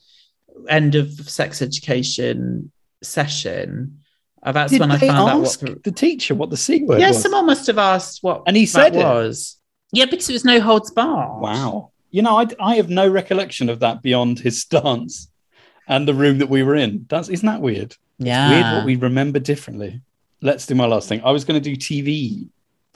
end 0.69 0.95
of 0.95 1.11
sex 1.11 1.61
education 1.61 2.71
session. 3.03 3.99
uh, 4.41 4.51
that's 4.53 4.71
did 4.71 4.79
when 4.79 4.91
I 4.91 4.97
found 4.97 5.29
out 5.29 5.41
what 5.41 5.59
the, 5.59 5.79
the 5.83 5.91
teacher 5.91 6.33
what 6.33 6.49
the 6.49 6.57
c 6.57 6.83
word 6.83 6.99
yeah, 6.99 7.09
was? 7.09 7.21
someone 7.21 7.45
must 7.45 7.67
have 7.67 7.77
asked 7.77 8.23
what 8.23 8.43
And 8.47 8.55
he 8.57 8.65
said 8.65 8.95
it? 8.95 8.99
was. 8.99 9.57
Yeah, 9.91 10.05
because 10.05 10.29
it 10.29 10.33
was 10.33 10.45
no 10.45 10.59
holds 10.59 10.91
bar. 10.91 11.39
Wow. 11.39 11.91
You 12.11 12.21
know, 12.21 12.37
I, 12.39 12.47
I 12.59 12.75
have 12.75 12.89
no 12.89 13.07
recollection 13.07 13.69
of 13.69 13.79
that 13.81 14.01
beyond 14.01 14.39
his 14.39 14.61
stance 14.61 15.29
and 15.87 16.07
the 16.07 16.13
room 16.13 16.37
that 16.39 16.49
we 16.49 16.63
were 16.63 16.75
in. 16.75 17.05
That's 17.09 17.29
isn't 17.29 17.45
that 17.45 17.61
weird? 17.61 17.95
Yeah. 18.17 18.49
Weird 18.49 18.75
what 18.77 18.85
we 18.85 18.95
remember 18.95 19.39
differently. 19.39 20.01
Let's 20.41 20.65
do 20.65 20.75
my 20.75 20.85
last 20.85 21.09
thing. 21.09 21.21
I 21.23 21.31
was 21.31 21.45
going 21.45 21.61
to 21.61 21.69
do 21.69 21.75
TV. 21.75 22.47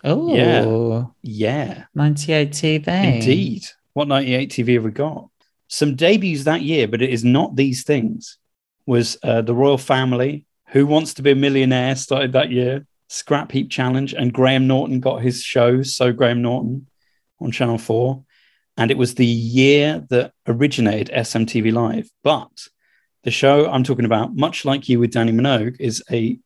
Oh, 0.03 0.35
Yeah. 0.35 1.03
Yeah, 1.21 1.83
98 1.93 2.51
TV. 2.51 3.15
indeed. 3.15 3.63
What 3.93 4.07
98 4.07 4.49
TV 4.49 4.73
have 4.75 4.83
we 4.83 4.91
got? 4.91 5.29
Some 5.67 5.95
debuts 5.95 6.43
that 6.45 6.61
year, 6.61 6.87
but 6.87 7.01
it 7.01 7.09
is 7.11 7.23
not 7.23 7.55
these 7.55 7.83
things. 7.83 8.37
Was 8.85 9.17
uh, 9.23 9.41
The 9.41 9.53
Royal 9.53 9.77
Family, 9.77 10.45
Who 10.67 10.85
Wants 10.87 11.13
to 11.15 11.21
Be 11.21 11.31
a 11.31 11.35
Millionaire 11.35 11.95
started 11.95 12.33
that 12.33 12.51
year, 12.51 12.85
Scrap 13.09 13.51
Heap 13.51 13.69
Challenge, 13.69 14.13
and 14.13 14.33
Graham 14.33 14.67
Norton 14.67 14.99
got 14.99 15.21
his 15.21 15.43
show, 15.43 15.83
So 15.83 16.11
Graham 16.11 16.41
Norton, 16.41 16.87
on 17.39 17.51
Channel 17.51 17.77
4. 17.77 18.23
And 18.77 18.89
it 18.89 18.97
was 18.97 19.15
the 19.15 19.25
year 19.25 20.05
that 20.09 20.33
originated 20.47 21.13
SMTV 21.13 21.73
Live. 21.73 22.09
But 22.23 22.67
the 23.23 23.31
show 23.31 23.69
I'm 23.69 23.83
talking 23.83 24.05
about, 24.05 24.35
much 24.35 24.65
like 24.65 24.89
you 24.89 24.99
with 24.99 25.13
Dannii 25.13 25.33
Minogue, 25.33 25.77
is 25.79 26.03
a 26.11 26.39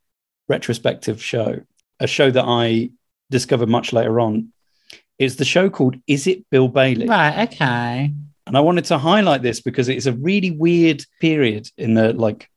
retrospective 0.49 1.21
show, 1.21 1.61
a 1.99 2.07
show 2.07 2.31
that 2.31 2.45
I 2.45 2.89
discovered 3.29 3.69
much 3.69 3.93
later 3.93 4.19
on. 4.19 4.51
It's 5.17 5.35
the 5.35 5.45
show 5.45 5.69
called 5.69 5.95
Is 6.07 6.27
It 6.27 6.49
Bill 6.49 6.67
Bailey? 6.67 7.07
Right, 7.07 7.47
okay. 7.47 8.11
And 8.47 8.57
I 8.57 8.59
wanted 8.59 8.85
to 8.85 8.97
highlight 8.97 9.41
this 9.41 9.61
because 9.61 9.89
it's 9.89 10.05
a 10.05 10.13
really 10.13 10.51
weird 10.51 11.03
period 11.19 11.69
in 11.77 11.93
the 11.93 12.13
like 12.13 12.49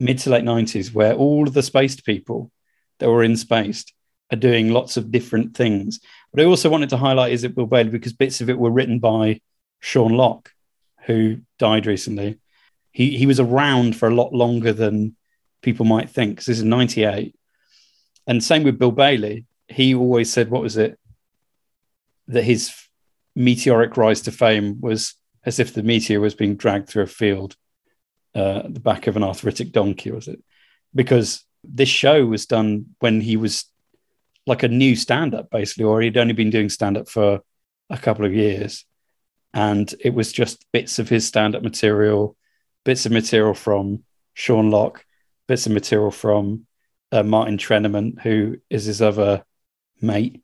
mid 0.00 0.18
to 0.20 0.30
late 0.30 0.44
90s 0.44 0.94
where 0.94 1.14
all 1.14 1.46
of 1.46 1.54
the 1.54 1.62
spaced 1.62 2.04
people 2.04 2.50
that 2.98 3.10
were 3.10 3.24
in 3.24 3.36
spaced 3.36 3.92
are 4.32 4.36
doing 4.36 4.70
lots 4.70 4.96
of 4.96 5.10
different 5.10 5.56
things. 5.56 6.00
But 6.32 6.42
I 6.42 6.46
also 6.46 6.68
wanted 6.68 6.90
to 6.90 6.96
highlight 6.96 7.32
Is 7.32 7.44
It 7.44 7.54
Bill 7.54 7.66
Bailey 7.66 7.90
because 7.90 8.12
bits 8.12 8.40
of 8.40 8.50
it 8.50 8.58
were 8.58 8.70
written 8.70 8.98
by 8.98 9.40
Sean 9.80 10.12
Lock, 10.12 10.52
who 11.06 11.38
died 11.58 11.86
recently. 11.86 12.38
He 12.92 13.16
he 13.16 13.26
was 13.26 13.40
around 13.40 13.96
for 13.96 14.08
a 14.08 14.14
lot 14.14 14.32
longer 14.32 14.72
than 14.72 15.16
people 15.62 15.86
might 15.86 16.10
think. 16.10 16.38
this 16.38 16.48
is 16.48 16.64
98. 16.64 17.34
And 18.26 18.44
same 18.44 18.62
with 18.62 18.78
Bill 18.78 18.92
Bailey. 18.92 19.46
He 19.68 19.94
always 19.94 20.32
said, 20.32 20.50
what 20.50 20.62
was 20.62 20.76
it? 20.76 20.98
That 22.28 22.44
his 22.44 22.74
meteoric 23.34 23.96
rise 23.96 24.20
to 24.22 24.32
fame 24.32 24.80
was 24.80 25.14
as 25.44 25.58
if 25.58 25.72
the 25.72 25.82
meteor 25.82 26.20
was 26.20 26.34
being 26.34 26.56
dragged 26.56 26.88
through 26.88 27.04
a 27.04 27.06
field 27.06 27.56
uh, 28.34 28.62
at 28.64 28.74
the 28.74 28.80
back 28.80 29.06
of 29.06 29.16
an 29.16 29.22
arthritic 29.22 29.72
donkey, 29.72 30.10
was 30.10 30.28
it? 30.28 30.42
Because 30.94 31.44
this 31.64 31.88
show 31.88 32.26
was 32.26 32.46
done 32.46 32.86
when 32.98 33.20
he 33.20 33.36
was 33.36 33.64
like 34.48 34.62
a 34.62 34.68
new 34.68 34.96
stand 34.96 35.34
up, 35.34 35.50
basically, 35.50 35.84
or 35.84 36.00
he'd 36.00 36.16
only 36.16 36.32
been 36.32 36.50
doing 36.50 36.68
stand 36.68 36.96
up 36.96 37.08
for 37.08 37.40
a 37.90 37.98
couple 37.98 38.24
of 38.24 38.34
years. 38.34 38.84
And 39.54 39.92
it 40.00 40.14
was 40.14 40.32
just 40.32 40.66
bits 40.72 40.98
of 40.98 41.08
his 41.08 41.26
stand 41.26 41.54
up 41.54 41.62
material, 41.62 42.36
bits 42.84 43.06
of 43.06 43.12
material 43.12 43.54
from 43.54 44.04
Sean 44.34 44.70
Lock, 44.70 45.04
bits 45.46 45.66
of 45.66 45.72
material 45.72 46.10
from 46.10 46.66
uh, 47.12 47.22
Martin 47.22 47.56
Trenaman, 47.58 48.20
who 48.20 48.56
is 48.68 48.84
his 48.84 49.00
other 49.00 49.44
mate. 50.00 50.42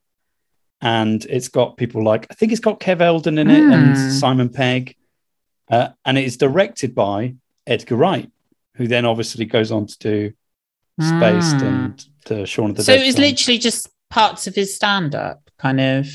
And 0.80 1.24
it's 1.26 1.48
got 1.48 1.76
people 1.76 2.02
like, 2.04 2.26
I 2.30 2.34
think 2.34 2.52
it's 2.52 2.60
got 2.60 2.80
Kev 2.80 3.00
Eldon 3.00 3.38
in 3.38 3.50
it 3.50 3.62
and 3.62 3.96
Hmm. 3.96 4.10
Simon 4.10 4.48
Pegg. 4.48 4.96
Uh, 5.70 5.88
and 6.04 6.18
it 6.18 6.24
is 6.24 6.36
directed 6.36 6.94
by 6.94 7.34
Edgar 7.66 7.96
Wright, 7.96 8.30
who 8.74 8.86
then 8.86 9.04
obviously 9.06 9.44
goes 9.46 9.70
on 9.72 9.86
to 9.86 9.98
do 9.98 10.32
Spaced 11.00 11.56
Hmm. 11.56 11.64
and 11.64 12.06
the 12.26 12.46
Shaun 12.46 12.70
of 12.70 12.76
the 12.76 12.84
So 12.84 12.94
Dead. 12.94 13.02
it 13.02 13.06
was 13.06 13.16
film. 13.16 13.28
literally 13.28 13.58
just 13.58 13.88
parts 14.14 14.46
of 14.46 14.54
his 14.54 14.74
stand 14.74 15.14
up, 15.14 15.40
kind 15.58 15.80
of. 15.80 16.06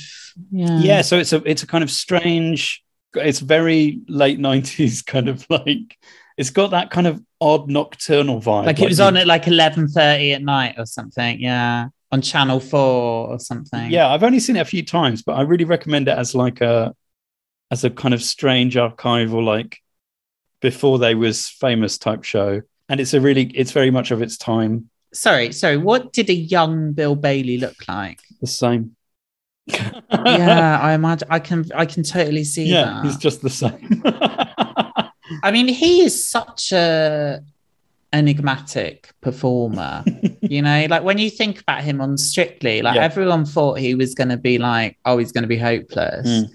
Yeah. 0.52 0.80
yeah 0.80 1.02
so 1.02 1.18
it's 1.18 1.34
a 1.34 1.42
it's 1.46 1.64
a 1.64 1.68
kind 1.68 1.84
of 1.84 1.92
strange 1.92 2.82
it's 3.16 3.40
very 3.40 4.00
late 4.08 4.40
90s 4.40 5.06
kind 5.14 5.28
of 5.28 5.46
like 5.50 5.98
it's 6.38 6.50
got 6.52 6.72
that 6.72 6.92
kind 6.92 7.08
of 7.08 7.22
odd 7.42 7.70
nocturnal 7.70 8.40
vibe 8.40 8.66
Like 8.66 8.80
it 8.80 8.88
was 8.88 9.00
you- 9.00 9.06
on 9.06 9.18
at 9.18 9.28
like 9.28 9.44
11.30 9.46 10.36
at 10.36 10.42
night 10.42 10.76
or 10.78 10.86
something. 10.86 11.42
Yeah. 11.42 11.88
On 12.12 12.22
Channel 12.22 12.60
4 12.62 12.80
or 13.30 13.38
something. 13.40 13.92
yeah 13.92 14.08
i've 14.10 14.24
only 14.24 14.40
seen 14.40 14.56
it 14.56 14.62
a 14.62 14.66
few 14.66 14.84
times 14.84 15.22
but 15.22 15.34
i 15.34 15.42
really 15.42 15.66
recommend 15.66 16.08
it 16.08 16.18
as 16.18 16.34
like 16.34 16.60
a 16.62 16.96
as 17.70 17.84
a 17.84 17.90
kind 17.90 18.14
of 18.16 18.24
strange 18.24 18.76
archival 18.76 19.44
like 19.44 19.78
before 20.62 20.98
they 21.00 21.14
was 21.16 21.48
famous 21.50 21.98
type 21.98 22.24
show 22.24 22.62
and 22.88 23.00
it's 23.00 23.14
a 23.14 23.22
really 23.22 23.44
it's 23.54 23.72
very 23.74 23.92
much 23.92 24.10
of 24.12 24.22
its 24.24 24.38
time 24.38 24.90
Sorry, 25.14 25.52
sorry. 25.52 25.78
What 25.78 26.14
did 26.14 26.30
a 26.30 26.34
young 26.34 26.94
Bill 26.94 27.16
Bailey 27.16 27.58
look 27.58 27.88
like? 27.88 28.20
the 28.42 28.48
same 28.48 28.96
yeah, 29.68 30.80
I 30.82 30.94
imagine 30.94 31.28
I 31.30 31.40
can 31.40 31.66
I 31.76 31.86
can 31.86 32.02
totally 32.04 32.44
see 32.44 32.66
yeah 32.66 32.86
that. 32.86 33.06
he's 33.06 33.18
just 33.18 33.42
the 33.42 33.50
same 33.50 34.02
I 35.44 35.52
mean, 35.52 35.68
he 35.68 36.02
is 36.02 36.28
such 36.28 36.72
a 36.72 37.42
enigmatic 38.14 39.12
performer. 39.22 40.04
you 40.42 40.62
know, 40.62 40.88
like 40.90 41.04
when 41.04 41.18
you 41.20 41.30
think 41.30 41.62
about 41.62 41.84
him 41.84 42.02
on 42.02 42.18
Strictly, 42.18 42.82
like 42.82 42.96
Yeah. 42.96 43.04
everyone 43.04 43.46
thought 43.46 43.78
he 43.80 43.94
was 43.94 44.16
going 44.16 44.30
to 44.30 44.38
be 44.38 44.58
like, 44.58 44.98
oh, 45.06 45.18
he's 45.20 45.32
going 45.32 45.44
to 45.44 45.48
be 45.48 45.58
hopeless. 45.58 46.28
Mm. 46.28 46.50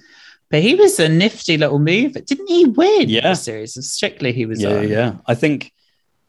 But 0.51 0.63
he 0.63 0.75
was 0.75 0.99
a 0.99 1.09
nifty 1.09 1.57
little 1.57 1.79
mover. 1.79 2.21
Didn't 2.21 2.49
he 2.49 2.65
win 2.67 3.09
Yeah. 3.09 3.29
the 3.31 3.35
series 3.37 3.77
of 3.77 3.85
Strictly 3.85 4.33
he 4.33 4.47
was 4.47 4.61
yeah 4.63 4.77
on? 4.77 4.89
yeah 4.89 5.15
i 5.27 5.35
think 5.35 5.73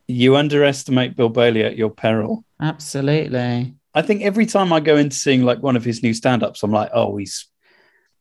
you 0.07 0.35
underestimate 0.35 1.15
bill 1.15 1.29
bailey 1.29 1.63
at 1.63 1.77
your 1.77 1.89
peril 1.89 2.43
Absolutely. 2.61 3.73
I 3.93 4.01
think 4.01 4.21
every 4.21 4.45
time 4.45 4.71
I 4.73 4.79
go 4.79 4.97
into 4.97 5.15
seeing 5.15 5.43
like 5.43 5.61
one 5.63 5.75
of 5.75 5.83
his 5.85 6.03
new 6.03 6.13
stand-ups, 6.13 6.63
I'm 6.63 6.71
like, 6.71 6.89
oh, 6.93 7.15
he's 7.17 7.47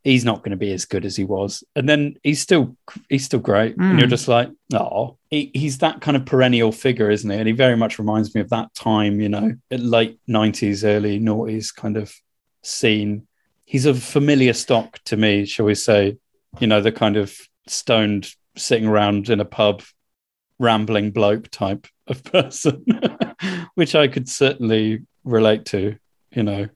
he's 0.02 0.24
not 0.24 0.38
going 0.40 0.50
to 0.50 0.56
be 0.56 0.72
as 0.72 0.84
good 0.84 1.04
as 1.04 1.16
he 1.16 1.24
was, 1.24 1.64
and 1.74 1.88
then 1.88 2.16
he's 2.22 2.40
still 2.40 2.76
he's 3.08 3.24
still 3.24 3.40
great, 3.40 3.76
and 3.76 3.92
Mm. 3.94 3.98
you're 3.98 4.08
just 4.08 4.28
like, 4.28 4.50
oh, 4.72 5.18
he, 5.30 5.50
he's 5.54 5.78
that 5.78 6.00
kind 6.00 6.16
of 6.16 6.26
perennial 6.26 6.72
figure, 6.72 7.10
isn't 7.10 7.30
he? 7.30 7.36
And 7.36 7.46
he 7.48 7.52
very 7.54 7.76
much 7.76 7.98
reminds 7.98 8.34
me 8.34 8.40
of 8.40 8.50
that 8.50 8.74
time, 8.74 9.20
you 9.20 9.28
know, 9.28 9.54
late 9.70 10.18
'90s, 10.28 10.84
early 10.84 11.18
noughties 11.20 11.74
kind 11.74 11.96
of 11.96 12.12
scene. 12.62 13.26
He's 13.64 13.86
a 13.86 13.94
familiar 13.94 14.52
stock 14.52 14.98
to 15.06 15.16
me, 15.16 15.44
shall 15.44 15.66
we 15.66 15.74
say? 15.74 16.16
You 16.60 16.66
know, 16.66 16.80
the 16.80 16.92
kind 16.92 17.16
of 17.16 17.36
stoned, 17.66 18.30
sitting 18.56 18.86
around 18.86 19.28
in 19.30 19.40
a 19.40 19.44
pub, 19.44 19.82
rambling 20.64 21.10
bloke 21.12 21.48
type 21.50 21.86
of 22.08 22.24
person, 22.32 22.84
which 23.74 23.94
I 23.94 24.08
could 24.08 24.28
certainly 24.28 25.02
relate 25.24 25.64
to. 25.66 25.96
You 26.32 26.42
know, 26.42 26.68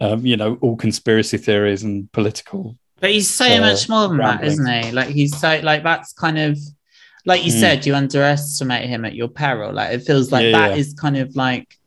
um, 0.00 0.26
you 0.26 0.36
know, 0.36 0.58
all 0.60 0.76
conspiracy 0.76 1.38
theories 1.38 1.82
and 1.82 2.10
political. 2.12 2.76
But 3.00 3.10
he's 3.12 3.30
so 3.30 3.46
Uh, 3.46 3.60
much 3.60 3.88
more 3.88 4.08
than 4.08 4.18
that, 4.18 4.40
ramblings. 4.40 4.52
isn't 4.60 4.82
he? 4.84 4.92
Like 4.92 5.08
he's 5.08 5.38
so 5.38 5.60
like 5.62 5.82
that's 5.82 6.12
kind 6.12 6.38
of 6.38 6.58
like 7.26 7.44
you 7.44 7.52
Mm. 7.52 7.60
said, 7.60 7.86
you 7.86 7.94
underestimate 7.94 8.86
him 8.88 9.04
at 9.04 9.14
your 9.14 9.28
peril. 9.28 9.72
Like 9.72 9.92
it 9.94 10.02
feels 10.04 10.30
like 10.30 10.44
Yeah, 10.44 10.68
that 10.68 10.78
is 10.78 10.88
yeah. 10.88 11.00
kind 11.00 11.16
of 11.16 11.34
like 11.36 11.78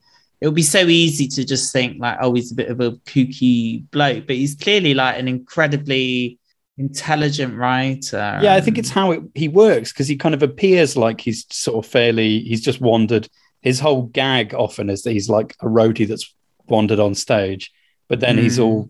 it 0.42 0.48
would 0.48 0.56
be 0.56 0.64
so 0.64 0.80
easy 0.86 1.28
to 1.28 1.44
just 1.46 1.74
think 1.74 2.00
like, 2.00 2.18
oh, 2.22 2.34
he's 2.34 2.52
a 2.52 2.56
bit 2.56 2.70
of 2.70 2.80
a 2.80 2.92
kooky 3.10 3.84
bloke, 3.92 4.28
but 4.28 4.36
he's 4.36 4.56
clearly 4.56 4.94
like 4.94 5.18
an 5.20 5.28
incredibly 5.28 6.38
intelligent 6.78 7.56
writer. 7.56 8.40
Yeah, 8.42 8.54
I 8.56 8.62
think 8.62 8.78
it's 8.78 8.90
how 8.90 9.12
it, 9.12 9.22
he 9.36 9.48
works 9.48 9.92
because 9.92 10.08
he 10.08 10.16
kind 10.16 10.36
of 10.36 10.44
appears 10.44 10.96
like 10.96 11.22
he's 11.22 11.46
sort 11.50 11.84
of 11.84 11.90
fairly. 11.92 12.40
He's 12.42 12.62
just 12.62 12.82
wandered. 12.82 13.28
His 13.62 13.80
whole 13.80 14.04
gag 14.04 14.54
often 14.54 14.90
is 14.90 15.04
that 15.04 15.12
he's 15.14 15.30
like 15.30 15.56
a 15.62 15.66
roadie 15.66 16.08
that's 16.08 16.34
wandered 16.68 17.00
on 17.00 17.16
stage, 17.16 17.72
but 18.08 18.20
then 18.20 18.38
he's 18.38 18.58
Mm. 18.60 18.64
all 18.64 18.90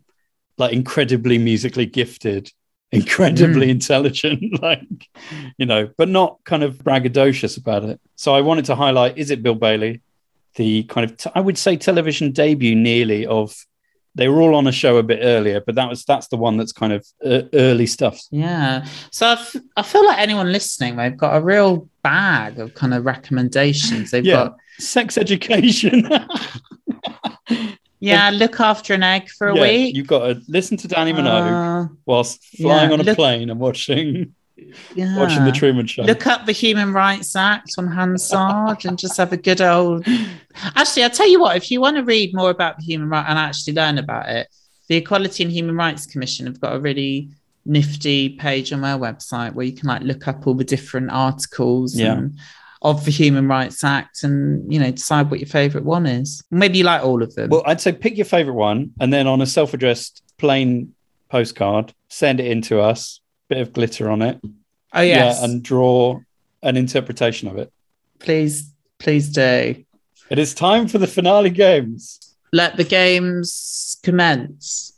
like 0.58 0.74
incredibly 0.74 1.38
musically 1.38 1.86
gifted, 1.86 2.52
incredibly 2.92 3.68
Mm. 3.68 3.72
intelligent, 3.72 4.62
like 4.62 4.82
you 5.58 5.66
know, 5.66 5.90
but 5.98 6.10
not 6.10 6.40
kind 6.44 6.64
of 6.64 6.78
braggadocious 6.84 7.58
about 7.58 7.84
it. 7.86 8.00
So 8.16 8.36
I 8.36 8.42
wanted 8.42 8.66
to 8.66 8.76
highlight: 8.76 9.18
is 9.18 9.32
it 9.32 9.42
Bill 9.44 9.56
Bailey, 9.56 10.02
the 10.56 10.84
kind 10.84 11.10
of 11.10 11.18
t- 11.18 11.32
I 11.34 11.40
would 11.40 11.58
say 11.58 11.78
television 11.78 12.32
debut 12.32 12.76
nearly 12.76 13.26
of. 13.26 13.56
They 14.18 14.28
were 14.28 14.42
all 14.42 14.56
on 14.56 14.68
a 14.68 14.72
show 14.72 14.98
a 14.98 15.04
bit 15.04 15.20
earlier, 15.22 15.62
but 15.66 15.76
that 15.76 15.88
was 15.90 16.04
that's 16.04 16.28
the 16.28 16.38
one 16.38 16.58
that's 16.58 16.72
kind 16.74 16.92
of 16.92 17.06
uh, 17.26 17.44
early 17.54 17.86
stuff. 17.86 18.20
Yeah. 18.32 18.86
So 19.12 19.28
I, 19.28 19.32
f- 19.34 19.56
I 19.78 19.84
feel 19.84 20.06
like 20.06 20.18
anyone 20.18 20.52
listening, 20.52 20.96
they've 20.98 21.16
got 21.16 21.38
a 21.38 21.42
real 21.42 21.88
bag 22.04 22.60
of 22.60 22.74
kind 22.74 22.94
of 22.94 23.06
recommendations. 23.06 24.12
They've 24.12 24.26
Yeah. 24.26 24.34
got, 24.36 24.58
Sex 24.80 25.18
education. 25.18 26.08
yeah, 28.00 28.30
look 28.30 28.60
after 28.60 28.94
an 28.94 29.04
egg 29.04 29.28
for 29.30 29.48
a 29.48 29.56
Yeah, 29.56 29.62
week. 29.62 29.96
You've 29.96 30.08
got 30.08 30.28
to 30.28 30.42
listen 30.48 30.78
to 30.78 30.88
Dannii 30.88 31.16
Minogue 31.16 31.86
Uh, 31.90 31.94
whilst 32.06 32.44
flying 32.58 32.90
yeah, 32.90 32.94
on 32.94 33.00
a 33.02 33.04
look- 33.04 33.16
plane 33.18 33.50
and 33.50 33.60
watching 33.60 34.36
yeah. 34.96 35.18
watching 35.18 35.46
the 35.46 35.52
Truman 35.52 35.88
Show. 35.88 36.04
Look 36.04 36.28
up 36.28 36.46
the 36.46 36.52
Human 36.52 36.94
Rights 36.94 37.36
Act 37.36 37.74
on 37.78 37.88
Hansard 37.88 38.86
and 38.86 38.98
just 38.98 39.18
have 39.18 39.32
a 39.34 39.38
good 39.38 39.62
old. 39.62 40.06
Actually, 40.76 41.04
I'll 41.04 41.10
tell 41.10 41.30
you 41.30 41.40
what, 41.40 41.56
if 41.58 41.70
you 41.72 41.82
want 41.82 41.98
to 41.98 42.04
read 42.04 42.34
more 42.34 42.50
about 42.50 42.78
the 42.78 42.84
human 42.84 43.10
right 43.10 43.26
and 43.28 43.38
actually 43.38 43.74
learn 43.74 43.98
about 43.98 44.30
it, 44.30 44.48
the 44.88 44.96
Equality 44.98 45.44
and 45.44 45.52
Human 45.52 45.76
Rights 45.76 46.06
Commission 46.06 46.46
have 46.48 46.60
got 46.62 46.76
a 46.76 46.80
really 46.80 47.30
nifty 47.66 48.30
page 48.30 48.72
on 48.72 48.82
their 48.82 48.98
website 48.98 49.54
where 49.54 49.66
you 49.66 49.74
can 49.74 49.90
like 49.90 50.02
look 50.02 50.28
up 50.28 50.48
all 50.48 50.54
the 50.54 50.64
different 50.64 51.12
articles 51.12 51.96
Yeah. 51.96 52.14
and, 52.14 52.40
of 52.84 53.04
the 53.06 53.12
Human 53.12 53.48
Rights 53.48 53.84
Act 53.84 54.24
and 54.24 54.72
you 54.72 54.80
know 54.80 54.92
decide 54.92 55.32
what 55.32 55.40
your 55.40 55.48
favorite 55.48 55.84
one 55.84 56.06
is. 56.06 56.44
Maybe 56.52 56.78
you 56.78 56.84
like 56.84 57.04
all 57.04 57.24
of 57.24 57.34
them. 57.34 57.50
well, 57.50 57.64
I'd 57.66 57.82
say 57.82 57.92
pick 57.92 58.16
your 58.16 58.26
favorite 58.26 58.54
one, 58.54 58.92
and 59.00 59.12
then 59.12 59.26
on 59.26 59.42
a 59.42 59.48
self-addressed 59.48 60.22
plain 60.38 60.94
postcard, 61.30 61.94
send 62.10 62.40
it 62.40 62.46
in 62.46 62.62
to 62.64 62.80
us. 62.80 63.20
Bit 63.50 63.60
of 63.60 63.74
glitter 63.74 64.10
on 64.10 64.22
it. 64.22 64.40
Oh 64.94 65.02
yes, 65.02 65.40
Yeah, 65.40 65.46
and 65.46 65.64
draw 65.64 66.20
an 66.64 66.78
interpretation 66.78 67.48
of 67.48 67.58
it. 67.58 67.72
please, 68.20 68.72
please 69.00 69.30
do. 69.30 69.84
It 70.30 70.40
is 70.40 70.54
time 70.54 70.88
for 70.88 70.98
the 70.98 71.08
finale 71.08 71.50
games. 71.50 72.36
Let 72.52 72.78
the 72.78 72.84
games 72.84 73.98
commence. 74.04 74.97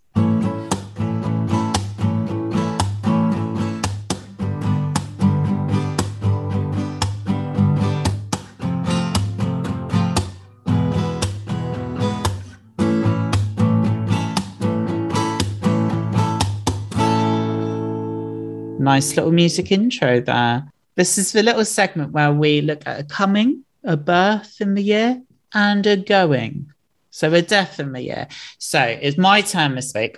Nice 18.89 19.15
little 19.15 19.31
music 19.31 19.71
intro 19.71 20.19
there. 20.19 20.67
This 20.95 21.19
is 21.19 21.31
the 21.31 21.43
little 21.43 21.63
segment 21.63 22.11
where 22.11 22.33
we 22.33 22.61
look 22.61 22.81
at 22.87 22.99
a 22.99 23.03
coming, 23.03 23.63
a 23.83 23.95
birth 23.95 24.59
in 24.61 24.73
the 24.73 24.81
year, 24.81 25.21
and 25.53 25.85
a 25.85 25.95
going. 25.95 26.71
So 27.11 27.31
a 27.31 27.43
death 27.43 27.79
in 27.79 27.91
the 27.91 28.01
year. 28.01 28.27
So 28.57 28.79
it's 28.79 29.15
my 29.15 29.41
turn 29.41 29.75
this 29.75 29.93
week. 29.93 30.17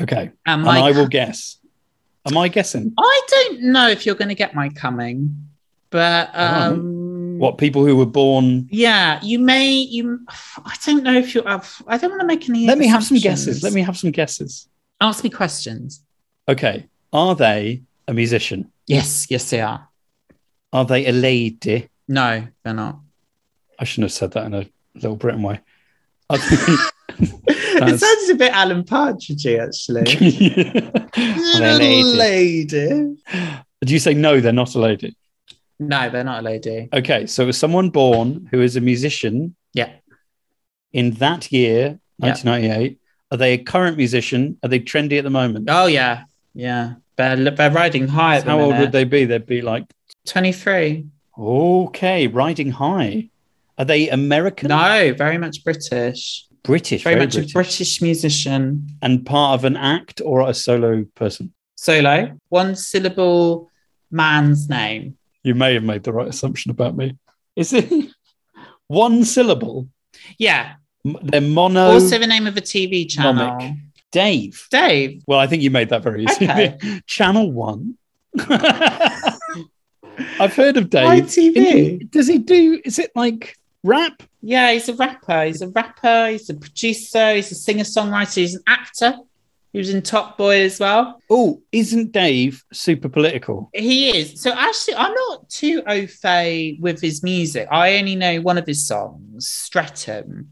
Okay. 0.00 0.30
And 0.46 0.60
And 0.60 0.68
I 0.68 0.92
will 0.92 1.08
guess. 1.18 1.58
Am 2.26 2.38
I 2.38 2.46
guessing? 2.46 2.92
I 2.96 3.20
don't 3.28 3.62
know 3.72 3.88
if 3.88 4.06
you're 4.06 4.14
going 4.14 4.28
to 4.28 4.36
get 4.36 4.54
my 4.54 4.68
coming, 4.68 5.48
but 5.90 6.30
um, 6.32 7.40
What 7.40 7.58
people 7.58 7.84
who 7.84 7.96
were 7.96 8.06
born 8.06 8.68
Yeah, 8.70 9.18
you 9.20 9.40
may. 9.40 9.68
You, 9.68 10.20
I 10.64 10.76
don't 10.86 11.02
know 11.02 11.14
if 11.14 11.34
you 11.34 11.42
have. 11.42 11.82
I 11.88 11.98
don't 11.98 12.10
want 12.10 12.20
to 12.20 12.26
make 12.28 12.48
any. 12.48 12.68
Let 12.68 12.78
me 12.78 12.86
have 12.86 13.02
some 13.02 13.18
guesses. 13.18 13.64
Let 13.64 13.72
me 13.72 13.82
have 13.82 13.98
some 13.98 14.12
guesses. 14.12 14.68
ask 15.00 15.24
me 15.24 15.30
questions. 15.30 16.04
Okay. 16.46 16.86
Are 17.12 17.34
they 17.34 17.82
a 18.08 18.14
musician? 18.14 18.70
Yes, 18.86 19.26
yes, 19.30 19.50
they 19.50 19.60
are. 19.60 19.88
Are 20.72 20.84
they 20.84 21.06
a 21.06 21.12
lady? 21.12 21.88
No, 22.08 22.46
they're 22.64 22.74
not. 22.74 23.00
I 23.78 23.84
shouldn't 23.84 24.10
have 24.10 24.12
said 24.12 24.32
that 24.32 24.46
in 24.46 24.54
a 24.54 24.66
little 24.94 25.16
Britain 25.16 25.42
way. 25.42 25.60
It 27.82 27.98
sounds 27.98 28.28
a 28.30 28.34
bit 28.34 28.52
Alan 28.52 28.84
Partridgey, 28.84 29.58
actually. 29.58 30.02
they, 31.14 31.54
Are 31.54 31.78
they 31.78 32.00
a 32.00 32.04
lady? 32.04 32.74
lady. 32.84 33.16
Do 33.84 33.92
you 33.92 33.98
say 33.98 34.12
no, 34.14 34.38
they're 34.40 34.52
not 34.52 34.74
a 34.74 34.78
lady? 34.78 35.16
No, 35.78 36.10
they're 36.10 36.24
not 36.24 36.40
a 36.40 36.42
lady. 36.42 36.88
Okay, 36.92 37.26
so 37.26 37.48
is 37.48 37.56
someone 37.56 37.88
born 37.90 38.48
who 38.50 38.60
is 38.60 38.76
a 38.76 38.80
musician 38.80 39.56
Yeah. 39.72 39.90
in 40.92 41.12
that 41.12 41.50
year, 41.50 41.98
Yeah. 42.18 42.26
1998? 42.34 42.98
Are 43.32 43.36
they 43.38 43.54
a 43.54 43.58
current 43.58 43.96
musician? 43.96 44.58
Are 44.62 44.68
they 44.68 44.80
trendy 44.80 45.16
at 45.18 45.24
the 45.24 45.30
moment? 45.30 45.68
Oh 45.70 45.86
yeah, 45.86 46.24
yeah. 46.54 46.94
They're 47.16 47.50
they're 47.50 47.70
riding 47.70 48.08
high 48.08 48.36
at 48.36 48.44
the 48.44 48.50
How 48.50 48.60
old 48.60 48.70
minute. 48.72 48.80
would 48.80 48.92
they 48.92 49.04
be? 49.04 49.24
They'd 49.26 49.46
be 49.46 49.60
like, 49.62 49.84
Twenty 50.26 50.52
three. 50.52 51.06
okay, 51.38 52.26
riding 52.26 52.70
high. 52.70 53.28
Are 53.78 53.84
they 53.84 54.08
American? 54.08 54.68
No, 54.68 55.14
very 55.16 55.38
much 55.38 55.64
British. 55.64 56.46
British, 56.62 57.02
Very, 57.04 57.14
very, 57.14 57.26
much 57.26 57.34
British. 57.34 57.52
a 57.52 57.54
British 57.54 58.02
musician. 58.02 58.86
And 59.00 59.24
part 59.24 59.54
of 59.58 59.64
an 59.64 59.76
act 59.78 60.20
or 60.22 60.46
a 60.48 60.52
solo 60.52 61.06
person? 61.14 61.54
Solo. 61.76 62.36
One 62.50 62.76
syllable 62.76 63.70
man's 64.10 64.68
name. 64.68 65.16
You 65.42 65.54
may 65.54 65.72
have 65.74 65.82
made 65.84 66.02
the 66.02 66.12
right 66.12 66.28
assumption 66.28 66.70
about 66.70 66.94
me. 66.96 67.16
Is 67.56 67.72
it 67.72 67.90
one 68.88 69.24
syllable? 69.24 69.88
Yeah. 70.38 70.74
They're 71.02 71.40
mono. 71.40 71.92
Also 71.92 72.18
the 72.18 72.26
name 72.26 72.46
of 72.46 72.56
a 72.58 72.60
TV 72.60 73.08
channel. 73.08 73.32
Nomic. 73.58 73.78
Dave. 74.10 74.66
Dave. 74.70 75.22
Well, 75.26 75.38
I 75.38 75.46
think 75.46 75.62
you 75.62 75.70
made 75.70 75.90
that 75.90 76.02
very 76.02 76.24
easy. 76.24 76.44
Okay. 76.44 76.78
Channel 77.06 77.52
One. 77.52 77.96
I've 78.38 79.38
heard 80.54 80.76
of 80.76 80.90
Dave. 80.90 81.24
ITV. 81.24 82.10
Does 82.10 82.26
he 82.26 82.38
do? 82.38 82.80
Is 82.84 82.98
it 82.98 83.12
like 83.14 83.56
rap? 83.82 84.22
Yeah, 84.42 84.72
he's 84.72 84.88
a 84.88 84.94
rapper. 84.94 85.44
He's 85.44 85.62
a 85.62 85.68
rapper. 85.68 86.28
He's 86.28 86.50
a 86.50 86.54
producer. 86.54 87.34
He's 87.34 87.52
a 87.52 87.54
singer 87.54 87.84
songwriter. 87.84 88.34
He's 88.34 88.54
an 88.54 88.62
actor. 88.66 89.16
He 89.72 89.78
was 89.78 89.94
in 89.94 90.02
Top 90.02 90.36
Boy 90.36 90.62
as 90.62 90.80
well. 90.80 91.22
Oh, 91.30 91.62
isn't 91.70 92.10
Dave 92.10 92.64
super 92.72 93.08
political? 93.08 93.70
He 93.72 94.18
is. 94.18 94.42
So 94.42 94.52
actually, 94.52 94.96
I'm 94.96 95.14
not 95.14 95.48
too 95.48 95.84
au 95.86 96.08
fait 96.08 96.76
with 96.80 97.00
his 97.00 97.22
music. 97.22 97.68
I 97.70 97.98
only 97.98 98.16
know 98.16 98.40
one 98.40 98.58
of 98.58 98.66
his 98.66 98.84
songs, 98.84 99.48
Streatham, 99.48 100.50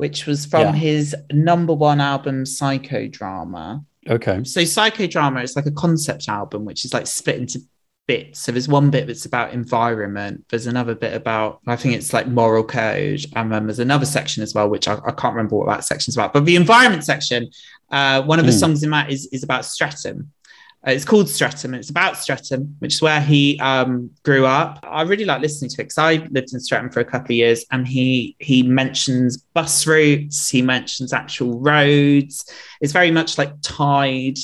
which 0.00 0.24
was 0.26 0.46
from 0.46 0.62
Yeah. 0.62 0.72
his 0.72 1.14
number 1.30 1.74
one 1.74 2.00
album, 2.00 2.44
Psychodrama. 2.44 3.84
Okay. 4.08 4.42
So 4.44 4.60
Psychodrama 4.62 5.44
is 5.44 5.54
like 5.56 5.66
a 5.66 5.70
concept 5.70 6.28
album, 6.28 6.64
which 6.64 6.84
is 6.84 6.94
like 6.94 7.06
split 7.06 7.36
into 7.36 7.60
bits. 8.08 8.40
So 8.40 8.50
there's 8.50 8.66
one 8.66 8.90
bit 8.90 9.06
that's 9.06 9.26
about 9.26 9.52
environment. 9.52 10.44
There's 10.48 10.66
another 10.66 10.94
bit 10.94 11.14
about, 11.14 11.60
I 11.66 11.76
think 11.76 11.94
it's 11.94 12.12
like 12.12 12.26
moral 12.26 12.64
code. 12.64 13.24
And 13.36 13.52
then 13.52 13.66
there's 13.66 13.78
another 13.78 14.06
section 14.06 14.42
as 14.42 14.54
well, 14.54 14.68
which 14.68 14.88
I, 14.88 14.94
I 15.06 15.12
can't 15.12 15.34
remember 15.34 15.56
what 15.56 15.68
that 15.68 15.84
section's 15.84 16.16
about. 16.16 16.32
But 16.32 16.44
the 16.46 16.56
environment 16.56 17.04
section, 17.04 17.50
uh, 17.90 18.22
one 18.22 18.38
of 18.40 18.46
the 18.46 18.52
Hmm. 18.52 18.58
songs 18.58 18.82
in 18.82 18.90
that 18.90 19.10
is, 19.12 19.28
is 19.32 19.42
about 19.44 19.64
Streatham. 19.66 20.32
Uh, 20.86 20.92
it's 20.92 21.04
called 21.04 21.28
Streatham. 21.28 21.74
and 21.74 21.80
It's 21.80 21.90
about 21.90 22.16
Streatham, 22.16 22.74
which 22.78 22.94
is 22.94 23.02
where 23.02 23.20
he 23.20 23.58
um, 23.60 24.10
grew 24.24 24.46
up. 24.46 24.78
I 24.82 25.02
really 25.02 25.26
like 25.26 25.42
listening 25.42 25.68
to 25.70 25.74
it 25.82 25.84
because 25.84 25.98
I 25.98 26.14
lived 26.30 26.54
in 26.54 26.60
Streatham 26.60 26.90
for 26.90 27.00
a 27.00 27.04
couple 27.04 27.26
of 27.32 27.36
years, 27.36 27.64
and 27.70 27.86
he 27.86 28.34
he 28.38 28.62
mentions 28.62 29.36
bus 29.36 29.86
routes. 29.86 30.48
He 30.48 30.62
mentions 30.62 31.12
actual 31.12 31.60
roads. 31.60 32.50
It's 32.80 32.92
very 32.94 33.10
much 33.10 33.36
like 33.36 33.52
tied. 33.62 34.38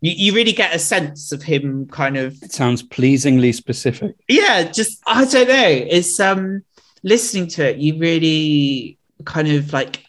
You, 0.00 0.12
you 0.16 0.34
really 0.34 0.52
get 0.52 0.74
a 0.74 0.78
sense 0.78 1.30
of 1.32 1.42
him 1.42 1.86
kind 1.88 2.16
of 2.16 2.40
It 2.42 2.52
sounds 2.52 2.82
pleasingly 2.82 3.52
specific. 3.52 4.16
yeah 4.28 4.64
just 4.64 5.00
i 5.06 5.24
don't 5.24 5.46
know 5.46 5.68
it's 5.96 6.18
um 6.18 6.62
listening 7.04 7.46
to 7.48 7.68
it 7.70 7.76
you 7.78 7.96
really 7.98 8.98
kind 9.24 9.46
of 9.46 9.72
like 9.72 10.04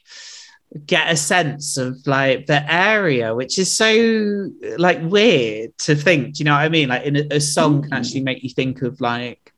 get 0.88 1.12
a 1.12 1.16
sense 1.16 1.78
of 1.78 1.96
like 2.08 2.48
the 2.48 2.74
area 2.74 3.36
which 3.36 3.60
is 3.60 3.72
so 3.72 4.50
like 4.78 5.00
weird 5.04 5.78
to 5.78 5.96
think 5.96 6.34
do 6.36 6.40
you 6.40 6.46
know 6.46 6.52
what 6.54 6.62
i 6.62 6.70
mean 6.70 6.90
like 6.90 7.04
in 7.04 7.16
a, 7.16 7.28
a 7.32 7.40
song 7.40 7.82
can 7.82 7.92
Mm. 7.92 7.98
actually 7.98 8.22
make 8.24 8.44
you 8.44 8.50
think 8.50 8.82
of 8.82 9.00
like 9.00 9.54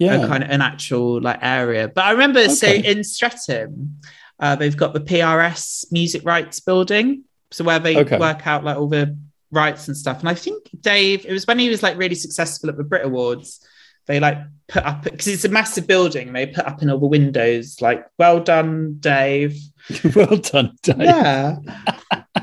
Yeah. 0.00 0.24
a 0.24 0.26
kind 0.26 0.42
of 0.42 0.50
an 0.50 0.62
actual 0.62 1.20
like 1.20 1.38
area 1.40 1.86
but 1.88 2.04
i 2.04 2.10
remember 2.10 2.48
so 2.48 2.66
in 2.66 3.04
streatham 3.04 3.96
uh, 4.40 4.56
they've 4.56 4.76
got 4.76 4.92
the 4.92 5.00
prs 5.00 5.84
music 5.92 6.22
rights 6.24 6.58
building 6.60 7.22
so 7.52 7.62
where 7.64 7.78
they 7.78 7.96
Okay. 7.98 8.18
work 8.18 8.46
out 8.46 8.64
like 8.64 8.76
all 8.76 8.88
the 8.88 9.16
rights 9.52 9.86
and 9.86 9.96
stuff 9.96 10.18
and 10.20 10.28
i 10.28 10.34
think 10.34 10.68
dave 10.80 11.24
it 11.24 11.32
was 11.32 11.46
when 11.46 11.58
he 11.60 11.68
was 11.68 11.82
like 11.82 11.96
really 11.96 12.16
successful 12.16 12.68
at 12.68 12.76
the 12.76 12.82
brit 12.84 13.04
awards 13.06 13.64
they 14.06 14.18
like 14.20 14.38
put 14.68 14.84
up 14.84 15.04
because 15.04 15.28
it's 15.28 15.44
a 15.44 15.48
massive 15.48 15.86
building 15.86 16.32
they 16.32 16.46
put 16.46 16.66
up 16.66 16.82
in 16.82 16.90
all 16.90 16.98
the 16.98 17.06
windows 17.06 17.80
like 17.80 18.04
well 18.18 18.40
done 18.40 18.96
dave 18.98 19.56
well 20.14 20.36
done, 20.36 20.76
Dave. 20.82 20.96
yeah 21.00 21.56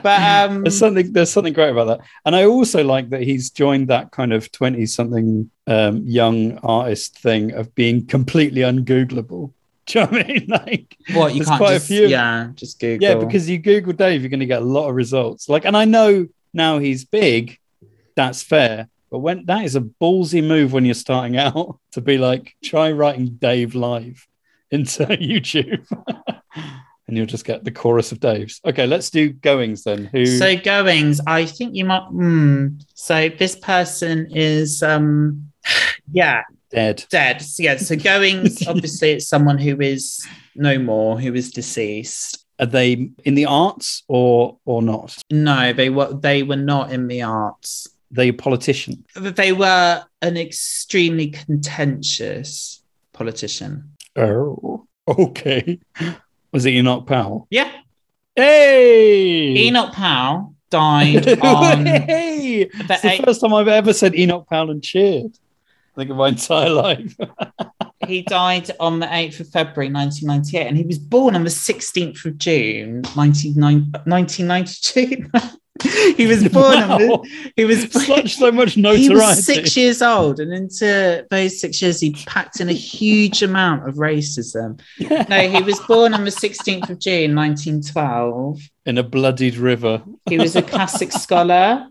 but 0.03 0.21
um 0.21 0.63
There's 0.63 0.77
something 0.77 1.13
there's 1.13 1.31
something 1.31 1.53
great 1.53 1.69
about 1.69 1.85
that. 1.85 2.01
And 2.25 2.35
I 2.35 2.45
also 2.45 2.83
like 2.83 3.09
that 3.09 3.21
he's 3.21 3.49
joined 3.49 3.87
that 3.87 4.11
kind 4.11 4.33
of 4.33 4.51
20 4.51 4.85
something 4.85 5.49
um, 5.65 6.03
young 6.05 6.57
artist 6.57 7.17
thing 7.19 7.51
of 7.53 7.73
being 7.73 8.05
completely 8.05 8.61
ungooglable. 8.61 9.51
Do 9.85 9.99
you 9.99 10.05
know 10.05 10.11
what 10.11 10.25
I 10.25 10.27
mean? 10.27 10.45
Like 10.47 10.97
what 11.13 11.33
you 11.33 11.39
there's 11.39 11.49
can't 11.49 11.59
quite 11.59 11.71
a 11.71 11.75
just, 11.75 11.87
few. 11.87 12.07
yeah 12.07 12.49
just 12.55 12.79
google 12.79 13.07
Yeah, 13.07 13.15
because 13.15 13.49
you 13.49 13.57
Google 13.57 13.93
Dave, 13.93 14.21
you're 14.21 14.29
going 14.29 14.39
to 14.39 14.45
get 14.45 14.61
a 14.61 14.65
lot 14.65 14.89
of 14.89 14.95
results. 14.95 15.49
Like, 15.49 15.65
and 15.65 15.75
I 15.75 15.85
know 15.85 16.27
now 16.53 16.79
he's 16.79 17.05
big, 17.05 17.59
that's 18.15 18.43
fair. 18.43 18.87
But 19.09 19.19
when 19.19 19.45
that 19.45 19.63
is 19.63 19.75
a 19.75 19.81
ballsy 19.81 20.45
move 20.45 20.73
when 20.73 20.85
you're 20.85 20.95
starting 20.95 21.37
out 21.37 21.79
to 21.91 22.01
be 22.01 22.17
like, 22.17 22.55
try 22.63 22.91
writing 22.91 23.37
Dave 23.39 23.75
live 23.75 24.25
into 24.71 25.05
YouTube, 25.05 25.85
and 27.13 27.17
you'll 27.19 27.27
just 27.27 27.45
get 27.45 27.63
the 27.63 27.71
chorus 27.71 28.11
of 28.11 28.19
Dave's. 28.19 28.59
Okay, 28.65 28.87
let's 28.87 29.11
do 29.11 29.29
goings 29.29 29.83
then. 29.83 30.05
Who? 30.05 30.25
So 30.25 30.57
goings, 30.57 31.21
I 31.27 31.45
think 31.45 31.75
you 31.75 31.85
might. 31.85 32.07
Hmm. 32.07 32.69
So 32.95 33.29
this 33.29 33.55
person 33.55 34.27
is, 34.31 34.81
um, 34.81 35.51
yeah, 36.11 36.41
dead. 36.71 37.05
dead. 37.11 37.43
So, 37.43 37.61
yeah. 37.61 37.77
So 37.77 37.95
goings, 37.95 38.67
obviously, 38.67 39.11
it's 39.11 39.27
someone 39.27 39.59
who 39.59 39.79
is 39.79 40.25
no 40.55 40.79
more, 40.79 41.19
who 41.19 41.35
is 41.35 41.51
deceased. 41.51 42.43
Are 42.59 42.65
they 42.65 43.11
in 43.23 43.35
the 43.35 43.45
arts 43.45 44.01
or 44.07 44.57
or 44.65 44.81
not? 44.81 45.15
No, 45.29 45.71
they 45.71 45.91
were 45.91 46.13
they 46.13 46.41
were 46.41 46.55
not 46.55 46.91
in 46.91 47.07
the 47.07 47.21
arts. 47.21 47.87
They 48.09 48.29
a 48.29 48.33
politician. 48.33 49.05
They 49.15 49.53
were 49.53 50.03
an 50.23 50.37
extremely 50.37 51.29
contentious 51.29 52.83
politician. 53.11 53.91
Oh, 54.15 54.87
okay. 55.07 55.79
Was 56.53 56.65
it 56.65 56.73
Enoch 56.75 57.05
Powell? 57.07 57.47
Yeah, 57.49 57.69
Hey, 58.35 59.67
Enoch 59.67 59.91
Powell 59.93 60.55
died 60.69 61.27
on 61.41 61.85
hey! 61.85 62.63
the 62.65 62.83
It's 62.93 63.01
the 63.01 63.21
first 63.25 63.41
time 63.41 63.53
I've 63.53 63.67
ever 63.67 63.93
said 63.93 64.15
Enoch 64.15 64.47
Powell 64.49 64.71
and 64.71 64.81
cheered. 64.83 65.31
I 65.95 65.99
think 65.99 66.09
of 66.11 66.17
my 66.17 66.29
entire 66.29 66.69
life. 66.85 67.15
He 68.07 68.21
died 68.23 68.69
on 68.79 68.99
the 68.99 69.07
8th 69.07 69.39
of 69.41 69.49
February 69.49 69.91
1998 69.91 70.67
and 70.67 70.77
he 70.77 70.83
was 70.83 70.99
born 70.99 71.35
on 71.35 71.43
the 71.43 71.49
16th 71.49 72.25
of 72.25 72.37
June 72.37 73.01
1992. 73.15 75.25
he 76.15 76.27
was 76.27 76.47
born 76.53 76.77
on 76.77 76.89
Wow. 76.89 76.97
the, 76.97 77.51
he 77.55 77.65
was 77.65 77.91
Such 77.91 78.35
so 78.35 78.51
much 78.51 78.77
notoriety. 78.77 79.03
he 79.03 79.09
was 79.09 79.45
six 79.45 79.75
years 79.75 80.01
old 80.01 80.39
and 80.39 80.53
into 80.53 81.25
those 81.31 81.59
six 81.59 81.81
years 81.81 81.99
he 81.99 82.11
packed 82.27 82.59
in 82.59 82.69
a 82.69 82.73
huge 82.73 83.41
amount 83.41 83.87
of 83.87 83.95
racism. 83.95 84.79
Yeah. 84.97 85.25
No, 85.29 85.47
he 85.49 85.61
was 85.63 85.79
born 85.81 86.13
on 86.13 86.23
the 86.25 86.31
16th 86.31 86.89
of 86.89 86.99
June 86.99 87.35
1912. 87.35 88.59
In 88.85 88.97
a 88.97 89.03
bloodied 89.03 89.55
river. 89.55 90.03
He 90.29 90.37
was 90.37 90.55
a 90.55 90.61
classic 90.61 91.11
scholar. 91.11 91.87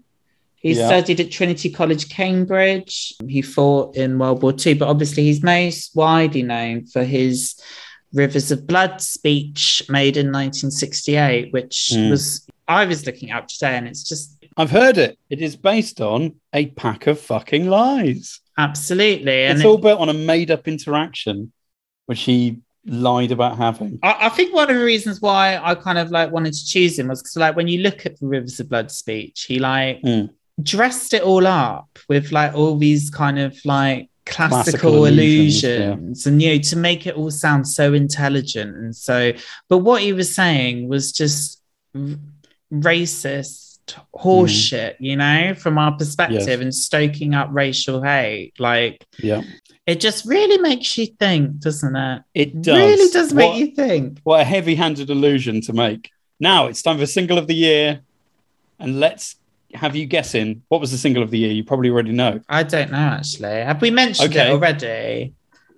He 0.63 0.73
Yeah. 0.75 0.87
studied 0.87 1.21
at 1.21 1.31
Trinity 1.31 1.71
College, 1.71 2.09
Cambridge. 2.09 3.15
He 3.29 3.43
fought 3.43 3.97
in 3.97 4.19
World 4.19 4.43
War 4.43 4.55
II, 4.65 4.75
but 4.75 4.89
obviously 4.89 5.25
he's 5.25 5.43
most 5.43 5.95
widely 5.95 6.43
known 6.43 6.87
for 6.87 7.05
his 7.05 7.55
Rivers 8.15 8.51
of 8.53 8.67
Blood 8.67 9.01
speech 9.01 9.83
made 9.89 10.17
in 10.17 10.31
1968, 10.31 11.53
which 11.53 11.91
Mm. 11.95 12.11
was, 12.11 12.47
I 12.69 12.85
was 12.85 13.07
looking 13.07 13.31
up 13.33 13.49
today 13.49 13.77
and 13.77 13.89
it's 13.89 14.03
just 14.09 14.37
I've 14.59 14.71
heard 14.71 14.99
it. 14.99 15.19
It 15.31 15.41
is 15.41 15.57
based 15.57 15.99
on 16.03 16.35
a 16.53 16.67
pack 16.67 17.07
of 17.07 17.19
fucking 17.19 17.69
lies. 17.69 18.39
absolutely. 18.59 19.45
And 19.45 19.57
it's 19.59 19.65
it- 19.65 19.67
all 19.69 19.79
built 19.79 19.99
on 19.99 20.11
a 20.11 20.15
made 20.15 20.51
up 20.51 20.69
interaction, 20.69 21.53
which 22.05 22.21
he 22.21 22.59
lied 22.85 23.33
about 23.33 23.57
having. 23.57 23.99
I, 24.03 24.27
I 24.27 24.29
think 24.29 24.55
one 24.55 24.69
of 24.71 24.77
the 24.77 24.85
reasons 24.85 25.23
why 25.23 25.57
I 25.57 25.75
kind 25.75 25.97
of 25.97 26.11
like 26.11 26.31
wanted 26.33 26.53
to 26.53 26.67
choose 26.67 26.99
him 26.99 27.09
was 27.09 27.23
because 27.23 27.37
like 27.37 27.57
when 27.57 27.67
you 27.67 27.81
look 27.81 28.05
at 28.05 28.21
the 28.21 28.27
Rivers 28.27 28.61
of 28.61 28.69
Blood 28.69 28.91
speech, 28.91 29.45
he 29.49 29.59
like 29.59 30.03
Mm. 30.03 30.29
Dressed 30.63 31.15
it 31.15 31.23
all 31.23 31.47
up 31.47 31.99
with 32.09 32.33
like 32.33 32.55
all 32.55 32.77
these 32.77 33.11
kind 33.11 33.39
of 33.39 33.57
like 33.65 34.09
classical, 34.25 34.63
Classical 34.63 35.05
illusions, 35.07 35.65
illusions, 35.65 36.27
and 36.27 36.41
you 36.43 36.55
know 36.55 36.59
to 36.63 36.77
make 36.77 37.07
it 37.07 37.17
all 37.17 37.31
sound 37.31 37.67
so 37.67 37.93
intelligent 37.93 38.77
and 38.77 38.95
so 38.95 39.33
but 39.69 39.79
what 39.79 40.01
he 40.03 40.13
was 40.13 40.33
saying 40.35 40.89
was 40.89 41.11
just 41.13 41.61
r- 41.95 42.03
racist 42.73 43.79
horseshit 44.15 44.93
mm. 44.93 44.97
you 45.01 45.17
know 45.17 45.55
from 45.55 45.77
our 45.77 45.93
perspective 45.97 46.47
Yes. 46.47 46.61
and 46.61 46.75
stoking 46.75 47.35
up 47.35 47.49
racial 47.51 48.01
hate 48.03 48.53
like 48.61 49.05
Yeah. 49.19 49.43
it 49.87 50.01
just 50.01 50.25
really 50.25 50.59
makes 50.59 50.97
you 50.97 51.07
think 51.07 51.59
doesn't 51.59 51.97
it 51.97 52.23
It 52.35 52.63
does. 52.63 52.77
really 52.77 53.11
does 53.13 53.35
make 53.35 53.57
you 53.57 53.75
think 53.75 54.21
What 54.23 54.41
a 54.41 54.45
heavy 54.45 54.77
handed 54.77 55.11
illusion 55.11 55.61
to 55.63 55.73
make. 55.73 56.11
Now 56.39 56.67
it's 56.69 56.81
time 56.83 56.99
for 56.99 57.07
single 57.07 57.39
of 57.39 57.47
the 57.49 57.55
year. 57.55 58.01
And 58.79 58.99
let's 58.99 59.37
have 59.75 59.97
you 59.97 60.07
guessing 60.07 60.62
what 60.68 60.81
was 60.81 60.91
the 60.93 60.99
single 60.99 61.23
of 61.23 61.31
the 61.31 61.39
year? 61.39 61.53
You 61.53 61.64
probably 61.64 61.91
already 61.91 62.12
know. 62.12 62.41
I 62.49 62.62
don't 62.62 62.91
know 62.93 62.99
actually. 62.99 63.49
Have 63.62 63.81
we 63.83 63.91
mentioned 63.91 64.31
Okay. 64.31 64.49
it 64.49 64.53
already? 64.53 65.35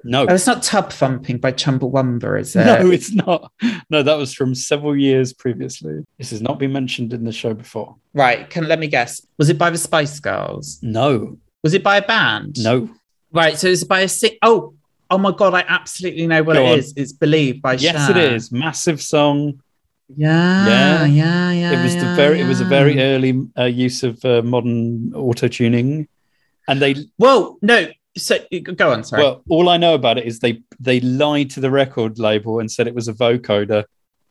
No. 0.07 0.27
Oh, 0.29 0.35
it's 0.35 0.47
not 0.47 0.63
Tub 0.63 0.93
Thumping 0.93 1.39
by 1.39 1.53
Chumbawamba, 1.53 2.39
is 2.41 2.55
it? 2.57 2.65
No, 2.67 2.91
it's 2.91 3.13
not. 3.13 3.51
No, 3.89 4.03
that 4.03 4.17
was 4.17 4.35
from 4.35 4.55
several 4.55 4.95
years 4.95 5.33
previously. 5.33 6.05
This 6.19 6.31
has 6.31 6.43
not 6.43 6.59
been 6.59 6.73
mentioned 6.73 7.15
in 7.15 7.25
the 7.25 7.33
show 7.33 7.55
before. 7.55 7.97
Right, 8.13 8.49
can 8.51 8.69
let 8.69 8.79
me 8.79 8.87
guess. 8.87 9.25
Was 9.39 9.49
it 9.49 9.57
by 9.59 9.71
the 9.71 9.79
Spice 9.79 10.21
Girls? 10.21 10.79
No, 10.83 11.39
Was 11.63 11.73
it 11.73 11.83
by 11.83 11.97
a 11.97 12.03
band? 12.07 12.63
no. 12.63 12.91
Right, 13.33 13.59
so 13.59 13.67
it's 13.67 13.83
by 13.83 14.01
a 14.03 14.09
sing. 14.09 14.33
Oh, 14.43 14.75
oh 15.11 15.19
my 15.19 15.33
god, 15.33 15.55
I 15.55 15.65
absolutely 15.67 16.27
know 16.27 16.43
what 16.45 16.55
Go 16.55 16.65
it 16.67 16.73
on. 16.73 16.79
is. 16.79 16.93
It's 16.97 17.13
Believe 17.13 17.61
by 17.63 17.73
Yes, 17.73 18.07
Cher. 18.07 18.17
it 18.17 18.33
is. 18.35 18.53
Massive 18.53 19.01
song. 19.03 19.61
Yeah, 20.17 20.67
Yeah. 20.67 21.05
yeah, 21.07 21.53
yeah. 21.53 21.81
it 21.81 21.83
was 21.83 21.95
the 21.95 22.03
yeah, 22.03 22.17
very. 22.17 22.41
It 22.41 22.47
was 22.47 22.61
a 22.61 22.65
very 22.65 23.01
early 23.01 23.47
uh, 23.59 23.65
use 23.65 24.03
of 24.03 24.25
uh, 24.25 24.43
modern 24.43 25.13
auto 25.15 25.49
tuning, 25.49 26.09
and 26.69 26.81
they. 26.81 26.97
Well, 27.19 27.59
no. 27.63 27.89
So 28.17 28.39
go 28.77 28.93
on, 28.93 29.03
sorry. 29.03 29.23
Well, 29.25 29.43
all 29.49 29.69
I 29.69 29.77
know 29.77 29.95
about 29.95 30.19
it 30.19 30.25
is 30.25 30.39
they 30.39 30.63
they 30.79 31.01
lied 31.01 31.51
to 31.51 31.61
the 31.61 31.71
record 31.71 32.19
label 32.19 32.61
and 32.61 32.71
said 32.71 32.87
it 32.87 32.95
was 32.95 33.09
a 33.09 33.13
vocoder 33.13 33.85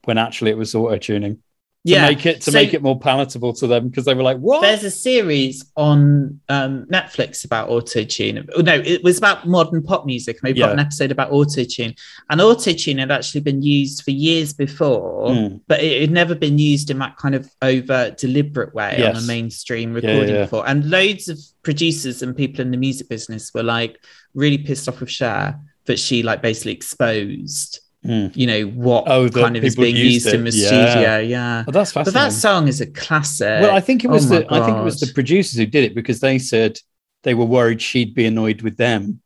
when 0.06 0.18
actually 0.18 0.52
it 0.52 0.58
was 0.58 0.74
auto 0.74 0.98
tuning 0.98 1.36
to 1.36 1.42
yeah, 1.86 2.08
make 2.08 2.26
it 2.26 2.42
to 2.42 2.52
So- 2.52 2.58
make 2.58 2.74
it 2.74 2.82
more 2.82 2.98
palatable 2.98 3.54
to 3.54 3.68
them 3.68 3.90
because 3.90 4.06
they 4.06 4.14
were 4.14 4.24
like, 4.24 4.38
"What?" 4.38 4.62
There's 4.62 4.84
a 4.84 4.92
series 4.92 5.66
on 5.76 6.40
um, 6.48 6.86
Netflix 6.92 7.44
about 7.44 7.70
auto 7.70 8.04
tune. 8.04 8.48
No, 8.58 8.74
it 8.76 9.04
was 9.04 9.18
about 9.18 9.48
modern 9.48 9.84
pop 9.84 10.06
music. 10.06 10.38
And 10.42 10.48
they've 10.48 10.58
got 10.58 10.72
an 10.72 10.80
episode 10.80 11.12
about 11.12 11.32
auto 11.32 11.64
tune. 11.66 11.94
And 12.30 12.40
auto 12.40 12.72
tune 12.72 13.00
had 13.00 13.12
actually 13.12 13.42
been 13.42 13.62
used 13.62 14.04
for 14.04 14.12
years 14.12 14.54
before, 14.54 15.30
Mm. 15.30 15.60
but 15.68 15.82
it 15.84 16.00
had 16.02 16.12
never 16.12 16.36
been 16.36 16.58
used 16.58 16.90
in 16.90 17.00
that 17.00 17.18
kind 17.18 17.36
of 17.36 17.50
overt, 17.62 18.18
deliberate 18.18 18.74
way 18.74 19.06
on 19.06 19.16
a 19.18 19.22
mainstream 19.22 19.90
yeah, 19.90 19.96
recording 19.96 20.36
yeah. 20.36 20.42
before. 20.44 20.68
And 20.68 20.90
loads 20.90 21.28
of 21.28 21.38
producers 21.64 22.22
and 22.22 22.36
people 22.36 22.62
in 22.62 22.72
the 22.72 22.78
music 22.78 23.10
business 23.10 23.52
were 23.54 23.64
like 23.64 23.98
really 24.34 24.58
pissed 24.58 24.88
off 24.88 25.00
with 25.02 25.10
Cher 25.12 25.60
that 25.86 26.00
she 26.00 26.24
like 26.24 26.42
basically 26.42 26.72
exposed, 26.72 27.80
Mm. 28.06 28.36
you 28.36 28.48
know, 28.48 28.64
what 28.68 29.06
Oh, 29.08 29.30
kind 29.30 29.56
of 29.56 29.64
is 29.64 29.78
being 29.78 29.96
used 29.96 30.26
used 30.26 30.36
in 30.36 30.44
the 30.44 30.52
Yeah. 30.52 30.68
studio. 30.68 31.20
Yeah. 31.20 31.64
Oh, 31.68 31.72
that's 31.72 31.94
But 31.94 32.14
that 32.14 32.34
song 32.34 32.68
is 32.68 32.82
a 32.82 32.88
classic. 32.88 33.62
Well, 33.62 33.74
I 33.76 33.80
think 33.80 34.04
it 34.04 34.10
was 34.10 34.30
Oh 34.30 34.40
the 34.40 34.54
I 34.54 34.66
think 34.66 34.78
it 34.78 34.84
was 34.84 35.00
the 35.00 35.14
producers 35.14 35.58
who 35.58 35.66
did 35.66 35.86
it 35.86 35.96
because 35.96 36.20
they 36.20 36.38
said 36.38 36.78
they 37.24 37.34
were 37.34 37.46
worried 37.46 37.82
she'd 37.82 38.14
be 38.14 38.26
annoyed 38.26 38.62
with 38.62 38.76
them 38.76 39.22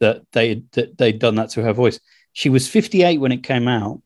that 0.00 0.22
they 0.32 0.62
that 0.72 0.96
they'd 0.96 1.18
done 1.18 1.34
that 1.34 1.50
to 1.50 1.62
her 1.62 1.74
voice. 1.74 2.00
She 2.32 2.48
was 2.48 2.66
58 2.68 3.18
when 3.20 3.32
it 3.32 3.42
came 3.42 3.68
out, 3.68 4.00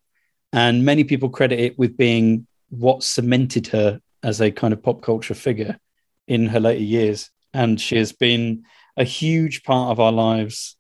and 0.53 0.85
many 0.85 1.05
people 1.05 1.29
credit 1.29 1.61
it 1.61 1.79
with 1.79 1.97
being 1.97 2.47
what 2.71 3.03
cemented 3.05 3.69
her 3.69 4.01
as 4.23 4.41
a 4.41 4.51
kind 4.51 4.73
of 4.73 4.83
pop 4.83 5.03
culture 5.03 5.35
figure 5.35 5.79
in 6.27 6.47
her 6.47 6.59
later 6.61 6.83
years. 6.83 7.31
And 7.55 7.81
she 7.81 7.97
has 7.99 8.13
been 8.13 8.65
a 8.97 9.05
huge 9.05 9.63
part 9.63 9.91
of 9.93 10.01
our 10.01 10.13
lives 10.13 10.77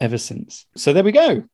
ever 0.00 0.18
since. 0.18 0.66
So 0.76 0.92
there 0.92 1.04
we 1.04 1.12
go. 1.12 1.44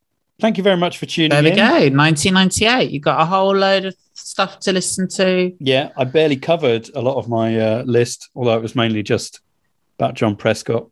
Thank 0.41 0.57
you 0.57 0.63
very 0.65 0.77
much 0.77 0.99
for 0.99 1.07
tuning 1.07 1.27
in. 1.27 1.31
There 1.31 1.43
we 1.43 1.51
in. 1.51 1.57
go. 1.57 1.97
1998. 1.97 2.91
You 2.91 3.01
got 3.01 3.21
a 3.21 3.25
whole 3.25 3.55
load 3.55 3.85
of 3.87 3.95
stuff 4.15 4.59
to 4.61 4.73
listen 4.73 5.09
to. 5.09 5.53
Yeah, 5.61 5.91
I 5.97 6.05
barely 6.05 6.37
covered 6.37 6.89
a 6.95 7.01
lot 7.01 7.17
of 7.17 7.29
my 7.29 7.59
uh, 7.59 7.83
list, 7.85 8.31
although 8.35 8.57
it 8.57 8.63
was 8.63 8.75
mainly 8.75 9.03
just 9.03 9.41
about 9.99 10.15
John 10.15 10.37
Prescott 10.37 10.87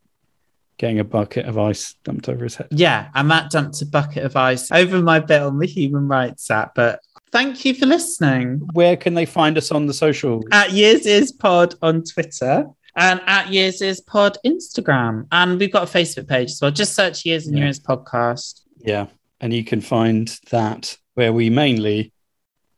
getting 0.77 1.01
a 1.01 1.05
bucket 1.05 1.45
of 1.47 1.59
ice 1.59 1.95
dumped 2.05 2.29
over 2.29 2.45
his 2.45 2.55
head. 2.55 2.69
Yeah, 2.71 3.09
and 3.15 3.31
that 3.31 3.51
dumped 3.51 3.83
a 3.83 3.87
bucket 3.87 4.25
of 4.25 4.37
ice 4.37 4.71
over 4.71 5.01
my 5.03 5.19
bit 5.19 5.43
on 5.43 5.59
the 5.59 5.67
Human 5.67 6.07
Rights 6.07 6.51
app. 6.51 6.75
But 6.77 7.01
thank 7.33 7.65
you 7.65 7.75
for 7.75 7.87
listening. 7.87 8.61
Where 8.75 8.97
can 8.97 9.15
they 9.15 9.27
find 9.27 9.59
us 9.59 9.73
on 9.73 9.87
the 9.87 9.95
socials? 9.95 10.45
At 10.53 10.71
Years 10.73 11.05
Is 11.05 11.33
Pod 11.33 11.75
on 11.83 12.05
Twitter 12.05 12.67
and 12.95 13.21
at 13.27 13.49
Years 13.49 13.83
Is 13.83 14.01
Pod 14.01 14.39
Instagram. 14.47 15.27
And 15.33 15.59
we've 15.59 15.73
got 15.73 15.83
a 15.83 15.99
Facebook 15.99 16.29
page 16.29 16.51
as 16.51 16.61
well. 16.63 16.71
Just 16.71 16.95
search 16.95 17.25
Years 17.25 17.49
and 17.49 17.57
Yeah. 17.59 17.65
Years 17.65 17.81
Podcast. 17.81 18.61
yeah, 18.79 19.07
and 19.41 19.53
you 19.53 19.65
can 19.65 19.81
find 19.81 20.29
that 20.51 20.97
where 21.15 21.33
we 21.33 21.51
mainly 21.51 22.13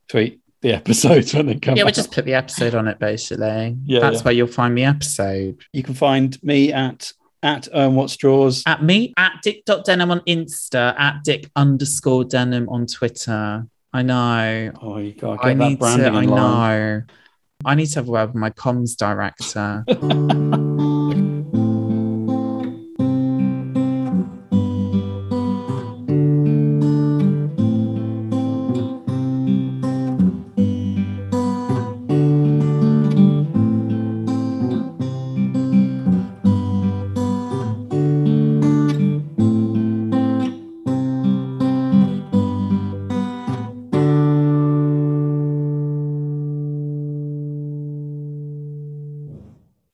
tweet 0.09 0.41
the 0.63 0.73
episodes 0.75 1.35
when 1.35 1.47
they 1.47 1.55
come 1.57 1.77
Yeah, 1.77 1.85
we 1.85 1.89
out. 1.89 1.95
just 1.95 2.13
put 2.13 2.25
the 2.25 2.35
episode 2.35 2.75
on 2.75 2.87
it 2.89 2.99
basically. 2.99 3.77
Yeah, 3.85 4.01
That's 4.01 4.19
yeah. 4.19 4.23
where 4.25 4.35
you'll 4.35 4.47
find 4.47 4.77
the 4.77 4.85
episode. 4.85 5.61
You 5.73 5.83
can 5.83 5.95
find 5.95 6.43
me 6.43 6.73
at 6.73 7.13
at 7.43 7.75
um, 7.75 7.95
what 7.97 8.11
straws. 8.11 8.63
At 8.67 8.83
me, 8.83 9.15
at 9.17 9.33
dick.denim 9.43 10.11
on 10.11 10.21
Insta, 10.21 10.95
at 11.01 11.25
dick 11.25 11.51
underscore 11.57 12.25
denim 12.25 12.69
on 12.69 12.87
Twitter. 12.87 13.67
I 13.95 14.03
know. 14.03 14.73
Oh, 14.83 14.99
you 14.99 15.13
gotta 15.15 15.43
I 15.43 15.55
get 15.55 15.59
that 15.59 15.69
need 15.71 15.79
branding 15.79 16.13
to. 16.13 16.19
I 16.19 16.25
know. 16.27 17.03
I 17.65 17.75
need 17.75 17.87
to 17.87 17.95
have 18.01 18.09
a 18.09 18.11
word 18.11 18.27
with 18.27 18.37
my 18.37 18.51
comms 18.51 18.95
director. 18.97 19.85